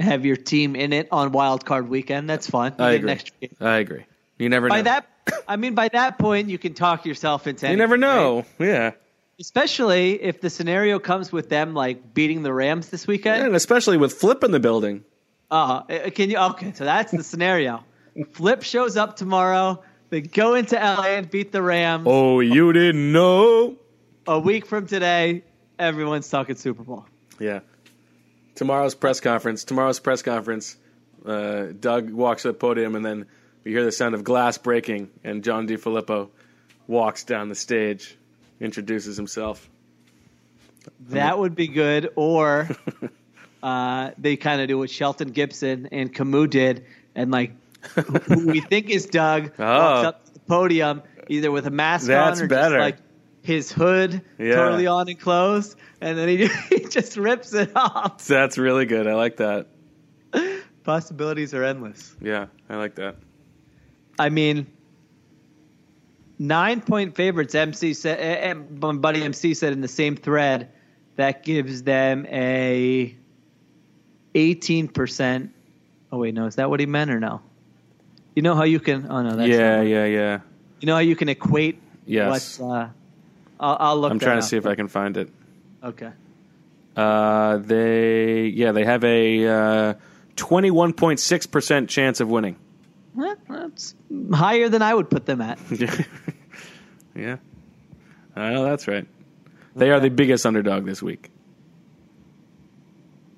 have 0.00 0.24
your 0.24 0.36
team 0.36 0.76
in 0.76 0.92
it 0.92 1.08
on 1.12 1.32
wild 1.32 1.64
card 1.64 1.88
weekend. 1.88 2.28
That's 2.28 2.48
fun. 2.48 2.74
You 2.78 2.84
I 2.84 2.90
agree. 2.92 3.18
I 3.60 3.76
agree. 3.78 4.04
You 4.38 4.48
never 4.48 4.68
By 4.68 4.78
know. 4.78 4.82
that, 4.84 5.06
I 5.46 5.56
mean 5.56 5.74
by 5.74 5.88
that 5.88 6.18
point, 6.18 6.48
you 6.48 6.58
can 6.58 6.74
talk 6.74 7.04
yourself 7.04 7.46
into. 7.46 7.66
Anything, 7.66 7.72
you 7.72 7.76
never 7.78 7.94
right? 7.94 8.00
know. 8.00 8.44
Yeah, 8.58 8.92
Especially 9.38 10.22
if 10.22 10.40
the 10.40 10.50
scenario 10.50 10.98
comes 10.98 11.32
with 11.32 11.48
them 11.48 11.72
like 11.74 12.12
beating 12.14 12.42
the 12.42 12.52
Rams 12.52 12.88
this 12.90 13.06
weekend. 13.06 13.44
and 13.46 13.56
especially 13.56 13.96
with 13.96 14.12
Flip 14.14 14.42
in 14.44 14.50
the 14.50 14.60
building. 14.60 15.04
Uh, 15.50 15.82
uh, 15.88 16.10
can 16.10 16.30
you? 16.30 16.38
Okay, 16.38 16.72
so 16.74 16.84
that's 16.84 17.10
the 17.12 17.22
scenario. 17.24 17.82
Flip 18.32 18.62
shows 18.62 18.96
up 18.96 19.16
tomorrow. 19.16 19.82
They 20.10 20.20
go 20.20 20.54
into 20.54 20.74
LA 20.76 21.06
and 21.16 21.30
beat 21.30 21.52
the 21.52 21.62
Rams. 21.62 22.04
Oh, 22.06 22.40
you 22.40 22.72
didn't 22.72 23.12
know? 23.12 23.76
A 24.26 24.38
week 24.38 24.66
from 24.66 24.86
today, 24.86 25.42
everyone's 25.78 26.28
talking 26.28 26.56
Super 26.56 26.82
Bowl. 26.82 27.06
Yeah. 27.38 27.60
Tomorrow's 28.60 28.94
press 28.94 29.20
conference. 29.20 29.64
Tomorrow's 29.64 30.00
press 30.00 30.20
conference. 30.20 30.76
Uh, 31.24 31.68
Doug 31.80 32.10
walks 32.10 32.42
to 32.42 32.48
the 32.48 32.54
podium, 32.54 32.94
and 32.94 33.02
then 33.02 33.24
we 33.64 33.70
hear 33.72 33.82
the 33.86 33.90
sound 33.90 34.14
of 34.14 34.22
glass 34.22 34.58
breaking, 34.58 35.08
and 35.24 35.42
John 35.42 35.66
DiFilippo 35.66 36.28
walks 36.86 37.24
down 37.24 37.48
the 37.48 37.54
stage, 37.54 38.18
introduces 38.60 39.16
himself. 39.16 39.66
That 41.08 41.38
would 41.38 41.54
be 41.54 41.68
good. 41.68 42.10
Or 42.16 42.68
uh, 43.62 44.10
they 44.18 44.36
kind 44.36 44.60
of 44.60 44.68
do 44.68 44.76
what 44.76 44.90
Shelton 44.90 45.30
Gibson 45.30 45.88
and 45.90 46.14
Kamu 46.14 46.50
did, 46.50 46.84
and 47.14 47.30
like 47.30 47.52
who 48.26 48.46
we 48.46 48.60
think 48.60 48.90
is 48.90 49.06
Doug 49.06 49.44
walks 49.58 49.58
Oh. 49.58 50.08
up 50.08 50.26
to 50.26 50.34
the 50.34 50.40
podium 50.40 51.02
either 51.28 51.50
with 51.50 51.66
a 51.66 51.70
mask 51.70 52.08
That's 52.08 52.40
on 52.40 52.44
or 52.44 52.48
better. 52.48 52.74
just 52.76 52.80
like 52.80 52.96
his 53.42 53.72
hood 53.72 54.22
Yeah. 54.38 54.54
totally 54.54 54.86
on 54.86 55.08
and 55.08 55.18
closed, 55.18 55.76
and 56.00 56.18
then 56.18 56.28
he, 56.28 56.46
he 56.68 56.84
just 56.88 57.16
rips 57.16 57.52
it 57.54 57.72
off. 57.74 58.26
That's 58.26 58.58
really 58.58 58.86
good. 58.86 59.06
I 59.06 59.14
like 59.14 59.36
that. 59.38 59.66
Possibilities 60.84 61.52
are 61.54 61.64
endless. 61.64 62.14
Yeah, 62.20 62.46
I 62.68 62.76
like 62.76 62.94
that. 62.96 63.16
I 64.18 64.28
mean, 64.28 64.66
nine 66.38 66.80
point 66.80 67.14
favorites. 67.14 67.54
MC 67.54 67.94
said, 67.94 68.18
eh, 68.18 68.50
eh, 68.50 68.54
my 68.54 68.92
buddy 68.92 69.22
MC 69.22 69.54
said 69.54 69.72
in 69.72 69.80
the 69.80 69.88
same 69.88 70.16
thread 70.16 70.70
that 71.16 71.42
gives 71.44 71.82
them 71.82 72.26
a 72.30 73.14
eighteen 74.34 74.88
percent. 74.88 75.52
Oh 76.12 76.18
wait, 76.18 76.34
no, 76.34 76.46
is 76.46 76.56
that 76.56 76.70
what 76.70 76.80
he 76.80 76.86
meant 76.86 77.10
or 77.10 77.20
no? 77.20 77.40
You 78.34 78.42
know 78.42 78.54
how 78.54 78.64
you 78.64 78.80
can? 78.80 79.06
Oh 79.10 79.22
no, 79.22 79.36
that's 79.36 79.48
yeah, 79.48 79.82
yeah, 79.82 80.06
yeah. 80.06 80.40
You 80.80 80.86
know 80.86 80.94
how 80.94 81.00
you 81.00 81.16
can 81.16 81.28
equate 81.28 81.80
Yes. 82.06 82.28
what's. 82.28 82.60
Uh, 82.60 82.88
I'll, 83.60 83.76
I'll 83.78 84.00
look. 84.00 84.10
I'm 84.10 84.18
trying 84.18 84.40
to 84.40 84.42
see 84.42 84.56
if 84.56 84.66
I 84.66 84.74
can 84.74 84.88
find 84.88 85.16
it. 85.16 85.30
Okay. 85.84 86.10
Uh, 86.96 87.58
they, 87.58 88.46
yeah, 88.46 88.72
they 88.72 88.84
have 88.84 89.04
a 89.04 89.46
uh, 89.46 89.94
21.6% 90.36 91.88
chance 91.88 92.20
of 92.20 92.28
winning. 92.28 92.56
Well, 93.14 93.36
that's 93.48 93.94
higher 94.32 94.68
than 94.68 94.82
I 94.82 94.94
would 94.94 95.10
put 95.10 95.26
them 95.26 95.40
at. 95.40 95.58
yeah. 97.14 97.36
I 98.34 98.52
know 98.52 98.64
that's 98.64 98.88
right. 98.88 99.06
They 99.76 99.90
are 99.90 100.00
the 100.00 100.10
biggest 100.10 100.46
underdog 100.46 100.84
this 100.84 101.02
week. 101.02 101.30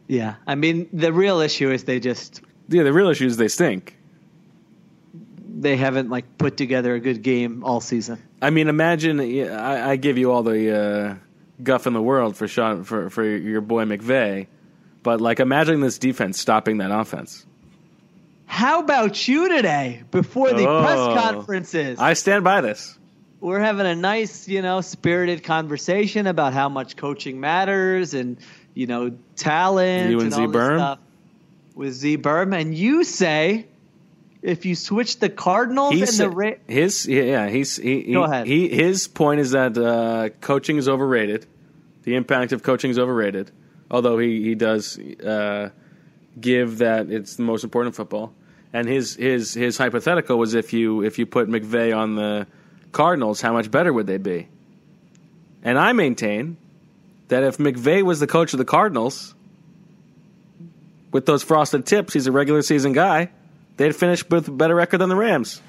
Yeah, 0.09 0.35
I 0.47 0.55
mean 0.55 0.89
the 0.93 1.13
real 1.13 1.41
issue 1.41 1.71
is 1.71 1.85
they 1.85 2.01
just 2.01 2.43
Yeah, 2.69 2.83
the 2.83 2.93
real 2.93 3.09
issue 3.09 3.27
is 3.27 3.37
they 3.37 3.49
stink. 3.49 3.97
They 5.63 5.77
haven't 5.77 6.11
like 6.11 6.37
put 6.39 6.57
together 6.57 6.95
a 6.95 7.01
good 7.01 7.23
game 7.23 7.65
all 7.65 7.81
season. 7.81 8.19
I 8.41 8.51
mean, 8.51 8.69
imagine 8.69 9.21
I, 9.21 9.91
I 9.93 9.97
give 9.97 10.19
you 10.19 10.33
all 10.33 10.43
the 10.43 10.77
uh, 10.77 11.15
guff 11.63 11.87
in 11.87 11.93
the 11.93 12.03
world 12.03 12.37
for 12.37 12.49
Sean 12.49 12.85
for 12.85 13.09
for 13.11 13.25
your 13.25 13.61
boy 13.61 13.85
McVay, 13.85 14.47
but 15.03 15.21
like 15.21 15.41
imagine 15.41 15.81
this 15.81 15.99
defense 15.99 16.39
stopping 16.41 16.79
that 16.79 16.91
offense. 16.91 17.47
How 18.47 18.81
about 18.81 19.27
you 19.29 19.49
today 19.49 20.03
before 20.11 20.53
the 20.53 20.69
Oh. 20.69 20.83
press 20.83 20.99
conferences? 21.25 21.99
I 21.99 22.13
stand 22.13 22.45
by 22.45 22.61
this. 22.61 22.99
We're 23.41 23.61
having 23.61 23.87
a 23.87 23.95
nice, 23.97 24.47
you 24.47 24.63
know, 24.63 24.83
spirited 24.83 25.43
conversation 25.43 26.27
about 26.27 26.53
how 26.53 26.69
much 26.69 26.97
coaching 26.97 27.41
matters 27.41 28.15
and, 28.15 28.37
you 28.75 28.87
know, 28.87 29.13
talent 29.37 30.11
You 30.11 30.21
and 30.21 30.25
and 30.25 30.33
Z 30.33 30.43
Berm? 30.43 30.77
stuff 30.77 30.99
with 31.75 31.93
Z 31.95 32.19
Berm. 32.19 32.55
And 32.55 32.75
you 32.75 33.03
say 33.05 33.67
if 34.43 34.67
you 34.67 34.75
switch 34.75 35.19
the 35.19 35.29
Cardinals 35.29 35.95
He 35.95 36.03
and 36.03 36.11
the 36.11 36.31
Ra- 36.31 36.51
his 36.67 37.07
yeah 37.07 37.49
he's 37.49 37.77
he, 37.77 38.03
he, 38.03 38.13
Go 38.13 38.25
ahead. 38.25 38.47
he 38.47 38.69
his 38.69 39.09
point 39.09 39.41
is 39.41 39.53
that 39.53 39.79
uh, 39.79 40.31
coaching 40.41 40.77
is 40.77 40.89
overrated. 40.89 41.47
The 42.03 42.17
impact 42.17 42.53
of 42.53 42.63
coaching 42.63 42.91
is 42.91 42.99
overrated. 42.99 43.51
Although 43.91 44.19
he 44.19 44.43
he 44.43 44.55
does 44.55 44.99
uh, 44.99 45.71
give 46.41 46.79
that 46.79 47.11
it's 47.11 47.37
the 47.37 47.43
most 47.43 47.65
important 47.65 47.95
football. 47.95 48.33
And 48.73 48.89
his 48.89 49.15
his 49.17 49.55
his 49.55 49.79
hypothetical 49.79 50.39
was 50.39 50.55
if 50.55 50.73
you 50.73 51.03
if 51.03 51.19
you 51.19 51.27
put 51.27 51.49
McVay 51.49 51.97
on 51.97 52.17
the 52.17 52.47
Cardinals, 52.91 53.41
how 53.41 53.53
much 53.53 53.71
better 53.71 53.93
would 53.93 54.07
they 54.07 54.19
be? 54.19 54.49
And 55.63 55.79
I 55.79 55.93
maintain 55.93 56.57
that 57.29 57.45
if 57.45 57.59
McVay 57.59 58.03
was 58.03 58.19
the 58.19 58.27
coach 58.27 58.53
of 58.53 58.59
the 58.59 58.65
Cardinals, 58.65 59.35
with 61.13 61.27
those 61.27 61.43
frosted 61.43 61.87
tips, 61.87 62.15
he's 62.15 62.27
a 62.27 62.33
regular 62.33 62.63
season 62.63 62.93
guy. 62.93 63.31
They'd 63.77 63.97
finish 63.97 64.29
with 64.29 64.49
a 64.49 64.53
better 64.53 64.75
record 64.75 64.99
than 64.99 65.09
the 65.09 65.17
Rams. 65.17 65.61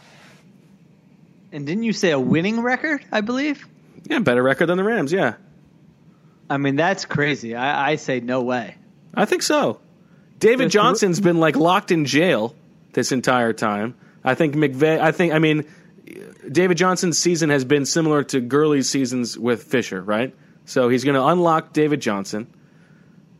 and 1.51 1.65
didn't 1.65 1.83
you 1.83 1.93
say 1.93 2.11
a 2.11 2.19
winning 2.19 2.61
record, 2.61 3.05
I 3.11 3.21
believe? 3.21 3.65
Yeah, 4.05 4.19
better 4.19 4.43
record 4.43 4.67
than 4.67 4.77
the 4.77 4.83
Rams. 4.83 5.11
Yeah, 5.11 5.35
I 6.49 6.57
mean, 6.57 6.75
that's 6.75 7.05
crazy. 7.05 7.55
I, 7.55 7.91
I 7.91 7.95
say 7.95 8.19
no 8.19 8.41
way. 8.41 8.75
I 9.13 9.25
think 9.25 9.41
so. 9.43 9.79
David 10.39 10.69
Johnson's 10.71 11.21
been 11.21 11.39
like 11.39 11.55
locked 11.55 11.91
in 11.91 12.05
jail 12.05 12.53
this 12.91 13.11
entire 13.11 13.53
time. 13.53 13.95
I 14.23 14.35
think 14.35 14.55
McVay. 14.55 14.99
I 14.99 15.11
think. 15.11 15.33
I 15.33 15.39
mean, 15.39 15.65
David 16.51 16.77
Johnson's 16.77 17.17
season 17.17 17.49
has 17.49 17.63
been 17.63 17.85
similar 17.85 18.23
to 18.25 18.41
Gurley's 18.41 18.89
seasons 18.89 19.37
with 19.37 19.63
Fisher, 19.63 20.01
right? 20.01 20.35
So 20.65 20.89
he's 20.89 21.03
going 21.03 21.15
to 21.15 21.25
unlock 21.25 21.73
David 21.73 22.01
Johnson. 22.01 22.47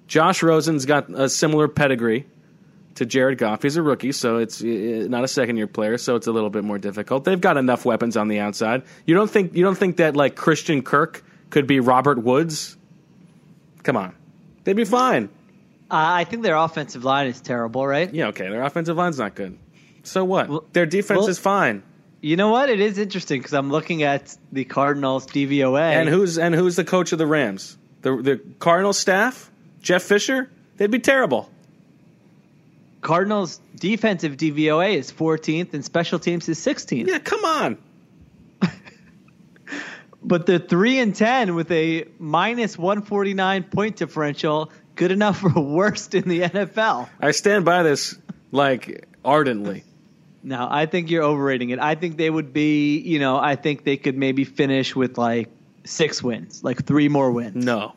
Josh 0.07 0.43
Rosen's 0.43 0.85
got 0.85 1.09
a 1.09 1.27
similar 1.29 1.67
pedigree 1.67 2.25
to 2.95 3.05
Jared 3.05 3.37
Goff. 3.37 3.63
He's 3.63 3.75
a 3.77 3.81
rookie, 3.81 4.11
so 4.11 4.37
it's 4.37 4.61
not 4.61 5.23
a 5.23 5.27
second 5.27 5.57
year 5.57 5.67
player, 5.67 5.97
so 5.97 6.15
it's 6.15 6.27
a 6.27 6.31
little 6.31 6.49
bit 6.49 6.63
more 6.63 6.77
difficult. 6.77 7.23
They've 7.23 7.39
got 7.39 7.57
enough 7.57 7.85
weapons 7.85 8.17
on 8.17 8.27
the 8.27 8.39
outside. 8.39 8.83
You 9.05 9.15
don't 9.15 9.29
think 9.29 9.55
you 9.55 9.63
don't 9.63 9.77
think 9.77 9.97
that 9.97 10.15
like 10.15 10.35
Christian 10.35 10.81
Kirk 10.81 11.23
could 11.49 11.67
be 11.67 11.79
Robert 11.79 12.21
Woods? 12.21 12.77
Come 13.83 13.97
on, 13.97 14.15
they'd 14.63 14.75
be 14.75 14.85
fine. 14.85 15.29
Uh, 15.91 15.95
I 16.21 16.23
think 16.23 16.43
their 16.43 16.55
offensive 16.55 17.03
line 17.03 17.27
is 17.27 17.41
terrible, 17.41 17.85
right? 17.85 18.11
Yeah, 18.13 18.27
okay, 18.27 18.49
their 18.49 18.63
offensive 18.63 18.97
line's 18.97 19.19
not 19.19 19.35
good. 19.35 19.57
So 20.03 20.23
what? 20.23 20.49
Well- 20.49 20.65
their 20.73 20.85
defense 20.85 21.19
well- 21.19 21.29
is 21.29 21.39
fine. 21.39 21.83
You 22.21 22.37
know 22.37 22.51
what? 22.51 22.69
It 22.69 22.79
is 22.79 22.97
interesting 22.97 23.41
because 23.41 23.53
I'm 23.53 23.69
looking 23.69 24.03
at 24.03 24.33
the 24.49 24.63
Cardinals 24.63 25.27
DVOA. 25.27 25.91
And 25.91 26.07
who's 26.07 26.37
and 26.37 26.55
who's 26.55 26.77
the 26.77 26.85
coach 26.85 27.11
of 27.11 27.17
the 27.17 27.27
Rams? 27.27 27.77
The 28.01 28.15
the 28.15 28.41
Cardinals 28.59 28.97
staff? 28.97 29.51
Jeff 29.81 30.03
Fisher? 30.03 30.49
They'd 30.77 30.89
be 30.89 30.99
terrible. 30.99 31.49
Cardinals 33.03 33.59
defensive 33.75 34.37
DVOA 34.37 34.95
is 34.95 35.11
14th 35.11 35.73
and 35.73 35.85
special 35.85 36.17
teams 36.17 36.49
is 36.49 36.57
16th. 36.59 37.07
Yeah, 37.07 37.19
come 37.19 37.45
on. 37.45 37.77
But 40.25 40.45
they're 40.45 40.57
3 40.57 40.99
and 40.99 41.13
10 41.13 41.53
with 41.53 41.69
a 41.69 42.05
minus 42.17 42.77
149 42.77 43.63
point 43.63 43.97
differential, 43.97 44.71
good 44.95 45.11
enough 45.11 45.41
for 45.41 45.49
worst 45.61 46.15
in 46.15 46.29
the 46.29 46.43
NFL. 46.43 47.09
I 47.19 47.31
stand 47.31 47.65
by 47.65 47.83
this 47.83 48.17
like 48.53 49.05
ardently. 49.25 49.83
Now, 50.41 50.69
I 50.71 50.85
think 50.85 51.09
you're 51.09 51.23
overrating 51.23 51.71
it. 51.71 51.79
I 51.79 51.95
think 51.95 52.15
they 52.15 52.29
would 52.29 52.53
be, 52.53 52.99
you 52.99 53.19
know, 53.19 53.37
I 53.37 53.57
think 53.57 53.83
they 53.83 53.97
could 53.97 54.17
maybe 54.17 54.45
finish 54.45 54.95
with 54.95 55.17
like 55.17 55.49
six 55.83 56.23
wins, 56.23 56.63
like 56.63 56.85
three 56.85 57.09
more 57.09 57.29
wins. 57.29 57.65
No. 57.65 57.93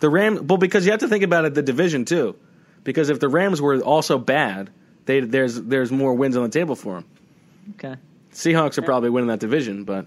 The 0.00 0.10
Ram 0.10 0.46
well 0.46 0.58
because 0.58 0.84
you 0.84 0.90
have 0.90 1.00
to 1.00 1.08
think 1.08 1.24
about 1.24 1.46
it 1.46 1.54
the 1.54 1.62
division 1.62 2.04
too. 2.04 2.36
Because 2.88 3.10
if 3.10 3.20
the 3.20 3.28
Rams 3.28 3.60
were 3.60 3.82
also 3.82 4.16
bad, 4.16 4.70
they 5.04 5.20
there's 5.20 5.60
there's 5.60 5.92
more 5.92 6.14
wins 6.14 6.38
on 6.38 6.44
the 6.44 6.48
table 6.48 6.74
for 6.74 6.94
them. 6.94 7.04
Okay. 7.74 7.96
Seahawks 8.32 8.78
are 8.78 8.82
probably 8.82 9.10
winning 9.10 9.28
that 9.28 9.40
division, 9.40 9.84
but 9.84 10.06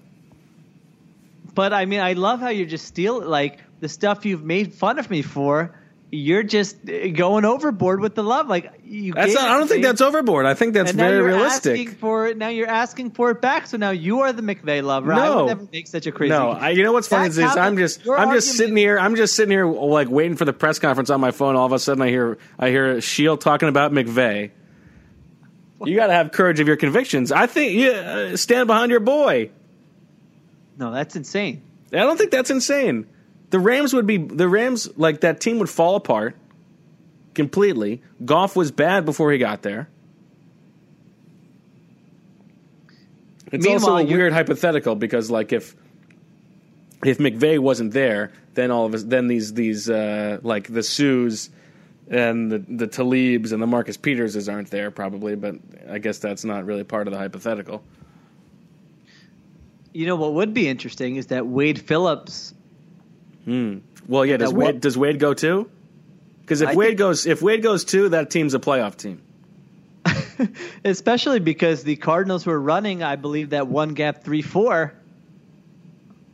But 1.53 1.73
I 1.73 1.85
mean, 1.85 1.99
I 1.99 2.13
love 2.13 2.39
how 2.39 2.49
you're 2.49 2.65
just 2.65 2.87
steal 2.87 3.21
like 3.21 3.59
the 3.81 3.87
stuff 3.87 4.25
you've 4.25 4.43
made 4.43 4.73
fun 4.73 4.97
of 4.97 5.11
me 5.11 5.21
for. 5.21 5.75
You're 6.13 6.43
just 6.43 6.77
going 6.85 7.45
overboard 7.45 8.01
with 8.01 8.15
the 8.15 8.23
love. 8.23 8.49
Like 8.49 8.73
you. 8.83 9.13
that's 9.13 9.33
not, 9.33 9.49
I 9.49 9.57
don't 9.57 9.69
think 9.69 9.81
that's 9.81 10.01
overboard. 10.01 10.45
I 10.45 10.53
think 10.55 10.73
that's 10.73 10.91
very 10.91 11.21
realistic. 11.21 11.91
For 11.91 12.27
it, 12.27 12.37
now 12.37 12.49
you're 12.49 12.67
asking 12.67 13.11
for 13.11 13.31
it 13.31 13.39
back. 13.41 13.67
So 13.67 13.77
now 13.77 13.91
you 13.91 14.19
are 14.19 14.33
the 14.33 14.41
McVay 14.41 14.83
lover. 14.83 15.13
I 15.13 15.25
No. 15.25 15.37
would 15.37 15.47
never 15.47 15.67
make 15.71 15.87
such 15.87 16.07
a 16.07 16.11
crazy. 16.11 16.31
No, 16.31 16.49
I, 16.49 16.71
you 16.71 16.83
know 16.83 16.91
what's 16.91 17.07
funny 17.07 17.29
is, 17.29 17.37
is 17.37 17.55
I'm 17.55 17.77
just 17.77 18.05
I'm 18.09 18.33
just 18.33 18.57
sitting 18.57 18.75
here 18.75 18.99
I'm 18.99 19.15
just 19.15 19.37
sitting 19.37 19.51
here 19.51 19.65
like 19.65 20.09
waiting 20.09 20.35
for 20.35 20.43
the 20.43 20.51
press 20.51 20.79
conference 20.79 21.09
on 21.09 21.21
my 21.21 21.31
phone. 21.31 21.55
All 21.55 21.65
of 21.65 21.71
a 21.71 21.79
sudden, 21.79 22.03
I 22.03 22.09
hear 22.09 22.37
I 22.59 22.69
hear 22.69 22.99
Sheil 22.99 23.37
talking 23.37 23.69
about 23.69 23.93
McVay. 23.93 24.51
You 25.85 25.95
got 25.95 26.07
to 26.07 26.13
have 26.13 26.31
courage 26.33 26.59
of 26.59 26.67
your 26.67 26.75
convictions. 26.77 27.31
I 27.31 27.47
think 27.47 27.73
yeah, 27.73 27.89
uh, 28.33 28.37
stand 28.37 28.67
behind 28.67 28.91
your 28.91 28.99
boy. 28.99 29.51
No, 30.77 30.91
that's 30.91 31.15
insane. 31.15 31.63
I 31.93 31.97
don't 31.97 32.17
think 32.17 32.31
that's 32.31 32.49
insane. 32.49 33.07
The 33.51 33.59
Rams 33.59 33.93
would 33.93 34.07
be 34.07 34.17
the 34.17 34.47
Rams 34.47 34.89
like 34.97 35.21
that 35.21 35.39
team 35.39 35.59
would 35.59 35.69
fall 35.69 35.95
apart 35.95 36.35
completely. 37.33 38.01
Goff 38.23 38.55
was 38.55 38.71
bad 38.71 39.05
before 39.05 39.31
he 39.31 39.37
got 39.37 39.61
there. 39.61 39.87
It's 43.51 43.67
also 43.67 43.97
a 43.97 44.05
weird 44.05 44.33
hypothetical 44.33 44.95
because 44.95 45.29
like 45.29 45.51
if 45.51 45.75
if 47.03 47.17
McVay 47.17 47.59
wasn't 47.59 47.91
there, 47.91 48.31
then 48.53 48.71
all 48.71 48.85
of 48.85 48.93
us 48.93 49.03
then 49.03 49.27
these 49.27 49.53
these 49.53 49.89
uh, 49.89 50.39
like 50.41 50.67
the 50.67 50.79
Suhs 50.79 51.49
and 52.07 52.51
the 52.51 52.59
the 52.59 52.87
Talibs 52.87 53.51
and 53.51 53.61
the 53.61 53.67
Marcus 53.67 53.97
Peterses 53.97 54.51
aren't 54.51 54.71
there 54.71 54.91
probably, 54.91 55.35
but 55.35 55.55
I 55.89 55.99
guess 55.99 56.19
that's 56.19 56.45
not 56.45 56.65
really 56.65 56.83
part 56.83 57.07
of 57.07 57.11
the 57.13 57.19
hypothetical. 57.19 57.83
You 59.93 60.05
know 60.05 60.15
what 60.15 60.33
would 60.35 60.53
be 60.53 60.69
interesting 60.69 61.17
is 61.17 61.27
that 61.27 61.45
Wade 61.45 61.81
Phillips. 61.81 62.53
Hmm. 63.45 63.79
Well, 64.07 64.25
yeah. 64.25 64.37
Does 64.37 64.51
Now, 64.53 64.59
Wade 64.59 64.81
does 64.81 64.97
Wade 64.97 65.19
go 65.19 65.33
too? 65.33 65.69
Because 66.41 66.61
if 66.61 66.69
I 66.69 66.75
Wade 66.75 66.87
think- 66.89 66.99
goes 66.99 67.25
if 67.25 67.41
Wade 67.41 67.63
goes 67.63 67.85
too, 67.85 68.09
that 68.09 68.29
team's 68.29 68.53
a 68.53 68.59
playoff 68.59 68.95
team. 68.97 69.21
Especially 70.85 71.39
because 71.39 71.83
the 71.83 71.95
Cardinals 71.95 72.45
were 72.45 72.59
running, 72.59 73.03
I 73.03 73.15
believe, 73.15 73.51
that 73.51 73.67
one 73.67 73.93
gap 73.93 74.23
three 74.23 74.41
four, 74.41 74.93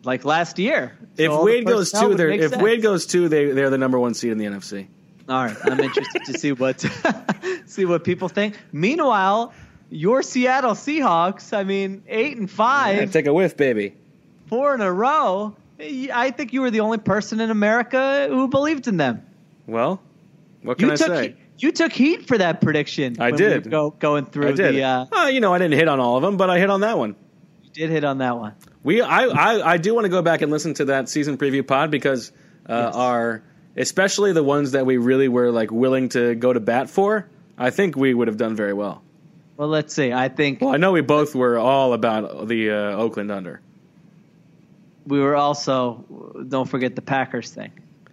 like 0.03 0.23
last 0.25 0.59
year. 0.59 0.97
So 1.17 1.39
If 1.39 1.43
Wade 1.45 1.65
goes 1.65 1.91
two, 1.91 2.15
they're 2.15 2.29
if 2.29 2.51
sense. 2.51 2.61
Wade 2.61 2.81
goes 2.81 3.05
two, 3.05 3.27
they 3.27 3.51
they're 3.51 3.69
the 3.69 3.77
number 3.77 3.99
one 3.99 4.13
seed 4.13 4.31
in 4.31 4.37
the 4.37 4.45
NFC. 4.45 4.87
all 5.27 5.43
right, 5.43 5.57
I'm 5.63 5.79
interested 5.79 6.23
to 6.25 6.37
see 6.39 6.51
what 6.53 6.85
see 7.65 7.85
what 7.85 8.03
people 8.03 8.29
think. 8.29 8.57
Meanwhile, 8.71 9.53
your 9.89 10.23
Seattle 10.23 10.71
Seahawks, 10.73 11.55
I 11.55 11.63
mean, 11.63 12.03
eight 12.07 12.37
and 12.37 12.49
five, 12.49 13.11
take 13.11 13.27
a 13.27 13.33
whiff, 13.33 13.57
baby. 13.57 13.93
four 14.47 14.73
in 14.73 14.81
a 14.81 14.91
row. 14.91 15.55
I 15.79 16.31
think 16.31 16.53
you 16.53 16.61
were 16.61 16.71
the 16.71 16.79
only 16.81 16.97
person 16.97 17.39
in 17.39 17.51
America 17.51 18.27
who 18.29 18.47
believed 18.47 18.87
in 18.87 18.97
them. 18.97 19.25
Well, 19.67 20.01
what 20.63 20.77
can 20.77 20.87
You 20.87 20.93
I 20.93 20.95
took 20.95 21.07
say? 21.07 21.35
you 21.59 21.71
took 21.71 21.91
heat 21.91 22.27
for 22.27 22.37
that 22.37 22.61
prediction. 22.61 23.17
I 23.19 23.31
we 23.31 23.37
did. 23.37 23.65
were 23.65 23.71
Go, 23.71 23.89
going 23.91 24.25
through 24.25 24.49
I 24.49 24.51
did. 24.53 24.75
the. 24.75 24.83
Uh, 24.83 25.05
Uh, 25.11 25.25
you 25.27 25.39
know, 25.39 25.53
I 25.53 25.57
didn't 25.59 25.77
hit 25.77 25.87
on 25.87 25.99
all 25.99 26.17
of 26.17 26.23
them, 26.23 26.37
but 26.37 26.49
I 26.49 26.59
hit 26.59 26.69
on 26.69 26.81
that 26.81 26.97
one. 26.97 27.15
you 27.63 27.69
did 27.71 27.89
hit 27.89 28.03
on 28.03 28.17
that 28.19 28.37
one. 28.37 28.53
We, 28.83 29.01
I, 29.01 29.25
I, 29.25 29.71
I 29.73 29.77
do 29.77 29.93
want 29.93 30.05
to 30.05 30.09
go 30.09 30.21
back 30.21 30.41
and 30.41 30.51
listen 30.51 30.73
to 30.75 30.85
that 30.85 31.09
season 31.09 31.37
preview 31.37 31.65
pod 31.67 31.91
because 31.91 32.31
uh, 32.69 32.91
our, 32.93 33.43
especially 33.75 34.31
the 34.33 34.43
ones 34.43 34.71
that 34.71 34.85
we 34.85 34.97
really 34.97 35.27
were 35.27 35.51
like 35.51 35.71
willing 35.71 36.09
to 36.09 36.35
go 36.35 36.53
to 36.53 36.59
bat 36.59 36.89
for. 36.89 37.27
I 37.57 37.69
think 37.71 37.95
we 37.95 38.13
would 38.13 38.27
have 38.29 38.37
done 38.37 38.55
very 38.55 38.73
well. 38.73 39.03
Well, 39.57 39.67
let's 39.67 39.93
see. 39.93 40.13
I 40.13 40.29
think 40.29 40.61
Well, 40.61 40.69
I 40.73 40.77
know 40.77 40.91
we 40.91 41.01
both 41.01 41.33
were 41.35 41.57
all 41.57 41.93
about 41.93 42.47
the 42.47 42.69
uh, 42.71 42.75
Oakland 42.95 43.31
under, 43.31 43.59
we 45.07 45.19
were 45.19 45.35
also. 45.35 46.05
Don't 46.47 46.67
forget 46.69 46.95
the 46.95 47.01
Packers 47.01 47.49
thing. 47.49 47.71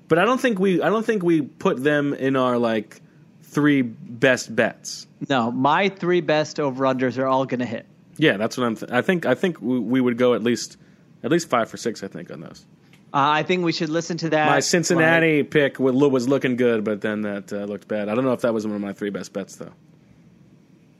but 0.09 0.18
I 0.18 0.24
don't 0.24 0.40
think 0.40 0.59
we, 0.59 0.80
I 0.80 0.88
don't 0.88 1.05
think 1.05 1.22
we 1.22 1.42
put 1.42 1.82
them 1.82 2.14
in 2.14 2.36
our 2.36 2.57
like 2.59 3.01
three 3.42 3.82
best 3.82 4.55
bets. 4.55 5.07
No, 5.28 5.51
my 5.51 5.88
three 5.88 6.20
best 6.20 6.59
over 6.61 6.84
unders 6.84 7.18
are 7.18 7.26
all 7.26 7.47
going 7.47 7.61
to 7.61 7.66
hit. 7.66 7.86
Yeah, 8.16 8.36
that's 8.36 8.57
what 8.57 8.64
I'm. 8.66 8.76
Th- 8.76 8.92
I 8.92 9.03
think. 9.03 9.26
I 9.26 9.34
think 9.34 9.61
we, 9.61 9.78
we 9.78 10.01
would 10.01 10.18
go 10.18 10.34
at 10.34 10.42
least, 10.42 10.76
at 11.22 11.30
least 11.30 11.49
five 11.49 11.68
for 11.68 11.76
six. 11.76 12.03
I 12.05 12.09
think 12.09 12.30
on 12.30 12.40
those. 12.40 12.64
Uh, 13.12 13.40
I 13.40 13.42
think 13.45 13.64
we 13.64 13.72
should 13.72 13.90
listen 13.90 14.16
to 14.18 14.30
that. 14.30 14.47
My 14.49 14.61
Cincinnati 14.61 15.42
pick 15.45 15.78
was 15.78 16.28
looking 16.28 16.57
good, 16.57 16.82
but 16.84 17.01
then 17.01 17.22
that 17.22 17.53
uh, 17.53 17.64
looked 17.64 17.86
bad. 17.88 18.09
I 18.09 18.14
don't 18.14 18.24
know 18.24 18.32
if 18.32 18.40
that 18.40 18.53
was 18.53 18.66
one 18.66 18.74
of 18.74 18.80
my 18.82 18.92
three 18.92 19.11
best 19.11 19.32
bets 19.32 19.55
though. 19.57 19.72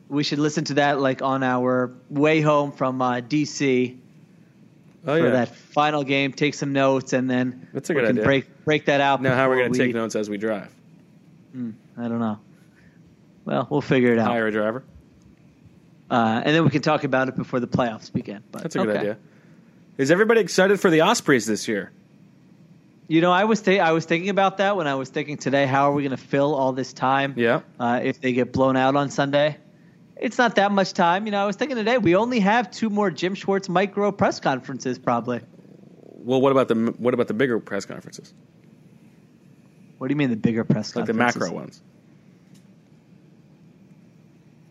we 0.09 0.23
should 0.23 0.39
listen 0.39 0.65
to 0.67 0.75
that 0.75 1.01
like 1.01 1.23
on 1.23 1.43
our 1.43 1.93
way 2.11 2.41
home 2.41 2.71
from 2.73 3.03
uh, 3.03 3.15
DC 3.21 3.99
Oh 5.07 5.19
for 5.19 5.31
that 5.31 5.55
final 5.55 6.03
game. 6.05 6.33
Take 6.33 6.55
some 6.55 6.73
notes 6.73 7.13
and 7.13 7.29
then 7.31 7.69
That's 7.73 7.91
a 7.91 7.95
we 7.95 8.01
good 8.01 8.07
can 8.09 8.17
idea. 8.17 8.25
break 8.25 8.65
break 8.65 8.85
that 8.87 9.01
out. 9.01 9.21
Now, 9.23 9.35
how 9.35 9.49
we're 9.49 9.57
before 9.57 9.63
going 9.69 9.73
to 9.75 9.79
take 9.79 9.95
notes 9.95 10.17
as 10.17 10.31
we 10.31 10.39
drive? 10.39 10.73
I 11.55 12.09
don't 12.09 12.19
know. 12.19 12.39
Well, 13.45 13.67
we'll 13.71 13.81
figure 13.83 14.13
it 14.13 14.19
out, 14.19 14.29
Hire 14.29 14.47
a 14.47 14.53
driver. 14.53 14.83
uh, 16.11 16.43
and 16.45 16.55
then 16.55 16.65
we 16.65 16.71
can 16.71 16.83
talk 16.83 17.05
about 17.05 17.29
it 17.29 17.37
before 17.37 17.61
the 17.61 17.67
playoffs 17.69 18.13
begin. 18.13 18.43
But 18.51 18.63
That's 18.63 18.75
a 18.75 18.79
good 18.79 18.89
okay. 18.89 18.99
idea. 18.99 19.19
Is 19.99 20.11
everybody 20.11 20.41
excited 20.41 20.81
for 20.81 20.91
the 20.91 21.03
Ospreys 21.03 21.47
this 21.47 21.69
year? 21.69 21.93
You 23.07 23.21
know, 23.21 23.31
I 23.31 23.45
was 23.45 23.61
th- 23.61 23.81
I 23.81 23.93
was 23.93 24.07
thinking 24.07 24.31
about 24.31 24.57
that 24.59 24.77
when 24.77 24.87
I 24.87 24.95
was 24.95 25.11
thinking 25.11 25.37
today. 25.37 25.67
How 25.67 25.91
are 25.91 25.93
we 25.95 26.03
going 26.03 26.17
to 26.17 26.23
fill 26.23 26.55
all 26.55 26.73
this 26.73 26.93
time? 26.95 27.35
Yeah. 27.37 27.61
Uh, 27.79 28.01
if 28.03 28.21
they 28.21 28.33
get 28.33 28.51
blown 28.53 28.77
out 28.77 28.97
on 28.97 29.11
Sunday, 29.11 29.59
it's 30.17 30.39
not 30.39 30.55
that 30.57 30.73
much 30.73 30.93
time. 30.93 31.27
You 31.27 31.33
know, 31.33 31.43
I 31.43 31.47
was 31.47 31.57
thinking 31.57 31.77
today 31.77 31.99
we 31.99 32.17
only 32.17 32.41
have 32.41 32.71
two 32.71 32.91
more 32.91 33.11
Jim 33.11 33.35
Schwartz 33.35 33.69
micro 33.69 34.13
press 34.13 34.41
conferences 34.41 34.99
probably. 34.99 35.41
Well, 36.25 36.41
what 36.41 36.53
about 36.53 36.69
the 36.69 36.95
what 36.99 37.15
about 37.15 37.29
the 37.29 37.35
bigger 37.35 37.61
press 37.61 37.85
conferences, 37.85 38.33
What 39.99 40.09
do 40.09 40.13
you 40.13 40.17
mean 40.17 40.31
the 40.31 40.37
bigger 40.37 40.65
press 40.65 40.93
conferences? 40.93 41.17
like 41.21 41.35
the 41.35 41.41
macro 41.41 41.53
ones? 41.55 41.83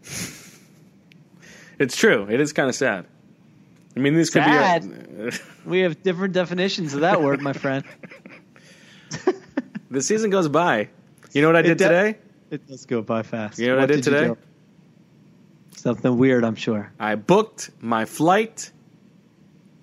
it's 1.79 1.95
true. 1.95 2.27
It 2.29 2.39
is 2.41 2.53
kind 2.53 2.69
of 2.69 2.75
sad. 2.75 3.05
I 3.95 3.99
mean, 3.99 4.15
these 4.15 4.29
could 4.31 4.43
be. 4.43 4.49
Uh, 4.49 4.79
sad. 4.79 5.39
We 5.65 5.79
have 5.79 6.03
different 6.03 6.33
definitions 6.33 6.93
of 6.93 7.01
that 7.01 7.21
word, 7.21 7.41
my 7.41 7.53
friend. 7.53 7.85
the 9.89 10.01
season 10.01 10.29
goes 10.29 10.49
by. 10.49 10.89
You 11.31 11.41
know 11.41 11.47
what 11.47 11.55
I 11.55 11.61
did 11.61 11.77
does- 11.77 11.87
today? 11.87 12.17
It 12.51 12.67
does 12.67 12.85
go 12.85 13.01
by 13.01 13.23
fast. 13.23 13.59
You 13.59 13.67
know 13.67 13.75
what 13.75 13.83
I 13.83 13.87
did 13.87 14.05
you 14.05 14.11
today? 14.11 14.35
Something 15.84 16.17
weird, 16.17 16.45
I'm 16.45 16.55
sure. 16.55 16.93
I 16.97 17.15
booked 17.15 17.69
my 17.81 18.05
flight 18.05 18.71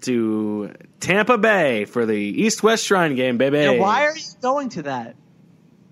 to 0.03 0.73
Tampa 0.99 1.37
Bay 1.37 1.85
for 1.85 2.07
the 2.07 2.15
East 2.15 2.63
West 2.63 2.87
Shrine 2.87 3.17
game, 3.17 3.37
baby. 3.37 3.59
Yeah, 3.59 3.73
why 3.79 4.07
are 4.07 4.17
you 4.17 4.23
going 4.41 4.71
to 4.71 4.83
that? 4.85 5.15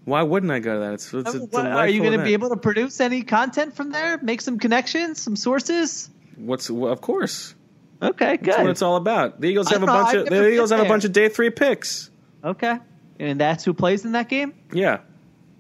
Why 0.07 0.23
wouldn't 0.23 0.51
I 0.51 0.61
go 0.61 0.73
to 0.73 0.81
that? 0.81 0.93
It's, 0.95 1.13
it's 1.13 1.35
a 1.35 1.41
What- 1.41 1.67
are 1.67 1.87
you 1.87 2.01
going 2.01 2.19
to 2.19 2.25
be 2.25 2.33
able 2.33 2.49
to 2.49 2.57
produce 2.57 3.03
any 3.03 3.21
content 3.21 3.77
from 3.77 3.91
there? 3.93 4.17
Make 4.23 4.41
some 4.41 4.59
connections, 4.59 5.21
some 5.21 5.37
sources? 5.37 6.09
What's 6.37 6.71
well, 6.71 6.91
of 6.91 7.03
course. 7.03 7.55
Okay, 8.01 8.39
good. 8.39 8.47
That's 8.47 8.59
what 8.61 8.71
it's 8.71 8.81
all 8.81 8.97
about. 8.97 9.43
The 9.43 9.49
Eagles 9.49 9.69
have 9.69 9.83
a 9.83 9.87
know, 9.87 9.93
bunch 9.93 10.15
I've 10.17 10.23
of 10.23 10.29
the 10.31 10.49
Eagles 10.51 10.71
have 10.71 10.81
a 10.81 10.89
bunch 10.89 11.05
of 11.05 11.13
day 11.13 11.29
three 11.29 11.51
picks. 11.51 12.09
Okay, 12.43 12.79
and 13.21 13.39
that's 13.39 13.63
who 13.63 13.75
plays 13.75 14.07
in 14.07 14.13
that 14.13 14.31
game. 14.31 14.55
Yeah, 14.73 15.01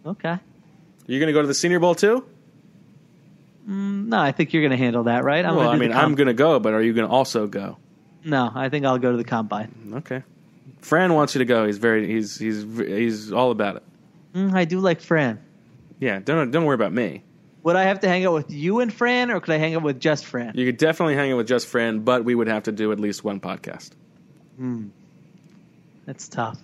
Okay. 0.06 0.38
you 1.06 1.18
going 1.20 1.26
to 1.26 1.34
go 1.34 1.42
to 1.42 1.48
the 1.48 1.52
Senior 1.54 1.80
Bowl 1.80 1.94
too? 1.94 2.24
No, 3.70 4.18
I 4.18 4.32
think 4.32 4.54
you're 4.54 4.62
going 4.62 4.70
to 4.70 4.78
handle 4.78 5.04
that, 5.04 5.24
right? 5.24 5.44
I'm 5.44 5.54
well, 5.54 5.68
I 5.68 5.76
mean, 5.76 5.92
I'm 5.92 6.14
going 6.14 6.28
to 6.28 6.32
go, 6.34 6.58
but 6.58 6.72
are 6.72 6.80
you 6.80 6.94
going 6.94 7.06
to 7.06 7.12
also 7.12 7.46
go? 7.46 7.76
No, 8.24 8.50
I 8.54 8.70
think 8.70 8.86
I'll 8.86 8.98
go 8.98 9.10
to 9.10 9.16
the 9.18 9.24
combine. 9.24 9.92
Okay. 9.96 10.22
Fran 10.80 11.12
wants 11.12 11.34
you 11.34 11.40
to 11.40 11.44
go. 11.44 11.66
He's 11.66 11.76
very 11.78 12.06
he's 12.06 12.38
he's 12.38 12.62
he's 12.78 13.32
all 13.32 13.50
about 13.50 13.76
it. 13.76 13.82
Mm, 14.34 14.54
I 14.54 14.64
do 14.64 14.80
like 14.80 15.00
Fran. 15.00 15.38
Yeah, 16.00 16.18
don't 16.20 16.50
don't 16.50 16.64
worry 16.64 16.76
about 16.76 16.92
me. 16.92 17.22
Would 17.64 17.76
I 17.76 17.82
have 17.84 18.00
to 18.00 18.08
hang 18.08 18.24
out 18.24 18.32
with 18.32 18.50
you 18.50 18.80
and 18.80 18.90
Fran, 18.92 19.30
or 19.30 19.40
could 19.40 19.52
I 19.54 19.58
hang 19.58 19.74
out 19.74 19.82
with 19.82 20.00
just 20.00 20.24
Fran? 20.24 20.52
You 20.56 20.64
could 20.64 20.78
definitely 20.78 21.16
hang 21.16 21.32
out 21.32 21.36
with 21.36 21.48
just 21.48 21.66
Fran, 21.66 22.00
but 22.00 22.24
we 22.24 22.34
would 22.34 22.46
have 22.46 22.62
to 22.64 22.72
do 22.72 22.92
at 22.92 23.00
least 23.00 23.24
one 23.24 23.40
podcast. 23.40 23.90
Hmm, 24.56 24.86
That's 26.06 26.28
tough. 26.28 26.58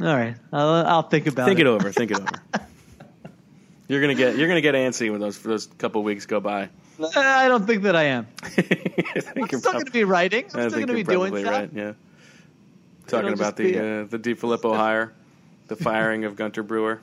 All 0.00 0.06
right, 0.14 0.36
I'll, 0.52 0.86
I'll 0.86 1.02
think 1.02 1.26
about 1.26 1.46
Think 1.46 1.58
it. 1.58 1.64
Think 1.64 1.66
it 1.66 1.66
over. 1.66 1.92
Think 1.92 2.10
it 2.12 2.20
over. 2.20 2.66
You're 3.92 4.00
gonna 4.00 4.14
get 4.14 4.36
you're 4.38 4.48
gonna 4.48 4.62
get 4.62 4.74
antsy 4.74 5.10
when 5.10 5.20
those 5.20 5.38
those 5.40 5.66
couple 5.66 6.02
weeks 6.02 6.24
go 6.24 6.40
by. 6.40 6.70
I 7.14 7.46
don't 7.48 7.66
think 7.66 7.82
that 7.82 7.94
I 7.94 8.04
am. 8.04 8.26
I 8.42 8.48
I'm 9.36 9.46
still 9.46 9.60
prob- 9.60 9.72
going 9.74 9.84
to 9.84 9.90
be 9.92 10.04
writing. 10.04 10.44
I'm 10.44 10.50
still 10.50 10.70
think 10.70 10.72
going 10.72 10.86
to 10.86 10.92
you're 10.94 11.04
be 11.04 11.30
doing 11.30 11.44
stuff. 11.44 11.52
right. 11.52 11.70
Yeah. 11.74 11.92
Talking 13.06 13.34
about 13.34 13.56
the 13.56 13.76
uh, 13.78 14.04
the 14.04 14.18
DiFilippo 14.18 14.74
hire, 14.74 15.12
the 15.68 15.76
firing 15.76 16.24
of 16.24 16.36
Gunter 16.36 16.62
Brewer, 16.62 17.02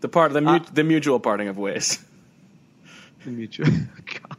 the 0.00 0.08
part 0.08 0.32
the 0.32 0.40
mu- 0.40 0.54
Uh, 0.56 0.58
the 0.72 0.82
mutual 0.82 1.20
parting 1.20 1.46
of 1.46 1.56
ways. 1.56 2.02
The 3.24 3.30
mutual. 3.30 3.66
God. 4.06 4.36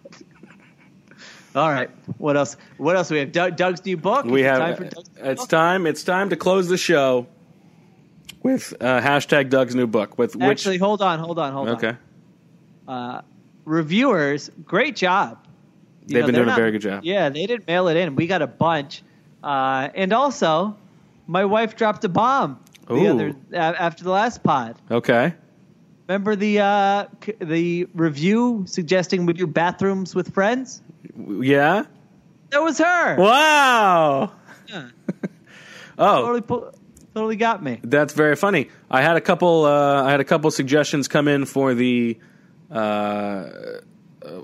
All 1.55 1.69
right. 1.69 1.89
What 2.17 2.35
else? 2.35 2.57
What 2.77 2.97
else 2.97 3.07
do 3.07 3.15
we 3.15 3.19
have? 3.21 3.31
Doug, 3.31 3.55
Doug's 3.55 3.85
new 3.85 3.95
book. 3.95 4.25
We 4.25 4.41
Is 4.41 4.45
it 4.45 4.49
have 4.49 4.59
time 4.59 4.75
for 4.75 4.83
Doug's 4.95 5.09
new 5.15 5.23
it's 5.31 5.41
book? 5.43 5.49
time 5.49 5.87
it's 5.87 6.03
time 6.03 6.29
to 6.31 6.35
close 6.35 6.67
the 6.67 6.77
show 6.77 7.25
with 8.45 8.73
uh, 8.79 9.01
hashtag 9.01 9.49
Doug's 9.49 9.73
new 9.73 9.87
book 9.87 10.19
with 10.19 10.35
which 10.35 10.43
Actually, 10.43 10.77
hold 10.77 11.01
on, 11.01 11.17
hold 11.19 11.39
on, 11.39 11.51
hold 11.51 11.69
okay 11.69 11.97
on. 12.87 12.95
Uh, 13.17 13.21
reviewers, 13.65 14.51
great 14.63 14.95
job. 14.95 15.39
You 16.07 16.13
They've 16.13 16.21
know, 16.21 16.25
been 16.27 16.35
doing 16.35 16.49
a 16.49 16.55
very 16.55 16.71
good 16.71 16.81
job. 16.81 17.03
Yeah, 17.03 17.29
they 17.29 17.47
didn't 17.47 17.65
mail 17.67 17.87
it 17.87 17.97
in. 17.97 18.15
We 18.15 18.27
got 18.27 18.43
a 18.43 18.47
bunch, 18.47 19.01
uh, 19.43 19.89
and 19.95 20.13
also, 20.13 20.77
my 21.25 21.43
wife 21.45 21.75
dropped 21.75 22.05
a 22.05 22.09
bomb 22.09 22.59
the 22.87 23.07
other 23.07 23.35
after 23.51 24.03
the 24.03 24.11
last 24.11 24.43
pod. 24.43 24.75
okay 24.91 25.33
Remember 26.07 26.35
the 26.35 26.59
uh, 26.59 27.05
c- 27.25 27.33
the 27.39 27.87
review 27.95 28.65
suggesting 28.67 29.25
we 29.25 29.33
do 29.33 29.47
bathrooms 29.47 30.13
with 30.13 30.31
friends? 30.35 30.83
yeah 31.17 31.85
That 32.51 32.61
was 32.61 32.77
her. 32.77 33.15
wow 33.17 34.31
Yeah. 34.67 34.89
oh 35.97 36.21
Totally, 36.21 36.41
pu- 36.41 36.71
totally 37.15 37.35
got 37.37 37.63
me. 37.63 37.79
That's 37.81 38.13
very 38.13 38.35
funny. 38.35 38.69
I 38.91 39.01
had 39.01 39.15
a 39.17 39.21
couple. 39.21 39.65
Uh, 39.65 40.03
I 40.03 40.11
had 40.11 40.19
a 40.19 40.23
couple 40.25 40.51
suggestions 40.51 41.07
come 41.07 41.27
in 41.27 41.45
for 41.45 41.73
the 41.73 42.19
uh, 42.69 43.49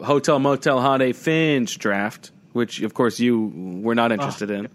hotel 0.03 0.39
motel 0.39 0.79
holiday 0.81 1.11
Finch 1.13 1.77
draft, 1.77 2.31
which 2.53 2.81
of 2.81 2.93
course 2.93 3.19
you 3.19 3.81
were 3.83 3.95
not 3.95 4.11
interested 4.11 4.49
in. 4.49 4.69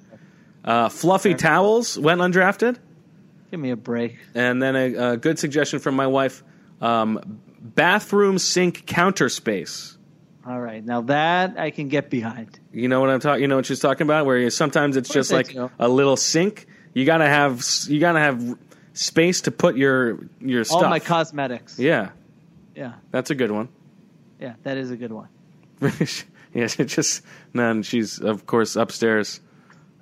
Uh, 0.65 0.89
fluffy 0.89 1.35
towels 1.35 1.99
went 1.99 2.21
undrafted, 2.21 2.77
Give 3.51 3.61
me 3.61 3.71
a 3.71 3.77
break. 3.77 4.17
and 4.35 4.61
then 4.61 4.75
a, 4.77 4.95
a 5.13 5.17
good 5.17 5.39
suggestion 5.39 5.79
from 5.79 5.95
my 5.97 6.07
wife: 6.09 6.43
um, 6.81 7.41
bathroom 7.61 8.39
sink 8.39 8.85
counter 8.87 9.29
space. 9.29 9.97
All 10.45 10.61
right, 10.61 10.85
now 10.85 11.01
that 11.03 11.59
I 11.59 11.71
can 11.71 11.89
get 11.89 12.09
behind. 12.11 12.59
You 12.73 12.87
know 12.89 13.01
what 13.01 13.11
I'm 13.11 13.21
talking. 13.21 13.43
You 13.43 13.49
know 13.49 13.57
what 13.57 13.67
she's 13.67 13.81
talking 13.81 14.07
about. 14.07 14.27
Where 14.27 14.39
you, 14.39 14.51
sometimes 14.51 14.97
it's 14.97 15.09
just 15.09 15.33
like 15.33 15.55
a 15.79 15.89
little 15.89 16.17
sink. 16.17 16.67
You 16.97 17.05
gotta 17.05 17.27
have. 17.29 17.63
You 17.89 18.01
gotta 18.01 18.21
have 18.21 18.59
space 18.95 19.43
to 19.43 19.51
put 19.51 19.77
your 19.77 20.19
your 20.41 20.65
stuff. 20.65 20.83
All 20.85 20.89
my 20.89 20.99
cosmetics. 20.99 21.79
yeah, 21.79 22.13
yeah, 22.75 22.95
that's 23.11 23.31
a 23.31 23.35
good 23.35 23.51
one. 23.51 23.69
yeah, 24.41 24.55
that 24.63 24.79
is 24.79 24.91
a 24.91 24.97
good 24.97 25.13
one. 25.13 25.29
Yeah, 26.55 26.69
she 26.69 26.87
just 26.87 27.21
then 27.53 27.83
she's 27.83 28.19
of 28.19 28.47
course 28.47 28.77
upstairs 28.77 29.41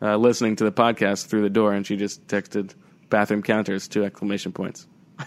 uh, 0.01 0.16
listening 0.16 0.55
to 0.57 0.64
the 0.64 0.70
podcast 0.70 1.26
through 1.26 1.42
the 1.42 1.51
door, 1.51 1.72
and 1.72 1.84
she 1.84 1.97
just 1.97 2.24
texted 2.28 2.74
bathroom 3.11 3.42
counters 3.42 3.88
two 3.88 4.05
exclamation 4.05 4.53
points. 4.53 4.86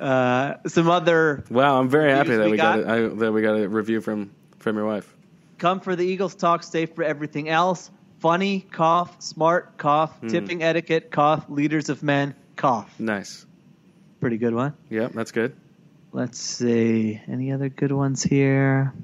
Uh, 0.00 0.54
some 0.66 0.88
other 0.90 1.44
Wow, 1.50 1.78
I'm 1.80 1.88
very 1.88 2.10
happy 2.10 2.34
that 2.36 2.46
we 2.46 2.52
we 2.52 2.56
got, 2.56 2.82
got? 2.82 2.88
a, 2.88 2.92
I, 2.92 3.08
that 3.08 3.32
we 3.32 3.42
got 3.42 3.54
a 3.54 3.68
review 3.68 4.00
from 4.00 4.32
from 4.58 4.76
your 4.76 4.86
wife. 4.86 5.14
come 5.58 5.80
for 5.80 5.94
the 5.94 6.04
Eagles 6.04 6.34
talk, 6.34 6.62
stay 6.62 6.86
for 6.86 7.04
everything 7.04 7.48
else. 7.48 7.90
Funny, 8.28 8.60
cough, 8.72 9.20
smart, 9.20 9.76
cough, 9.76 10.18
Hmm. 10.22 10.28
tipping 10.28 10.62
etiquette, 10.62 11.10
cough, 11.10 11.44
leaders 11.50 11.90
of 11.90 12.02
men, 12.02 12.34
cough. 12.56 12.98
Nice. 12.98 13.44
Pretty 14.18 14.38
good 14.38 14.54
one. 14.54 14.72
Yep, 14.88 15.12
that's 15.12 15.30
good. 15.30 15.54
Let's 16.12 16.38
see. 16.38 17.20
Any 17.28 17.52
other 17.52 17.68
good 17.68 17.92
ones 17.92 18.22
here? 18.22 18.94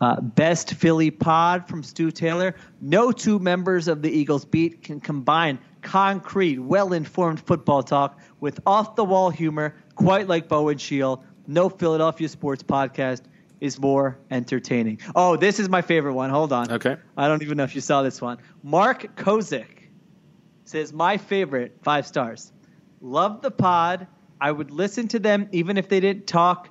Uh, 0.00 0.22
best 0.22 0.72
Philly 0.72 1.10
pod 1.10 1.68
from 1.68 1.82
Stu 1.82 2.10
Taylor. 2.10 2.54
No 2.80 3.12
two 3.12 3.38
members 3.38 3.88
of 3.88 4.00
the 4.00 4.10
Eagles 4.10 4.46
beat 4.46 4.82
can 4.82 4.98
combine 4.98 5.58
concrete, 5.82 6.58
well 6.58 6.94
informed 6.94 7.40
football 7.40 7.82
talk 7.82 8.18
with 8.40 8.58
off 8.64 8.96
the 8.96 9.04
wall 9.04 9.28
humor, 9.28 9.74
quite 9.96 10.28
like 10.28 10.48
Bo 10.48 10.70
and 10.70 10.80
Sheil. 10.80 11.22
No 11.46 11.68
Philadelphia 11.68 12.30
sports 12.30 12.62
podcast 12.62 13.20
is 13.60 13.78
more 13.78 14.18
entertaining. 14.30 15.00
Oh, 15.14 15.36
this 15.36 15.58
is 15.58 15.68
my 15.68 15.82
favorite 15.82 16.14
one. 16.14 16.30
Hold 16.30 16.52
on. 16.52 16.70
Okay. 16.72 16.96
I 17.16 17.28
don't 17.28 17.42
even 17.42 17.56
know 17.56 17.64
if 17.64 17.74
you 17.74 17.80
saw 17.80 18.02
this 18.02 18.20
one. 18.20 18.38
Mark 18.62 19.16
Kozik 19.16 19.88
says, 20.64 20.92
My 20.92 21.16
favorite, 21.16 21.78
five 21.82 22.06
stars. 22.06 22.52
Love 23.00 23.42
the 23.42 23.50
pod. 23.50 24.06
I 24.40 24.52
would 24.52 24.70
listen 24.70 25.08
to 25.08 25.18
them 25.18 25.48
even 25.52 25.78
if 25.78 25.88
they 25.88 26.00
didn't 26.00 26.26
talk 26.26 26.68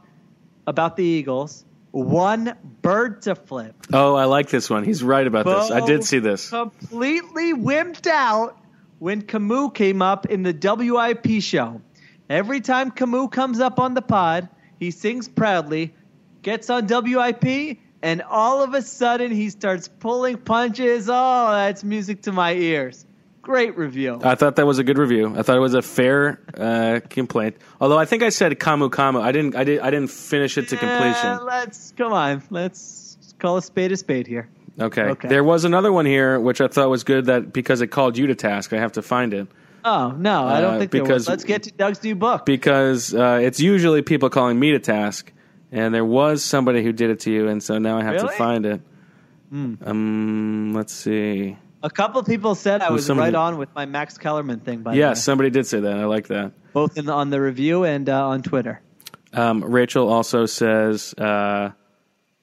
about 0.68 0.98
the 0.98 1.04
Eagles. 1.04 1.66
One 1.92 2.56
bird 2.82 3.22
to 3.24 3.36
flip. 3.36 3.74
Oh, 3.94 4.16
I 4.16 4.26
like 4.26 4.50
this 4.50 4.70
one. 4.70 4.84
He's 4.84 5.02
right 5.02 5.26
about 5.26 5.46
this. 5.46 5.72
I 5.72 5.86
did 5.86 6.04
see 6.04 6.20
this. 6.20 6.50
Completely 6.50 7.54
wimped 7.54 8.06
out 8.06 8.60
when 9.00 9.22
Kamu 9.22 9.74
came 9.74 10.02
up 10.02 10.26
in 10.26 10.44
the 10.44 10.52
WIP 10.52 11.42
show. 11.42 11.82
Every 12.30 12.60
time 12.60 12.92
Kamu 12.92 13.32
comes 13.32 13.60
up 13.60 13.80
on 13.80 13.94
the 13.94 14.02
pod, 14.02 14.50
he 14.80 14.92
sings 14.92 15.30
proudly, 15.30 15.94
gets 16.46 16.70
on 16.70 16.88
WIP, 16.88 17.78
and 18.02 18.22
all 18.22 18.64
of 18.64 18.74
a 18.74 18.82
sudden 18.82 19.32
he 19.32 19.50
starts 19.50 19.88
pulling 19.88 20.38
punches. 20.38 21.10
Oh, 21.10 21.52
that's 21.52 21.84
music 21.84 22.22
to 22.24 22.32
my 22.32 22.54
ears. 22.54 23.06
Great 23.42 23.78
review. 23.78 24.20
I 24.24 24.36
thought 24.36 24.56
that 24.56 24.66
was 24.66 24.80
a 24.80 24.84
good 24.84 24.98
review. 24.98 25.34
I 25.38 25.42
thought 25.44 25.58
it 25.58 25.60
was 25.60 25.74
a 25.74 25.82
fair 25.82 26.40
uh, 26.58 27.00
complaint. 27.10 27.58
Although 27.82 27.98
I 28.00 28.06
think 28.06 28.24
I 28.24 28.30
said 28.30 28.52
Kamu 28.60 28.90
Kamu. 28.90 29.22
I 29.22 29.32
didn't. 29.32 29.56
I 29.56 29.64
did. 29.64 29.80
I 29.82 29.90
didn't 29.92 30.10
finish 30.12 30.58
it 30.58 30.70
to 30.70 30.78
Uh, 30.78 30.80
completion. 30.80 31.46
let's 31.46 31.94
come 31.98 32.14
on. 32.14 32.42
Let's 32.50 33.18
call 33.40 33.58
a 33.58 33.62
spade 33.62 33.92
a 33.92 33.98
spade 33.98 34.28
here. 34.28 34.48
Okay. 34.80 35.04
okay. 35.04 35.28
There 35.30 35.44
was 35.44 35.64
another 35.64 35.92
one 35.94 36.06
here 36.06 36.40
which 36.40 36.60
I 36.62 36.68
thought 36.68 36.90
was 36.90 37.04
good. 37.04 37.26
That 37.26 37.54
because 37.54 37.82
it 37.82 37.88
called 37.88 38.18
you 38.18 38.28
to 38.28 38.36
task, 38.36 38.74
I 38.74 38.78
have 38.78 38.94
to 38.94 39.02
find 39.02 39.34
it 39.34 39.48
Oh 39.84 40.10
no, 40.18 40.46
I 40.48 40.60
don't 40.62 40.74
Uh, 40.76 40.80
think 40.80 40.92
there 40.92 41.02
because- 41.04 41.22
was. 41.22 41.30
Let's 41.30 41.44
get 41.44 41.64
to 41.64 41.72
Doug's 41.72 42.04
new 42.04 42.16
book. 42.16 42.46
because 42.48 43.14
uh, 43.14 43.40
it's 43.42 43.60
usually 43.60 44.02
people 44.02 44.30
calling 44.32 44.60
me 44.60 44.72
to 44.72 44.80
task, 44.80 45.32
and 45.72 45.94
there 45.94 46.06
was 46.06 46.44
somebody 46.44 46.84
who 46.84 46.92
did 46.94 47.10
it 47.10 47.20
to 47.22 47.32
you, 47.32 47.48
and 47.48 47.62
so 47.62 47.78
now 47.78 47.98
I 47.98 48.04
have 48.04 48.18
to 48.18 48.24
Really? 48.24 48.36
Hmm. 48.36 48.38
find 48.38 48.66
it. 48.66 48.82
Um, 49.86 50.74
let's 50.74 50.94
see. 50.94 51.58
A 51.84 51.90
couple 51.90 52.20
of 52.20 52.26
people 52.26 52.56
said 52.56 52.82
I 52.82 52.90
Was 52.92 53.06
somebody- 53.06 53.28
right 53.34 53.36
on 53.36 53.58
with 53.58 53.70
my 53.76 53.86
Max 53.86 54.18
Kellerman 54.18 54.60
thing. 54.60 54.80
By 54.82 54.92
the 54.92 54.98
Yes, 54.98 55.18
way. 55.18 55.22
somebody 55.22 55.50
did 55.52 55.66
say 55.68 55.80
that. 55.82 55.98
I 55.98 56.06
like 56.06 56.28
that. 56.28 56.52
both 56.74 56.98
in 56.98 57.06
the, 57.06 57.14
on 57.14 57.30
the 57.30 57.40
review 57.40 57.84
and 57.86 58.10
uh, 58.10 58.28
on 58.28 58.42
Twitter. 58.42 58.82
Um, 59.34 59.64
Rachel 59.64 60.10
also 60.10 60.46
says 60.46 61.14
uh, 61.14 61.72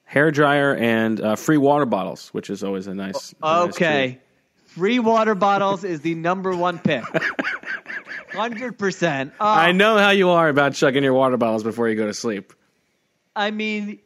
hair 0.05 0.31
dryer 0.31 0.75
and 0.75 1.21
uh, 1.21 1.37
free 1.37 1.57
water 1.57 1.87
bottles, 1.87 2.29
which 2.29 2.51
is 2.51 2.63
always 2.63 2.87
a 2.87 2.95
nice. 2.95 3.35
a 3.43 3.65
nice 3.67 3.75
Okay, 3.75 4.19
free 4.67 4.99
water 5.01 5.35
bottles 5.35 5.85
is 5.85 6.01
the 6.03 6.15
number 6.15 6.55
one 6.57 6.79
pick. 6.79 7.03
Hundred 8.33 8.79
percent. 8.79 9.33
Oh, 9.41 9.47
I 9.47 9.73
know 9.73 9.99
how 9.99 10.11
you 10.11 10.31
are 10.31 10.49
about 10.49 10.73
chugging 10.75 11.03
your 11.03 11.13
water 11.15 11.37
bottles 11.37 11.63
before 11.63 11.89
you 11.89 11.97
go 11.97 12.07
to 12.07 12.15
sleep. 12.15 12.53
I 13.35 13.51
mean, 13.51 13.99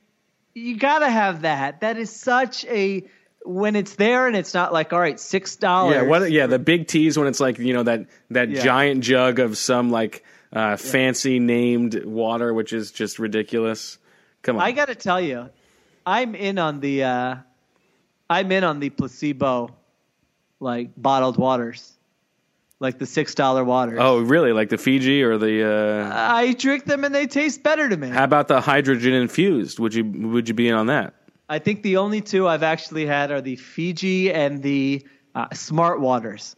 you 0.55 0.77
gotta 0.77 1.09
have 1.09 1.43
that. 1.43 1.81
That 1.81 1.97
is 1.99 2.11
such 2.11 2.65
a 2.67 3.05
when 3.45 3.77
it's 3.77 3.95
there 3.95 4.27
and 4.27 4.37
it's 4.37 4.55
not 4.55 4.73
like 4.73 4.93
all 4.93 5.01
right, 5.01 5.19
six 5.21 5.57
dollars. 5.57 5.97
Yeah, 5.97 6.03
what? 6.03 6.31
Yeah, 6.31 6.47
the 6.47 6.59
big 6.59 6.87
teas 6.89 7.19
when 7.19 7.29
it's 7.29 7.41
like 7.41 7.59
you 7.59 7.75
know 7.75 7.83
that 7.85 8.07
that 8.31 8.49
Yeah. 8.51 8.63
giant 8.65 9.03
jug 9.05 9.39
of 9.39 9.57
some 9.59 9.91
like 9.91 10.25
uh, 10.53 10.77
fancy 10.77 11.39
named 11.39 12.05
water, 12.05 12.53
which 12.55 12.73
is 12.73 12.91
just 12.91 13.19
ridiculous. 13.19 13.99
Come 14.43 14.57
on, 14.57 14.63
I 14.63 14.73
got 14.73 14.87
to 14.89 14.95
tell 14.95 15.21
you, 15.21 15.51
I'm 16.05 16.35
in 16.35 16.59
on 16.59 16.81
the 16.81 17.05
uh, 17.05 17.37
I'm 18.31 18.51
in 18.53 18.65
on 18.65 18.81
the 18.81 18.91
placebo 18.91 19.77
like 20.61 20.91
bottled 20.97 21.37
waters, 21.37 21.93
like 22.81 22.99
the 22.99 23.07
six 23.07 23.35
dollar 23.35 23.65
waters. 23.65 23.99
oh, 24.01 24.21
really? 24.21 24.53
Like 24.53 24.69
the 24.69 24.79
Fiji 24.79 25.23
or 25.23 25.39
the? 25.39 25.65
Uh, 25.67 26.11
I 26.15 26.53
drink 26.53 26.85
them 26.85 27.05
and 27.05 27.15
they 27.15 27.27
taste 27.27 27.63
better 27.63 27.89
to 27.89 27.97
me. 27.97 28.09
how 28.09 28.25
about 28.25 28.49
the 28.49 28.61
hydrogen 28.61 29.15
infused? 29.15 29.79
Would 29.79 29.95
you 29.95 30.05
would 30.05 30.49
you 30.49 30.55
be 30.55 30.69
in 30.69 30.75
on 30.75 30.87
that? 30.87 31.15
I 31.49 31.59
think 31.59 31.83
the 31.83 31.99
only 31.99 32.21
two 32.21 32.49
I've 32.49 32.65
actually 32.65 33.07
had 33.07 33.31
are 33.31 33.41
the 33.41 33.57
Fiji 33.57 34.33
and 34.33 34.63
the 34.63 35.07
uh, 35.35 35.47
Smart 35.55 36.01
Waters. 36.01 36.57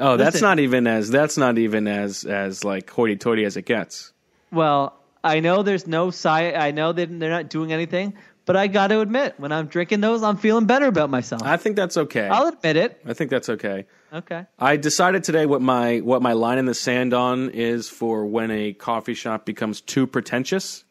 Oh, 0.00 0.16
that's 0.16 0.40
not 0.40 0.58
even 0.58 0.86
as 0.88 1.08
that's 1.08 1.36
not 1.36 1.56
even 1.56 1.86
as 1.86 2.24
as 2.24 2.64
like 2.64 2.90
hoity 2.90 3.16
toity 3.16 3.44
as 3.44 3.56
it 3.56 3.62
gets. 3.64 4.12
Well, 4.50 4.98
I 5.22 5.40
know 5.40 5.62
there's 5.62 5.86
no 5.86 6.08
sci. 6.08 6.52
I 6.52 6.72
know 6.72 6.92
that 6.92 7.18
they're 7.18 7.30
not 7.30 7.48
doing 7.48 7.72
anything, 7.72 8.14
but 8.46 8.56
I 8.56 8.66
got 8.66 8.88
to 8.88 9.00
admit, 9.00 9.34
when 9.38 9.52
I'm 9.52 9.66
drinking 9.66 10.00
those, 10.00 10.22
I'm 10.22 10.36
feeling 10.36 10.66
better 10.66 10.86
about 10.86 11.08
myself. 11.08 11.42
I 11.44 11.56
think 11.56 11.76
that's 11.76 11.96
okay. 11.96 12.28
I'll 12.28 12.48
admit 12.48 12.76
it. 12.76 13.00
I 13.06 13.14
think 13.14 13.30
that's 13.30 13.48
okay. 13.48 13.86
Okay. 14.12 14.46
I 14.58 14.76
decided 14.76 15.24
today 15.24 15.46
what 15.46 15.62
my 15.62 15.98
what 15.98 16.22
my 16.22 16.34
line 16.34 16.58
in 16.58 16.66
the 16.66 16.74
sand 16.74 17.14
on 17.14 17.50
is 17.50 17.88
for 17.88 18.26
when 18.26 18.50
a 18.50 18.72
coffee 18.72 19.14
shop 19.14 19.44
becomes 19.46 19.80
too 19.80 20.06
pretentious. 20.06 20.84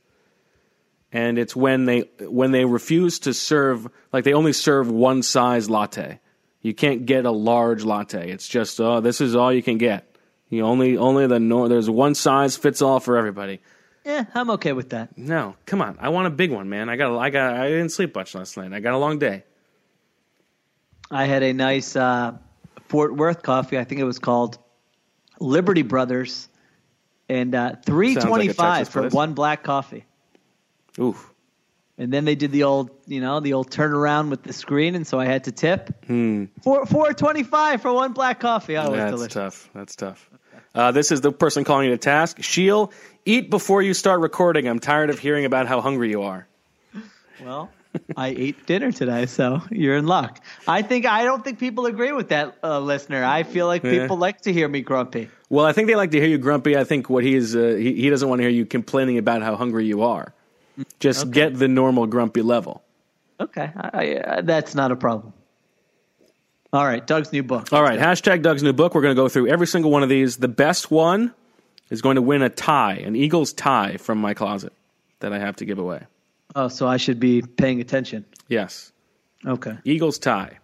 And 1.12 1.38
it's 1.38 1.56
when 1.56 1.86
they 1.86 2.10
when 2.20 2.52
they 2.52 2.66
refuse 2.66 3.20
to 3.20 3.34
serve 3.34 3.88
like 4.12 4.24
they 4.24 4.34
only 4.34 4.54
serve 4.54 4.90
one 4.90 5.22
size 5.22 5.70
latte. 5.70 6.20
You 6.62 6.74
can't 6.74 7.06
get 7.06 7.26
a 7.26 7.32
large 7.32 7.84
latte. 7.84 8.32
It's 8.32 8.48
just 8.48 8.82
oh 8.82 9.00
this 9.00 9.22
is 9.22 9.36
all 9.36 9.54
you 9.54 9.62
can 9.62 9.78
get. 9.78 10.18
You 10.50 10.64
only 10.64 10.98
only 10.98 11.28
the 11.28 11.40
nor- 11.40 11.70
there's 11.70 11.90
one 11.90 12.16
size 12.16 12.58
fits 12.58 12.82
all 12.82 13.00
for 13.00 13.16
everybody. 13.16 13.62
Yeah, 14.06 14.26
I'm 14.36 14.50
okay 14.52 14.74
with 14.74 14.90
that. 14.90 15.18
No, 15.18 15.56
come 15.66 15.82
on. 15.82 15.98
I 16.00 16.10
want 16.10 16.28
a 16.28 16.30
big 16.30 16.52
one, 16.52 16.70
man. 16.70 16.90
I 16.90 16.96
got 16.98 17.18
I 17.18 17.30
got 17.30 17.56
I 17.56 17.70
didn't 17.70 17.90
sleep 17.90 18.14
much 18.16 18.36
last 18.36 18.58
night. 18.58 18.74
I 18.74 18.80
got 18.80 18.94
a 18.94 18.98
long 18.98 19.18
day. 19.20 19.44
I 21.10 21.26
had 21.26 21.44
a 21.44 21.54
nice 21.54 21.96
uh, 21.96 22.38
Fort 22.90 23.16
Worth 23.16 23.44
coffee. 23.44 23.78
I 23.78 23.84
think 23.84 24.02
it 24.02 24.06
was 24.06 24.20
called 24.20 24.58
Liberty 25.40 25.84
Brothers, 25.84 26.50
and 27.30 27.56
uh, 27.56 27.76
three 27.86 28.16
twenty 28.16 28.50
five 28.50 28.80
Texas 28.80 28.94
for 28.94 29.02
place. 29.02 29.14
one 29.14 29.34
black 29.34 29.64
coffee. 29.64 30.06
Oof. 31.00 31.30
And 31.98 32.12
then 32.12 32.26
they 32.26 32.34
did 32.34 32.52
the 32.52 32.64
old, 32.64 32.90
you 33.06 33.22
know, 33.22 33.40
the 33.40 33.54
old 33.54 33.70
turnaround 33.70 34.30
with 34.30 34.42
the 34.42 34.52
screen, 34.52 34.96
and 34.96 35.06
so 35.06 35.20
I 35.20 35.26
had 35.26 35.44
to 35.44 35.52
tip. 35.52 36.06
Hmm. 36.08 36.46
Four 36.64 36.86
four 36.88 37.14
twenty 37.14 37.44
five 37.44 37.82
for 37.82 37.94
one 37.94 38.14
black 38.14 38.40
coffee. 38.40 38.78
Oh, 38.78 38.92
That's 38.92 39.12
delicious. 39.12 39.34
tough. 39.34 39.70
That's 39.74 39.96
tough. 39.96 40.30
Uh, 40.74 40.92
this 40.92 41.12
is 41.12 41.22
the 41.22 41.32
person 41.32 41.64
calling 41.64 41.86
you 41.86 41.92
to 41.92 42.00
task. 42.00 42.42
Sheil, 42.42 42.92
eat 43.26 43.50
before 43.50 43.82
you 43.82 43.94
start 43.94 44.20
recording. 44.22 44.68
I'm 44.68 44.80
tired 44.80 45.10
of 45.10 45.20
hearing 45.20 45.46
about 45.46 45.68
how 45.68 45.82
hungry 45.82 46.10
you 46.10 46.24
are. 46.24 46.48
Well, 47.44 47.70
I 48.18 48.30
ate 48.30 48.66
dinner 48.66 48.92
today, 48.92 49.26
so 49.26 49.62
you're 49.70 49.98
in 49.98 50.08
luck. 50.08 50.40
I 50.68 50.82
think 50.82 51.06
I 51.06 51.24
don't 51.24 51.44
think 51.44 51.60
people 51.60 51.86
agree 51.86 52.12
with 52.12 52.30
that, 52.30 52.56
uh, 52.64 52.80
listener. 52.80 53.24
I 53.24 53.44
feel 53.44 53.68
like 53.68 53.84
Yeah. 53.84 54.02
people 54.02 54.18
like 54.18 54.42
to 54.42 54.54
hear 54.54 54.68
me 54.68 54.82
grumpy. 54.82 55.30
Well, 55.50 55.66
I 55.66 55.74
think 55.74 55.88
they 55.88 55.96
like 55.96 56.12
to 56.12 56.20
hear 56.20 56.30
you 56.30 56.38
grumpy. 56.38 56.78
I 56.78 56.84
think 56.84 57.10
what 57.10 57.24
he 57.24 57.36
is, 57.36 57.56
uh, 57.56 57.76
he, 57.78 57.94
he 57.94 58.10
doesn't 58.10 58.28
want 58.28 58.40
to 58.40 58.44
hear 58.44 58.52
you 58.52 58.66
complaining 58.66 59.18
about 59.18 59.42
how 59.44 59.56
hungry 59.56 59.86
you 59.86 60.02
are. 60.04 60.34
Just 61.00 61.30
get 61.30 61.56
the 61.60 61.68
normal 61.68 62.08
grumpy 62.08 62.42
level. 62.42 62.82
Okay, 63.40 63.70
I, 63.76 63.90
I, 63.94 64.16
uh, 64.16 64.42
that's 64.42 64.74
not 64.74 64.92
a 64.92 64.96
problem. 64.96 65.34
All 66.72 66.86
right, 66.86 67.06
Doug's 67.06 67.32
new 67.32 67.44
book. 67.44 67.72
All 67.72 67.84
right, 67.84 68.00
hashtag 68.00 68.42
Doug's 68.42 68.64
new 68.64 68.74
book. 68.74 68.96
We're 68.96 69.02
going 69.02 69.16
to 69.16 69.22
go 69.22 69.30
through 69.30 69.50
every 69.50 69.68
single 69.68 69.92
one 69.92 70.02
of 70.02 70.10
these. 70.10 70.38
The 70.38 70.48
best 70.48 70.90
one 70.90 71.34
is 71.94 72.02
going 72.02 72.16
to 72.16 72.22
win 72.24 72.42
a 72.42 72.50
tie, 72.50 72.96
an 72.96 73.16
Eagles 73.16 73.54
tie 73.54 73.98
from 73.98 74.18
my 74.18 74.34
closet 74.34 74.74
that 75.20 75.32
I 75.32 75.38
have 75.38 75.56
to 75.58 75.66
give 75.66 75.78
away. 75.78 76.02
Oh, 76.56 76.68
so 76.68 76.88
I 76.88 76.98
should 76.98 77.20
be 77.20 77.44
paying 77.44 77.80
attention. 77.82 78.26
Yes, 78.48 78.92
Okay. 79.46 79.78
Eagles 79.86 80.18
tie. 80.18 80.58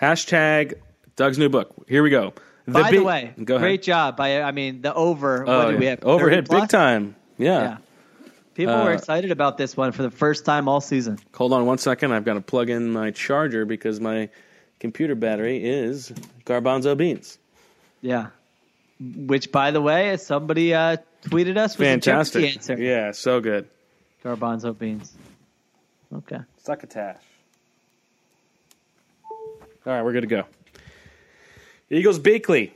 Hashtag 0.00 0.74
Doug's 1.16 1.38
new 1.38 1.48
book. 1.48 1.74
Here 1.88 2.02
we 2.04 2.10
go. 2.10 2.32
By 2.66 2.90
big- 2.90 3.00
the 3.00 3.04
way, 3.04 3.34
go 3.44 3.56
ahead. 3.56 3.64
great 3.66 3.82
job. 3.82 4.20
I, 4.20 4.42
I 4.42 4.52
mean, 4.52 4.80
the 4.82 4.94
over. 4.94 5.44
Oh, 5.48 5.58
what 5.58 5.66
do 5.66 5.72
yeah. 5.74 5.78
we 5.80 5.86
have? 5.86 6.00
Overhit 6.00 6.46
30 6.46 6.60
big 6.60 6.68
time. 6.68 7.16
Yeah. 7.36 7.62
Yeah. 7.62 7.76
People 8.54 8.74
Uh, 8.74 8.84
were 8.84 8.92
excited 8.92 9.30
about 9.32 9.58
this 9.58 9.76
one 9.76 9.90
for 9.92 10.02
the 10.02 10.10
first 10.10 10.44
time 10.44 10.68
all 10.68 10.80
season. 10.80 11.18
Hold 11.34 11.52
on 11.52 11.66
one 11.66 11.78
second. 11.78 12.12
I've 12.12 12.24
got 12.24 12.34
to 12.34 12.40
plug 12.40 12.70
in 12.70 12.92
my 12.92 13.10
charger 13.10 13.64
because 13.64 13.98
my 14.00 14.28
computer 14.78 15.14
battery 15.14 15.64
is 15.64 16.12
garbanzo 16.44 16.96
beans. 16.96 17.38
Yeah. 18.02 18.28
Which, 19.00 19.50
by 19.50 19.70
the 19.70 19.80
way, 19.80 20.16
somebody 20.18 20.74
uh, 20.74 20.98
tweeted 21.22 21.56
us 21.56 21.78
was 21.78 21.86
a 21.86 21.90
Fantastic. 21.90 22.42
Jeopardy 22.42 22.56
answer. 22.56 22.82
Yeah, 22.82 23.12
so 23.12 23.40
good. 23.40 23.68
Garbanzo 24.22 24.76
beans. 24.78 25.12
Okay. 26.14 26.38
Succotash. 26.58 27.16
All 29.30 29.94
right, 29.94 30.02
we're 30.02 30.12
good 30.12 30.20
to 30.22 30.26
go. 30.26 30.44
Eagles 31.88 32.18
Beakley. 32.18 32.72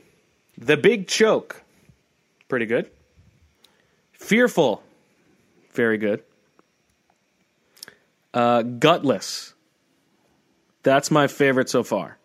The 0.57 0.77
Big 0.77 1.07
Choke. 1.07 1.61
Pretty 2.47 2.65
good. 2.65 2.89
Fearful. 4.13 4.81
Very 5.73 5.97
good. 5.99 6.23
Uh, 8.33 8.63
gutless. 8.63 9.53
That's 10.81 11.11
my 11.11 11.27
favorite 11.27 11.69
so 11.69 11.83
far 11.83 12.17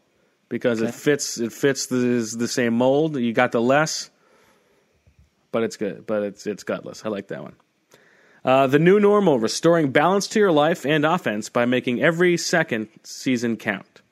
because 0.50 0.82
it 0.82 0.94
fits. 0.94 1.38
It 1.38 1.54
fits 1.54 1.86
the 1.86 1.96
the 2.36 2.48
same 2.48 2.74
mold. 2.74 3.16
You 3.16 3.32
got 3.32 3.52
the 3.52 3.62
less, 3.62 4.10
but 5.50 5.62
it's 5.62 5.78
good. 5.78 6.06
But 6.06 6.22
it's 6.24 6.46
it's 6.46 6.64
gutless. 6.64 7.06
I 7.06 7.08
like 7.08 7.28
that 7.28 7.42
one. 7.42 7.54
Uh, 8.44 8.66
the 8.66 8.78
new 8.78 9.00
normal, 9.00 9.38
restoring 9.38 9.92
balance 9.92 10.26
to 10.28 10.38
your 10.38 10.52
life 10.52 10.84
and 10.84 11.06
offense 11.06 11.48
by 11.48 11.64
making 11.64 12.02
every 12.02 12.36
second 12.36 12.88
season 13.04 13.56
count. 13.56 14.02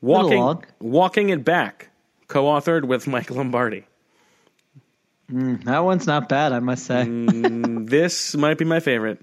Walking, 0.00 0.64
walking 0.80 1.28
it 1.30 1.44
back, 1.44 1.90
co-authored 2.28 2.84
with 2.84 3.06
Mike 3.08 3.30
Lombardi. 3.30 3.84
That 5.28 5.80
one's 5.80 6.06
not 6.06 6.28
bad, 6.28 6.52
I 6.52 6.60
must 6.60 6.86
say. 6.86 7.04
This 7.04 8.34
might 8.34 8.58
be 8.58 8.64
my 8.64 8.80
favorite. 8.80 9.20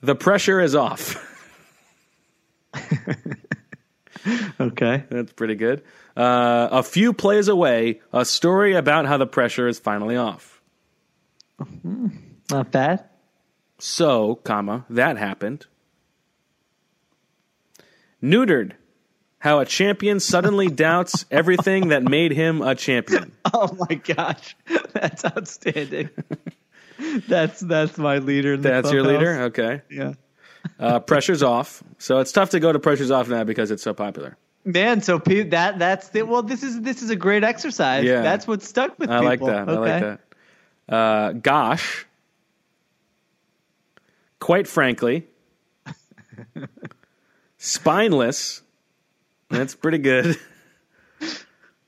The 0.00 0.14
pressure 0.14 0.60
is 0.60 0.74
off. 0.74 1.32
Okay. 4.58 5.04
That's 5.08 5.32
pretty 5.34 5.54
good. 5.54 5.82
Uh, 6.16 6.68
a 6.72 6.82
few 6.82 7.12
plays 7.12 7.46
away, 7.46 8.00
a 8.12 8.24
story 8.24 8.74
about 8.74 9.06
how 9.06 9.18
the 9.18 9.26
pressure 9.26 9.68
is 9.68 9.78
finally 9.78 10.16
off. 10.16 10.60
Not 12.50 12.72
bad. 12.72 13.04
So, 13.78 14.36
comma, 14.36 14.84
that 14.90 15.16
happened. 15.16 15.66
Neutered. 18.22 18.72
How 19.38 19.60
a 19.60 19.66
champion 19.66 20.18
suddenly 20.18 20.68
doubts 20.70 21.24
everything 21.30 21.88
that 21.88 22.02
made 22.02 22.32
him 22.32 22.62
a 22.62 22.74
champion. 22.74 23.32
Oh 23.54 23.74
my 23.88 23.94
gosh. 23.94 24.56
That's 24.92 25.24
outstanding. 25.24 26.10
that's 27.28 27.60
that's 27.60 27.96
my 27.96 28.18
leader 28.18 28.56
That's 28.56 28.90
your 28.92 29.02
clubhouse. 29.04 29.20
leader? 29.20 29.40
Okay. 29.44 29.82
Yeah. 29.88 30.12
Uh, 30.78 31.00
pressure's 31.00 31.42
off. 31.42 31.82
So 31.98 32.18
it's 32.18 32.32
tough 32.32 32.50
to 32.50 32.60
go 32.60 32.72
to 32.72 32.78
pressure's 32.78 33.10
off 33.10 33.28
now 33.28 33.44
because 33.44 33.70
it's 33.70 33.82
so 33.82 33.94
popular. 33.94 34.36
Man, 34.64 35.00
so 35.00 35.18
pe- 35.18 35.44
that 35.50 35.78
that's 35.78 36.08
the, 36.08 36.22
well. 36.22 36.42
This 36.42 36.62
is 36.62 36.80
this 36.80 37.02
is 37.02 37.10
a 37.10 37.16
great 37.16 37.44
exercise. 37.44 38.04
Yeah. 38.04 38.22
that's 38.22 38.46
what 38.48 38.62
stuck 38.62 38.98
with 38.98 39.08
I 39.10 39.20
people. 39.20 39.46
like 39.46 39.66
that. 39.66 39.68
I 39.68 39.78
like 39.78 40.02
that. 40.88 40.94
Uh, 40.94 41.32
gosh. 41.32 42.06
Quite 44.40 44.66
frankly. 44.66 45.26
Spineless. 47.58 48.62
That's 49.50 49.74
pretty 49.74 49.98
good. 49.98 50.36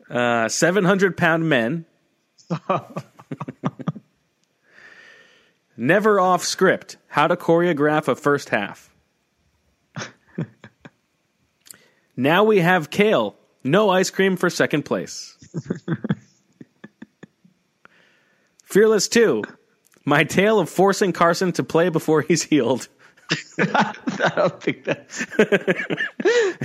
Uh, 0.08 0.48
700 0.48 1.16
pound 1.16 1.48
men. 1.48 1.84
Never 5.80 6.18
off 6.18 6.42
script. 6.42 6.96
How 7.06 7.28
to 7.28 7.36
choreograph 7.36 8.08
a 8.08 8.16
first 8.16 8.48
half. 8.48 8.92
now 12.16 12.42
we 12.42 12.58
have 12.58 12.90
Kale. 12.90 13.36
No 13.62 13.88
ice 13.88 14.10
cream 14.10 14.36
for 14.36 14.50
second 14.50 14.84
place. 14.84 15.36
Fearless 18.64 19.06
2. 19.06 19.44
My 20.04 20.24
tale 20.24 20.58
of 20.58 20.68
forcing 20.68 21.12
Carson 21.12 21.52
to 21.52 21.62
play 21.62 21.90
before 21.90 22.22
he's 22.22 22.42
healed. 22.42 22.88
I 23.60 23.94
don't 24.34 24.60
think 24.60 24.82
that's. 24.82 25.26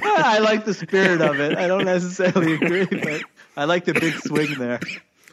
Ah, 0.01 0.33
I 0.33 0.39
like 0.39 0.65
the 0.65 0.73
spirit 0.73 1.21
of 1.21 1.39
it. 1.39 1.55
I 1.55 1.67
don't 1.67 1.85
necessarily 1.85 2.53
agree, 2.53 2.85
but 2.85 3.21
I 3.55 3.65
like 3.65 3.85
the 3.85 3.93
big 3.93 4.15
swing 4.15 4.55
there. 4.57 4.79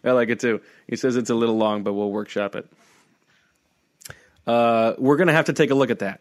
I 0.04 0.10
like 0.10 0.28
it 0.28 0.40
too. 0.40 0.60
He 0.86 0.96
says 0.96 1.16
it's 1.16 1.30
a 1.30 1.34
little 1.34 1.56
long, 1.56 1.82
but 1.82 1.94
we'll 1.94 2.10
workshop 2.10 2.56
it. 2.56 2.68
Uh, 4.46 4.94
we're 4.98 5.16
going 5.16 5.28
to 5.28 5.32
have 5.32 5.46
to 5.46 5.52
take 5.52 5.70
a 5.70 5.74
look 5.74 5.90
at 5.90 6.00
that. 6.00 6.20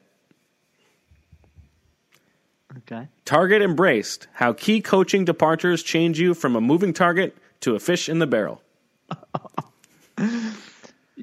Okay. 2.80 3.07
Target 3.26 3.61
embraced 3.61 4.28
how 4.34 4.53
key 4.53 4.82
coaching 4.82 5.26
departures 5.26 5.84
change 5.84 6.20
you 6.20 6.34
from 6.34 6.55
a 6.55 6.61
moving 6.61 6.93
target 6.93 7.36
to 7.61 7.76
a 7.76 7.80
fish 7.80 8.09
in 8.09 8.20
the 8.20 8.28
barrel. 8.28 8.61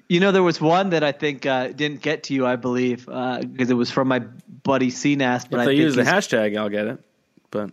You 0.09 0.20
know, 0.20 0.30
there 0.30 0.42
was 0.42 0.61
one 0.61 0.90
that 0.90 1.03
I 1.03 1.12
think 1.12 1.47
uh, 1.47 1.68
didn't 1.68 2.01
get 2.01 2.24
to 2.24 2.34
you, 2.34 2.47
I 2.47 2.57
believe, 2.57 3.07
because 3.07 3.70
it 3.70 3.76
was 3.76 3.90
from 3.90 4.09
my 4.09 4.20
buddy 4.20 4.90
CNAS. 4.90 5.49
But 5.51 5.61
If 5.61 5.62
I 5.62 5.64
they 5.66 5.74
use 5.74 5.97
the 5.97 6.03
hashtag, 6.03 6.57
I'll 6.57 6.68
get 6.68 6.86
it. 6.86 7.01
But 7.51 7.72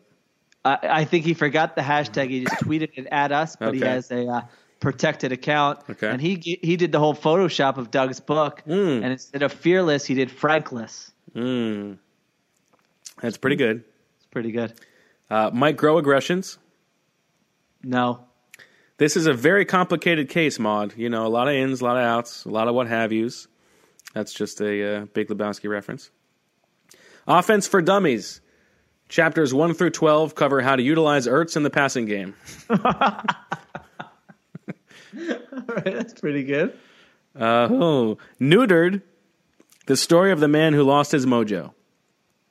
I, 0.66 0.78
I 0.82 1.06
think 1.06 1.26
he 1.26 1.34
forgot 1.34 1.76
the 1.76 1.82
hashtag. 1.82 2.30
He 2.30 2.46
just 2.46 2.64
tweeted 2.64 2.92
it 2.96 3.08
at 3.12 3.32
us, 3.32 3.56
but 3.56 3.76
he 3.76 3.82
has 3.82 4.10
a 4.10 4.28
uh, 4.28 4.42
protected 4.84 5.32
account. 5.32 5.80
Okay. 5.90 6.10
And 6.10 6.22
he 6.22 6.36
he 6.62 6.76
did 6.78 6.92
the 6.92 7.00
whole 7.00 7.16
Photoshop 7.16 7.78
of 7.78 7.90
Doug's 7.90 8.20
book, 8.20 8.62
Hmm. 8.66 9.02
and 9.02 9.06
instead 9.06 9.42
of 9.42 9.52
fearless, 9.52 10.06
he 10.06 10.14
did 10.14 10.30
frankless. 10.30 11.12
mm, 11.36 11.98
that's 13.22 13.38
pretty 13.38 13.56
good. 13.56 13.84
It's 14.18 14.26
pretty 14.28 14.52
good. 14.52 14.74
Uh, 15.30 15.50
microaggressions. 15.52 16.58
No, 17.82 18.26
This 18.98 19.18
is 19.18 19.26
a 19.26 19.34
very 19.34 19.66
complicated 19.66 20.30
case, 20.30 20.60
Maude. 20.60 20.94
You 20.96 21.10
know, 21.10 21.26
a 21.26 21.30
lot 21.38 21.48
of 21.48 21.54
ins, 21.56 21.82
a 21.82 21.84
lot 21.86 21.98
of 21.98 22.04
outs, 22.04 22.46
a 22.46 22.50
lot 22.50 22.68
of 22.68 22.76
what 22.76 22.88
have 22.88 23.12
yous. 23.12 23.48
That's 24.14 24.34
just 24.34 24.62
a 24.62 24.98
uh, 24.98 25.06
Big 25.14 25.28
Lebowski 25.30 25.68
reference. 25.70 26.12
Offense 27.28 27.68
for 27.68 27.82
Dummies. 27.82 28.42
Chapters 29.10 29.54
1 29.54 29.74
through 29.74 29.90
12 29.92 30.36
cover 30.36 30.62
how 30.62 30.76
to 30.76 30.84
utilize 30.84 31.26
Ertz 31.28 31.56
in 31.58 31.64
the 31.64 31.70
passing 31.70 32.06
game. 32.06 32.36
that's 35.84 36.20
pretty 36.20 36.44
good. 36.44 36.78
Uh, 37.36 37.68
oh, 37.72 38.18
neutered. 38.40 39.02
The 39.86 39.98
story 39.98 40.32
of 40.32 40.40
the 40.40 40.48
man 40.48 40.74
who 40.74 40.84
lost 40.84 41.12
his 41.12 41.26
mojo. 41.26 41.74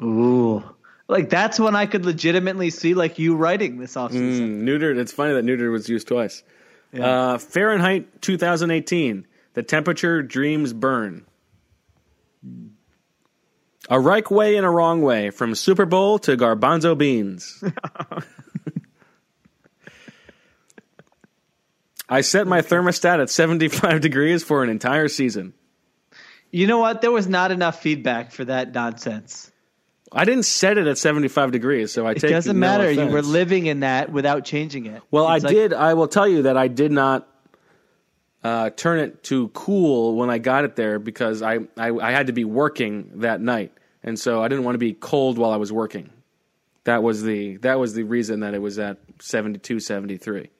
Ooh, 0.03 0.63
like 1.09 1.31
that's 1.31 1.59
when 1.59 1.75
I 1.75 1.87
could 1.87 2.05
legitimately 2.05 2.71
see 2.71 2.95
like 2.95 3.19
you 3.19 3.37
writing 3.37 3.79
this 3.79 3.95
offseason. 3.95 4.63
Mm, 4.63 4.63
neutered. 4.65 4.99
It's 4.99 5.13
funny 5.13 5.35
that 5.35 5.45
neutered 5.45 5.71
was 5.73 5.89
used 5.89 6.09
twice. 6.09 6.43
Uh, 6.99 7.39
Fahrenheit 7.39 8.21
2018. 8.21 9.27
The 9.55 9.63
temperature 9.63 10.23
dreams 10.23 10.73
burn. 10.73 11.27
A 13.89 14.01
right 14.01 14.29
way 14.31 14.57
and 14.57 14.65
a 14.65 14.71
wrong 14.71 15.03
way 15.03 15.31
from 15.31 15.55
Super 15.55 15.87
Bowl 15.87 16.19
to 16.21 16.37
garbanzo 16.37 16.97
beans. 16.97 17.63
I 22.13 22.21
set 22.21 22.47
my 22.47 22.61
thermostat 22.61 23.21
at 23.23 23.31
75 23.31 24.01
degrees 24.03 24.45
for 24.45 24.63
an 24.63 24.69
entire 24.69 25.09
season. 25.09 25.55
You 26.51 26.67
know 26.67 26.79
what? 26.79 27.01
There 27.01 27.11
was 27.11 27.27
not 27.27 27.51
enough 27.51 27.81
feedback 27.81 28.33
for 28.33 28.45
that 28.45 28.75
nonsense. 28.75 29.51
I 30.13 30.27
didn't 30.27 30.43
set 30.43 30.77
it 30.77 30.87
at 30.87 30.99
75 30.99 31.53
degrees, 31.53 31.91
so 31.91 32.07
I 32.07 32.13
take 32.13 32.25
It 32.25 32.35
doesn't 32.35 32.57
no 32.57 32.61
matter. 32.61 32.91
You 32.91 33.07
were 33.07 33.23
living 33.23 33.65
in 33.65 33.81
that 33.81 34.13
without 34.13 34.45
changing 34.45 34.85
it. 34.85 35.03
Well, 35.11 35.33
It's 35.33 35.43
I 35.43 35.49
like- 35.49 35.57
did. 35.57 35.73
I 35.73 35.95
will 35.95 36.07
tell 36.09 36.29
you 36.29 36.43
that 36.43 36.59
I 36.59 36.69
did 36.69 36.93
not 36.93 37.27
uh, 38.45 38.69
turn 38.71 38.99
it 38.99 39.23
to 39.25 39.49
cool 39.49 40.15
when 40.17 40.29
I 40.29 40.37
got 40.37 40.65
it 40.65 40.77
there 40.77 40.99
because 40.99 41.41
I, 41.41 41.61
I 41.79 41.91
I 41.93 42.11
had 42.11 42.27
to 42.27 42.35
be 42.35 42.45
working 42.45 43.11
that 43.21 43.41
night, 43.41 43.73
and 44.03 44.19
so 44.19 44.43
I 44.43 44.49
didn't 44.49 44.65
want 44.65 44.75
to 44.75 44.79
be 44.81 44.93
cold 44.93 45.39
while 45.39 45.53
I 45.53 45.57
was 45.57 45.73
working. 45.73 46.11
That 46.85 47.03
was 47.03 47.23
the 47.23 47.57
that 47.59 47.79
was 47.79 47.95
the 47.95 48.03
reason 48.03 48.41
that 48.41 48.53
it 48.53 48.61
was 48.61 48.79
at 48.79 48.99
72, 49.21 49.81
73. 49.81 50.51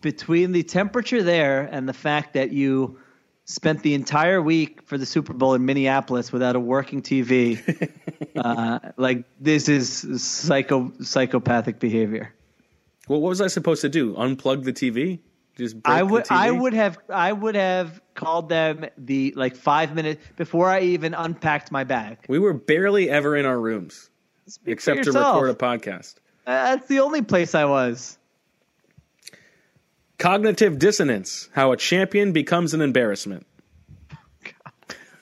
Between 0.00 0.52
the 0.52 0.62
temperature 0.62 1.22
there 1.22 1.62
and 1.62 1.88
the 1.88 1.92
fact 1.92 2.34
that 2.34 2.52
you 2.52 2.98
spent 3.44 3.82
the 3.82 3.94
entire 3.94 4.40
week 4.40 4.82
for 4.82 4.96
the 4.96 5.06
Super 5.06 5.32
Bowl 5.32 5.54
in 5.54 5.64
Minneapolis 5.64 6.32
without 6.32 6.56
a 6.56 6.60
working 6.60 7.02
TV, 7.02 7.58
uh, 8.36 8.78
like 8.96 9.24
this 9.40 9.68
is 9.68 10.22
psycho 10.22 10.92
psychopathic 11.00 11.78
behavior. 11.78 12.32
Well, 13.08 13.20
what 13.20 13.30
was 13.30 13.40
I 13.40 13.48
supposed 13.48 13.82
to 13.82 13.88
do? 13.88 14.14
Unplug 14.14 14.64
the 14.64 14.72
TV? 14.72 15.18
Just 15.56 15.76
I 15.84 16.02
would? 16.02 16.26
I 16.30 16.50
would 16.50 16.74
have 16.74 16.98
I 17.08 17.32
would 17.32 17.56
have 17.56 18.00
called 18.14 18.48
them 18.48 18.86
the 18.96 19.34
like 19.36 19.56
five 19.56 19.94
minutes 19.94 20.24
before 20.36 20.68
I 20.68 20.80
even 20.80 21.12
unpacked 21.12 21.72
my 21.72 21.84
bag. 21.84 22.18
We 22.28 22.38
were 22.38 22.54
barely 22.54 23.10
ever 23.10 23.36
in 23.36 23.46
our 23.46 23.58
rooms 23.58 24.10
Speak 24.46 24.72
except 24.72 25.04
to 25.04 25.12
record 25.12 25.50
a 25.50 25.54
podcast. 25.54 26.16
Uh, 26.46 26.76
That's 26.76 26.86
the 26.86 27.00
only 27.00 27.22
place 27.22 27.54
I 27.54 27.64
was. 27.64 28.16
Cognitive 30.20 30.78
dissonance: 30.78 31.48
How 31.52 31.72
a 31.72 31.78
champion 31.78 32.32
becomes 32.32 32.74
an 32.74 32.82
embarrassment. 32.82 33.46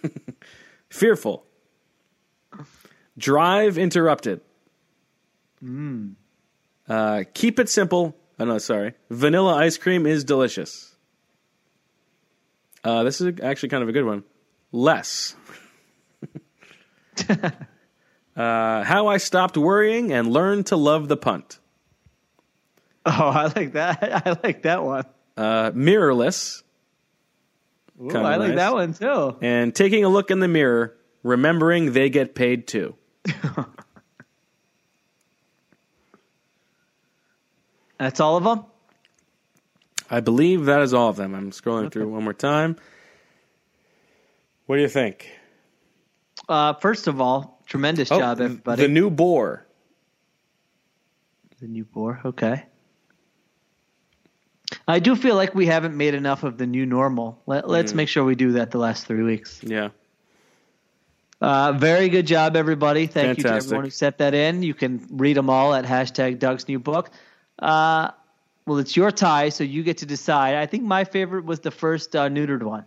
Fearful. 0.91 1.47
Drive 3.17 3.79
interrupted. 3.79 4.41
Uh, 6.89 7.23
keep 7.33 7.61
it 7.61 7.69
simple. 7.69 8.17
Oh 8.41 8.45
no, 8.45 8.59
sorry. 8.59 8.95
Vanilla 9.09 9.55
ice 9.55 9.79
cream 9.79 10.05
is 10.05 10.25
delicious. 10.25 10.97
Uh, 12.83 13.05
this 13.05 13.21
is 13.21 13.39
actually 13.41 13.69
kind 13.69 13.85
of 13.85 13.89
a 13.89 13.93
good 13.93 14.05
one. 14.05 14.25
less. 14.73 15.37
uh, 18.37 18.83
how 18.83 19.07
I 19.07 19.19
stopped 19.19 19.57
worrying 19.57 20.13
and 20.13 20.33
learned 20.33 20.67
to 20.67 20.77
love 20.77 21.07
the 21.07 21.17
punt. 21.17 21.61
Oh, 23.11 23.29
I 23.29 23.45
like 23.57 23.73
that. 23.73 24.27
I 24.27 24.37
like 24.43 24.63
that 24.63 24.85
one. 24.85 25.05
Uh, 25.37 25.71
mirrorless. 25.71 26.63
Ooh, 28.01 28.11
I 28.15 28.37
like 28.37 28.49
nice. 28.51 28.57
that 28.57 28.75
one 28.75 28.93
too. 28.93 29.37
And 29.41 29.75
taking 29.75 30.05
a 30.05 30.09
look 30.09 30.31
in 30.31 30.41
the 30.41 30.49
mirror, 30.49 30.95
remembering 31.23 31.93
they 31.93 32.11
get 32.11 32.35
paid 32.35 32.67
too. 32.67 32.95
That's 37.99 38.21
all 38.21 38.37
of 38.37 38.45
them. 38.45 38.65
I 40.11 40.21
believe 40.21 40.67
that 40.67 40.83
is 40.83 40.93
all 40.95 41.09
of 41.09 41.17
them. 41.17 41.35
I'm 41.35 41.51
scrolling 41.51 41.91
through 41.91 42.09
one 42.09 42.25
more 42.25 42.35
time. 42.35 42.77
What 44.67 44.77
do 44.77 44.83
you 44.83 44.89
think? 44.89 45.29
Uh, 46.49 46.75
first 46.75 47.09
of 47.09 47.21
all, 47.21 47.63
tremendous 47.67 48.13
Oh, 48.13 48.19
job, 48.19 48.41
everybody. 48.41 48.83
The 48.83 48.89
new 48.89 49.11
boar. 49.11 49.67
The 51.61 51.67
new 51.67 51.85
boar. 51.85 52.21
Okay. 52.25 52.65
I 54.89 54.99
do 55.01 55.15
feel 55.15 55.35
like 55.37 55.55
we 55.55 55.67
haven't 55.67 55.95
made 55.97 56.15
enough 56.15 56.43
of 56.45 56.57
the 56.57 56.67
new 56.67 56.87
normal. 56.87 57.41
Let, 57.47 57.65
Mm. 57.65 57.69
let's 57.69 57.93
make 57.95 58.09
sure 58.09 58.25
we 58.25 58.35
do 58.35 58.53
that 58.53 58.71
the 58.71 58.79
last 58.79 59.07
three 59.07 59.23
weeks. 59.23 59.61
Yeah. 59.63 59.91
Uh, 61.41 61.73
very 61.73 62.09
good 62.09 62.27
job, 62.27 62.57
everybody. 62.57 63.07
Thank 63.07 63.39
you 63.39 63.45
to 63.45 63.53
everyone 63.55 63.85
who 63.85 63.91
set 63.91 64.19
that 64.19 64.35
in. 64.35 64.63
You 64.63 64.75
can 64.75 65.07
read 65.11 65.37
them 65.37 65.51
all 65.51 65.73
at 65.75 65.85
hashtag 65.85 66.39
Doug's 66.41 66.67
new 66.67 66.79
book. 66.81 67.11
Uh, 67.59 68.11
well, 68.67 68.79
it's 68.79 68.97
your 68.97 69.11
tie, 69.13 69.51
so 69.51 69.63
you 69.63 69.83
get 69.83 69.99
to 69.99 70.07
decide. 70.07 70.55
I 70.57 70.67
think 70.67 70.83
my 70.85 71.05
favorite 71.05 71.45
was 71.45 71.61
the 71.61 71.71
first 71.71 72.17
uh, 72.17 72.29
neutered 72.29 72.63
one. 72.63 72.85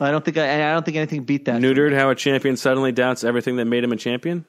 I 0.00 0.10
don't 0.10 0.24
think 0.24 0.36
I, 0.36 0.70
I 0.70 0.72
don't 0.72 0.84
think 0.84 0.96
anything 0.96 1.22
beat 1.24 1.44
that. 1.44 1.60
Neutered, 1.60 1.94
how 1.94 2.10
a 2.10 2.14
champion 2.14 2.56
suddenly 2.56 2.92
doubts 2.92 3.24
everything 3.24 3.56
that 3.56 3.66
made 3.66 3.84
him 3.84 3.92
a 3.92 3.96
champion. 3.96 4.44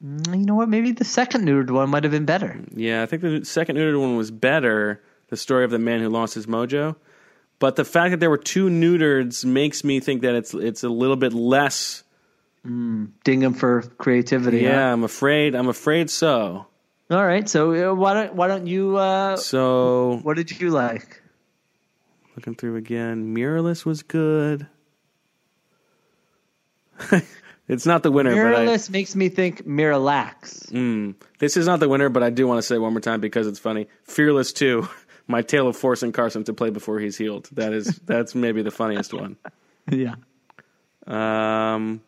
You 0.00 0.36
know 0.36 0.54
what? 0.54 0.68
Maybe 0.68 0.92
the 0.92 1.04
second 1.04 1.44
neutered 1.46 1.70
one 1.70 1.90
might 1.90 2.04
have 2.04 2.12
been 2.12 2.24
better. 2.24 2.60
Yeah, 2.72 3.02
I 3.02 3.06
think 3.06 3.22
the 3.22 3.44
second 3.44 3.76
neutered 3.76 4.00
one 4.00 4.16
was 4.16 4.30
better. 4.30 5.02
The 5.28 5.36
story 5.36 5.64
of 5.64 5.70
the 5.70 5.78
man 5.78 6.00
who 6.00 6.08
lost 6.08 6.34
his 6.34 6.46
mojo. 6.46 6.94
But 7.58 7.74
the 7.76 7.84
fact 7.84 8.12
that 8.12 8.20
there 8.20 8.30
were 8.30 8.38
two 8.38 8.68
neutereds 8.68 9.44
makes 9.44 9.82
me 9.82 9.98
think 10.00 10.22
that 10.22 10.34
it's 10.36 10.54
it's 10.54 10.84
a 10.84 10.88
little 10.88 11.16
bit 11.16 11.32
less. 11.32 12.04
Ding 12.64 13.12
him 13.24 13.54
for 13.54 13.82
creativity. 13.98 14.62
huh? 14.64 14.70
Yeah, 14.70 14.92
I'm 14.92 15.02
afraid. 15.04 15.54
I'm 15.54 15.68
afraid 15.68 16.10
so. 16.10 16.66
All 17.10 17.24
right. 17.26 17.48
So 17.48 17.90
uh, 17.90 17.94
why 17.94 18.14
don't 18.14 18.34
why 18.34 18.46
don't 18.46 18.66
you? 18.68 18.96
Uh, 18.96 19.36
So 19.36 20.20
what 20.22 20.36
did 20.36 20.60
you 20.60 20.70
like? 20.70 21.22
looking 22.36 22.54
through 22.54 22.76
again, 22.76 23.34
mirrorless 23.34 23.84
was 23.84 24.04
good. 24.04 24.68
it's 27.68 27.84
not 27.84 28.02
the 28.02 28.10
winner, 28.10 28.30
but 28.30 28.60
I, 28.60 28.64
Mirrorless 28.64 28.90
makes 28.90 29.14
me 29.14 29.28
think 29.28 29.66
Miralax. 29.66 30.70
Mm. 30.70 31.14
This 31.38 31.56
is 31.56 31.66
not 31.66 31.80
the 31.80 31.88
winner, 31.88 32.08
but 32.08 32.22
I 32.22 32.30
do 32.30 32.46
want 32.46 32.58
to 32.58 32.62
say 32.62 32.76
it 32.76 32.78
one 32.78 32.92
more 32.92 33.00
time 33.00 33.20
because 33.20 33.46
it's 33.46 33.58
funny. 33.58 33.88
Fearless 34.04 34.52
too. 34.52 34.88
my 35.28 35.42
tale 35.42 35.68
of 35.68 35.76
forcing 35.76 36.10
Carson 36.10 36.42
to 36.44 36.54
play 36.54 36.70
before 36.70 36.98
he's 36.98 37.16
healed. 37.16 37.48
That 37.52 37.74
is 37.74 37.86
that's 38.06 38.34
maybe 38.34 38.62
the 38.62 38.70
funniest 38.70 39.12
one. 39.12 39.36
yeah. 39.90 40.14
Um, 41.06 42.00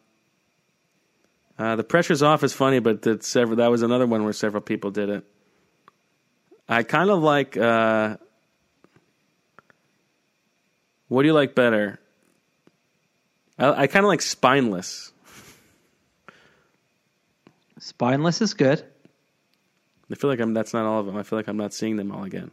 uh, 1.59 1.77
the 1.77 1.85
pressure's 1.85 2.23
off 2.23 2.43
is 2.43 2.55
funny, 2.55 2.79
but 2.79 3.03
that 3.03 3.23
several 3.23 3.57
that 3.57 3.71
was 3.71 3.83
another 3.83 4.07
one 4.07 4.25
where 4.25 4.33
several 4.33 4.63
people 4.63 4.91
did 4.91 5.11
it. 5.11 5.25
I 6.69 6.83
kind 6.83 7.11
of 7.11 7.23
like. 7.23 7.57
Uh, 7.57 8.17
what 11.09 11.23
do 11.23 11.29
you 11.29 11.35
like 11.35 11.55
better? 11.55 11.99
I, 13.59 13.83
I 13.83 13.87
kind 13.89 14.05
of 14.05 14.09
like 14.09 14.23
spineless. 14.23 15.10
Spineless 17.91 18.41
is 18.41 18.55
good. 18.55 18.85
I 20.11 20.15
feel 20.15 20.31
like 20.31 20.39
I'm. 20.39 20.55
That's 20.55 20.73
not 20.73 20.87
all 20.87 21.01
of 21.01 21.07
them. 21.07 21.17
I 21.17 21.25
feel 21.25 21.39
like 21.39 21.49
I'm 21.49 21.57
not 21.57 21.73
seeing 21.75 21.97
them 21.97 22.13
all 22.13 22.23
again. 22.23 22.53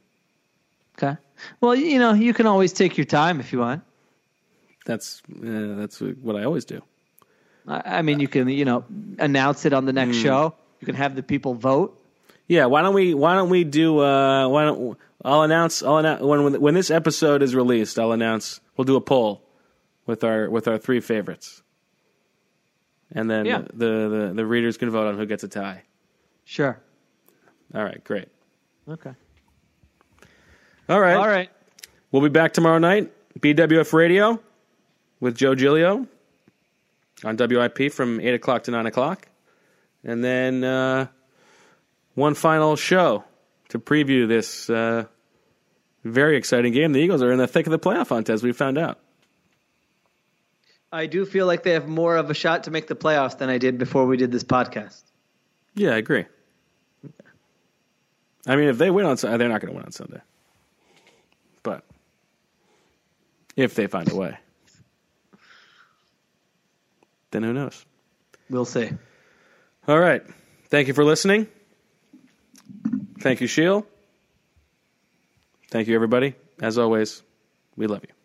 Okay. 0.97 1.15
Well, 1.61 1.75
you 1.75 1.99
know, 1.99 2.13
you 2.13 2.33
can 2.33 2.47
always 2.47 2.73
take 2.73 2.97
your 2.97 3.05
time 3.05 3.39
if 3.39 3.53
you 3.53 3.59
want. 3.59 3.83
That's 4.87 5.21
uh, 5.29 5.75
that's 5.75 5.99
what 5.99 6.35
I 6.35 6.43
always 6.43 6.65
do. 6.65 6.81
I 7.67 7.99
I 7.99 8.01
mean, 8.01 8.19
you 8.19 8.27
can, 8.27 8.49
you 8.49 8.65
know, 8.65 8.83
announce 9.19 9.65
it 9.65 9.73
on 9.73 9.85
the 9.85 9.93
next 9.93 10.17
show. 10.17 10.55
You 10.79 10.85
can 10.85 10.95
have 10.95 11.15
the 11.15 11.21
people 11.21 11.53
vote. 11.53 12.03
Yeah, 12.47 12.65
why 12.65 12.81
don't 12.81 12.95
we? 12.95 13.13
Why 13.13 13.35
don't 13.35 13.49
we 13.49 13.63
do? 13.63 13.99
Uh, 13.99 14.47
why 14.47 14.65
don't 14.65 14.97
I'll 15.23 15.43
announce? 15.43 15.83
I'll 15.83 15.97
announce 15.97 16.23
when 16.23 16.59
when 16.59 16.73
this 16.73 16.89
episode 16.89 17.43
is 17.43 17.53
released. 17.53 17.99
I'll 17.99 18.11
announce. 18.11 18.59
We'll 18.75 18.85
do 18.85 18.95
a 18.95 19.01
poll 19.01 19.43
with 20.07 20.23
our 20.23 20.49
with 20.49 20.67
our 20.67 20.79
three 20.79 20.99
favorites, 20.99 21.61
and 23.11 23.29
then 23.29 23.45
Yeah. 23.45 23.61
the, 23.73 24.09
the 24.09 24.31
the 24.35 24.45
readers 24.45 24.77
can 24.77 24.89
vote 24.89 25.07
on 25.07 25.17
who 25.17 25.25
gets 25.25 25.43
a 25.43 25.47
tie. 25.47 25.83
Sure. 26.45 26.79
All 27.73 27.83
right, 27.83 28.03
great. 28.03 28.27
Okay. 28.89 29.13
All 30.89 30.99
right, 31.01 31.15
All 31.17 31.27
right. 31.27 31.49
We'll 32.11 32.21
be 32.21 32.29
back 32.29 32.53
tomorrow 32.53 32.77
night. 32.77 33.11
BWF 33.39 33.91
Radio 33.93 34.41
with 35.19 35.35
Joe 35.35 35.53
Giglio 35.55 36.07
on 37.25 37.35
WIP 37.37 37.91
from 37.91 38.19
eight 38.21 38.33
o'clock 38.33 38.63
to 38.63 38.71
nine 38.71 38.85
o'clock, 38.85 39.27
and 40.03 40.23
then 40.23 40.63
uh, 40.63 41.07
one 42.15 42.33
final 42.33 42.75
show 42.77 43.25
to 43.69 43.79
preview 43.79 44.27
this 44.27 44.69
uh, 44.69 45.03
very 46.05 46.37
exciting 46.37 46.71
game. 46.71 46.93
The 46.93 46.99
Eagles 47.01 47.21
are 47.21 47.31
in 47.31 47.37
the 47.37 47.47
thick 47.47 47.67
of 47.67 47.71
the 47.71 47.79
playoff 47.79 48.07
hunt, 48.09 48.29
as 48.29 48.41
we 48.41 48.53
found 48.53 48.77
out. 48.77 48.97
I 50.91 51.05
do 51.05 51.25
feel 51.25 51.45
like 51.45 51.63
they 51.63 51.71
have 51.71 51.87
more 51.87 52.15
of 52.15 52.29
a 52.29 52.33
shot 52.33 52.63
to 52.63 52.71
make 52.71 52.87
the 52.87 52.95
playoffs 52.95 53.37
than 53.37 53.49
I 53.49 53.57
did 53.57 53.77
before 53.77 54.05
we 54.05 54.17
did 54.17 54.31
this 54.31 54.43
podcast. 54.43 55.01
Yeah, 55.75 55.91
I 55.91 55.97
agree. 55.97 56.25
I 58.45 58.55
mean, 58.55 58.69
if 58.69 58.77
they 58.77 58.89
win 58.89 59.05
on 59.05 59.17
Sunday, 59.17 59.37
they're 59.37 59.49
not 59.49 59.61
going 59.61 59.73
to 59.73 59.75
win 59.75 59.85
on 59.85 59.91
Sunday. 59.91 60.21
But 61.63 61.83
if 63.57 63.75
they 63.75 63.87
find 63.87 64.09
a 64.09 64.15
way, 64.15 64.37
then 67.31 67.43
who 67.43 67.51
knows? 67.51 67.85
We'll 68.49 68.65
see. 68.65 68.89
All 69.87 69.99
right. 69.99 70.23
Thank 70.69 70.87
you 70.87 70.93
for 70.93 71.03
listening. 71.03 71.47
Thank 73.19 73.41
you, 73.41 73.47
Sheil. 73.47 73.85
Thank 75.69 75.89
you, 75.89 75.95
everybody. 75.95 76.35
As 76.61 76.77
always, 76.77 77.21
we 77.75 77.87
love 77.87 78.03
you. 78.07 78.16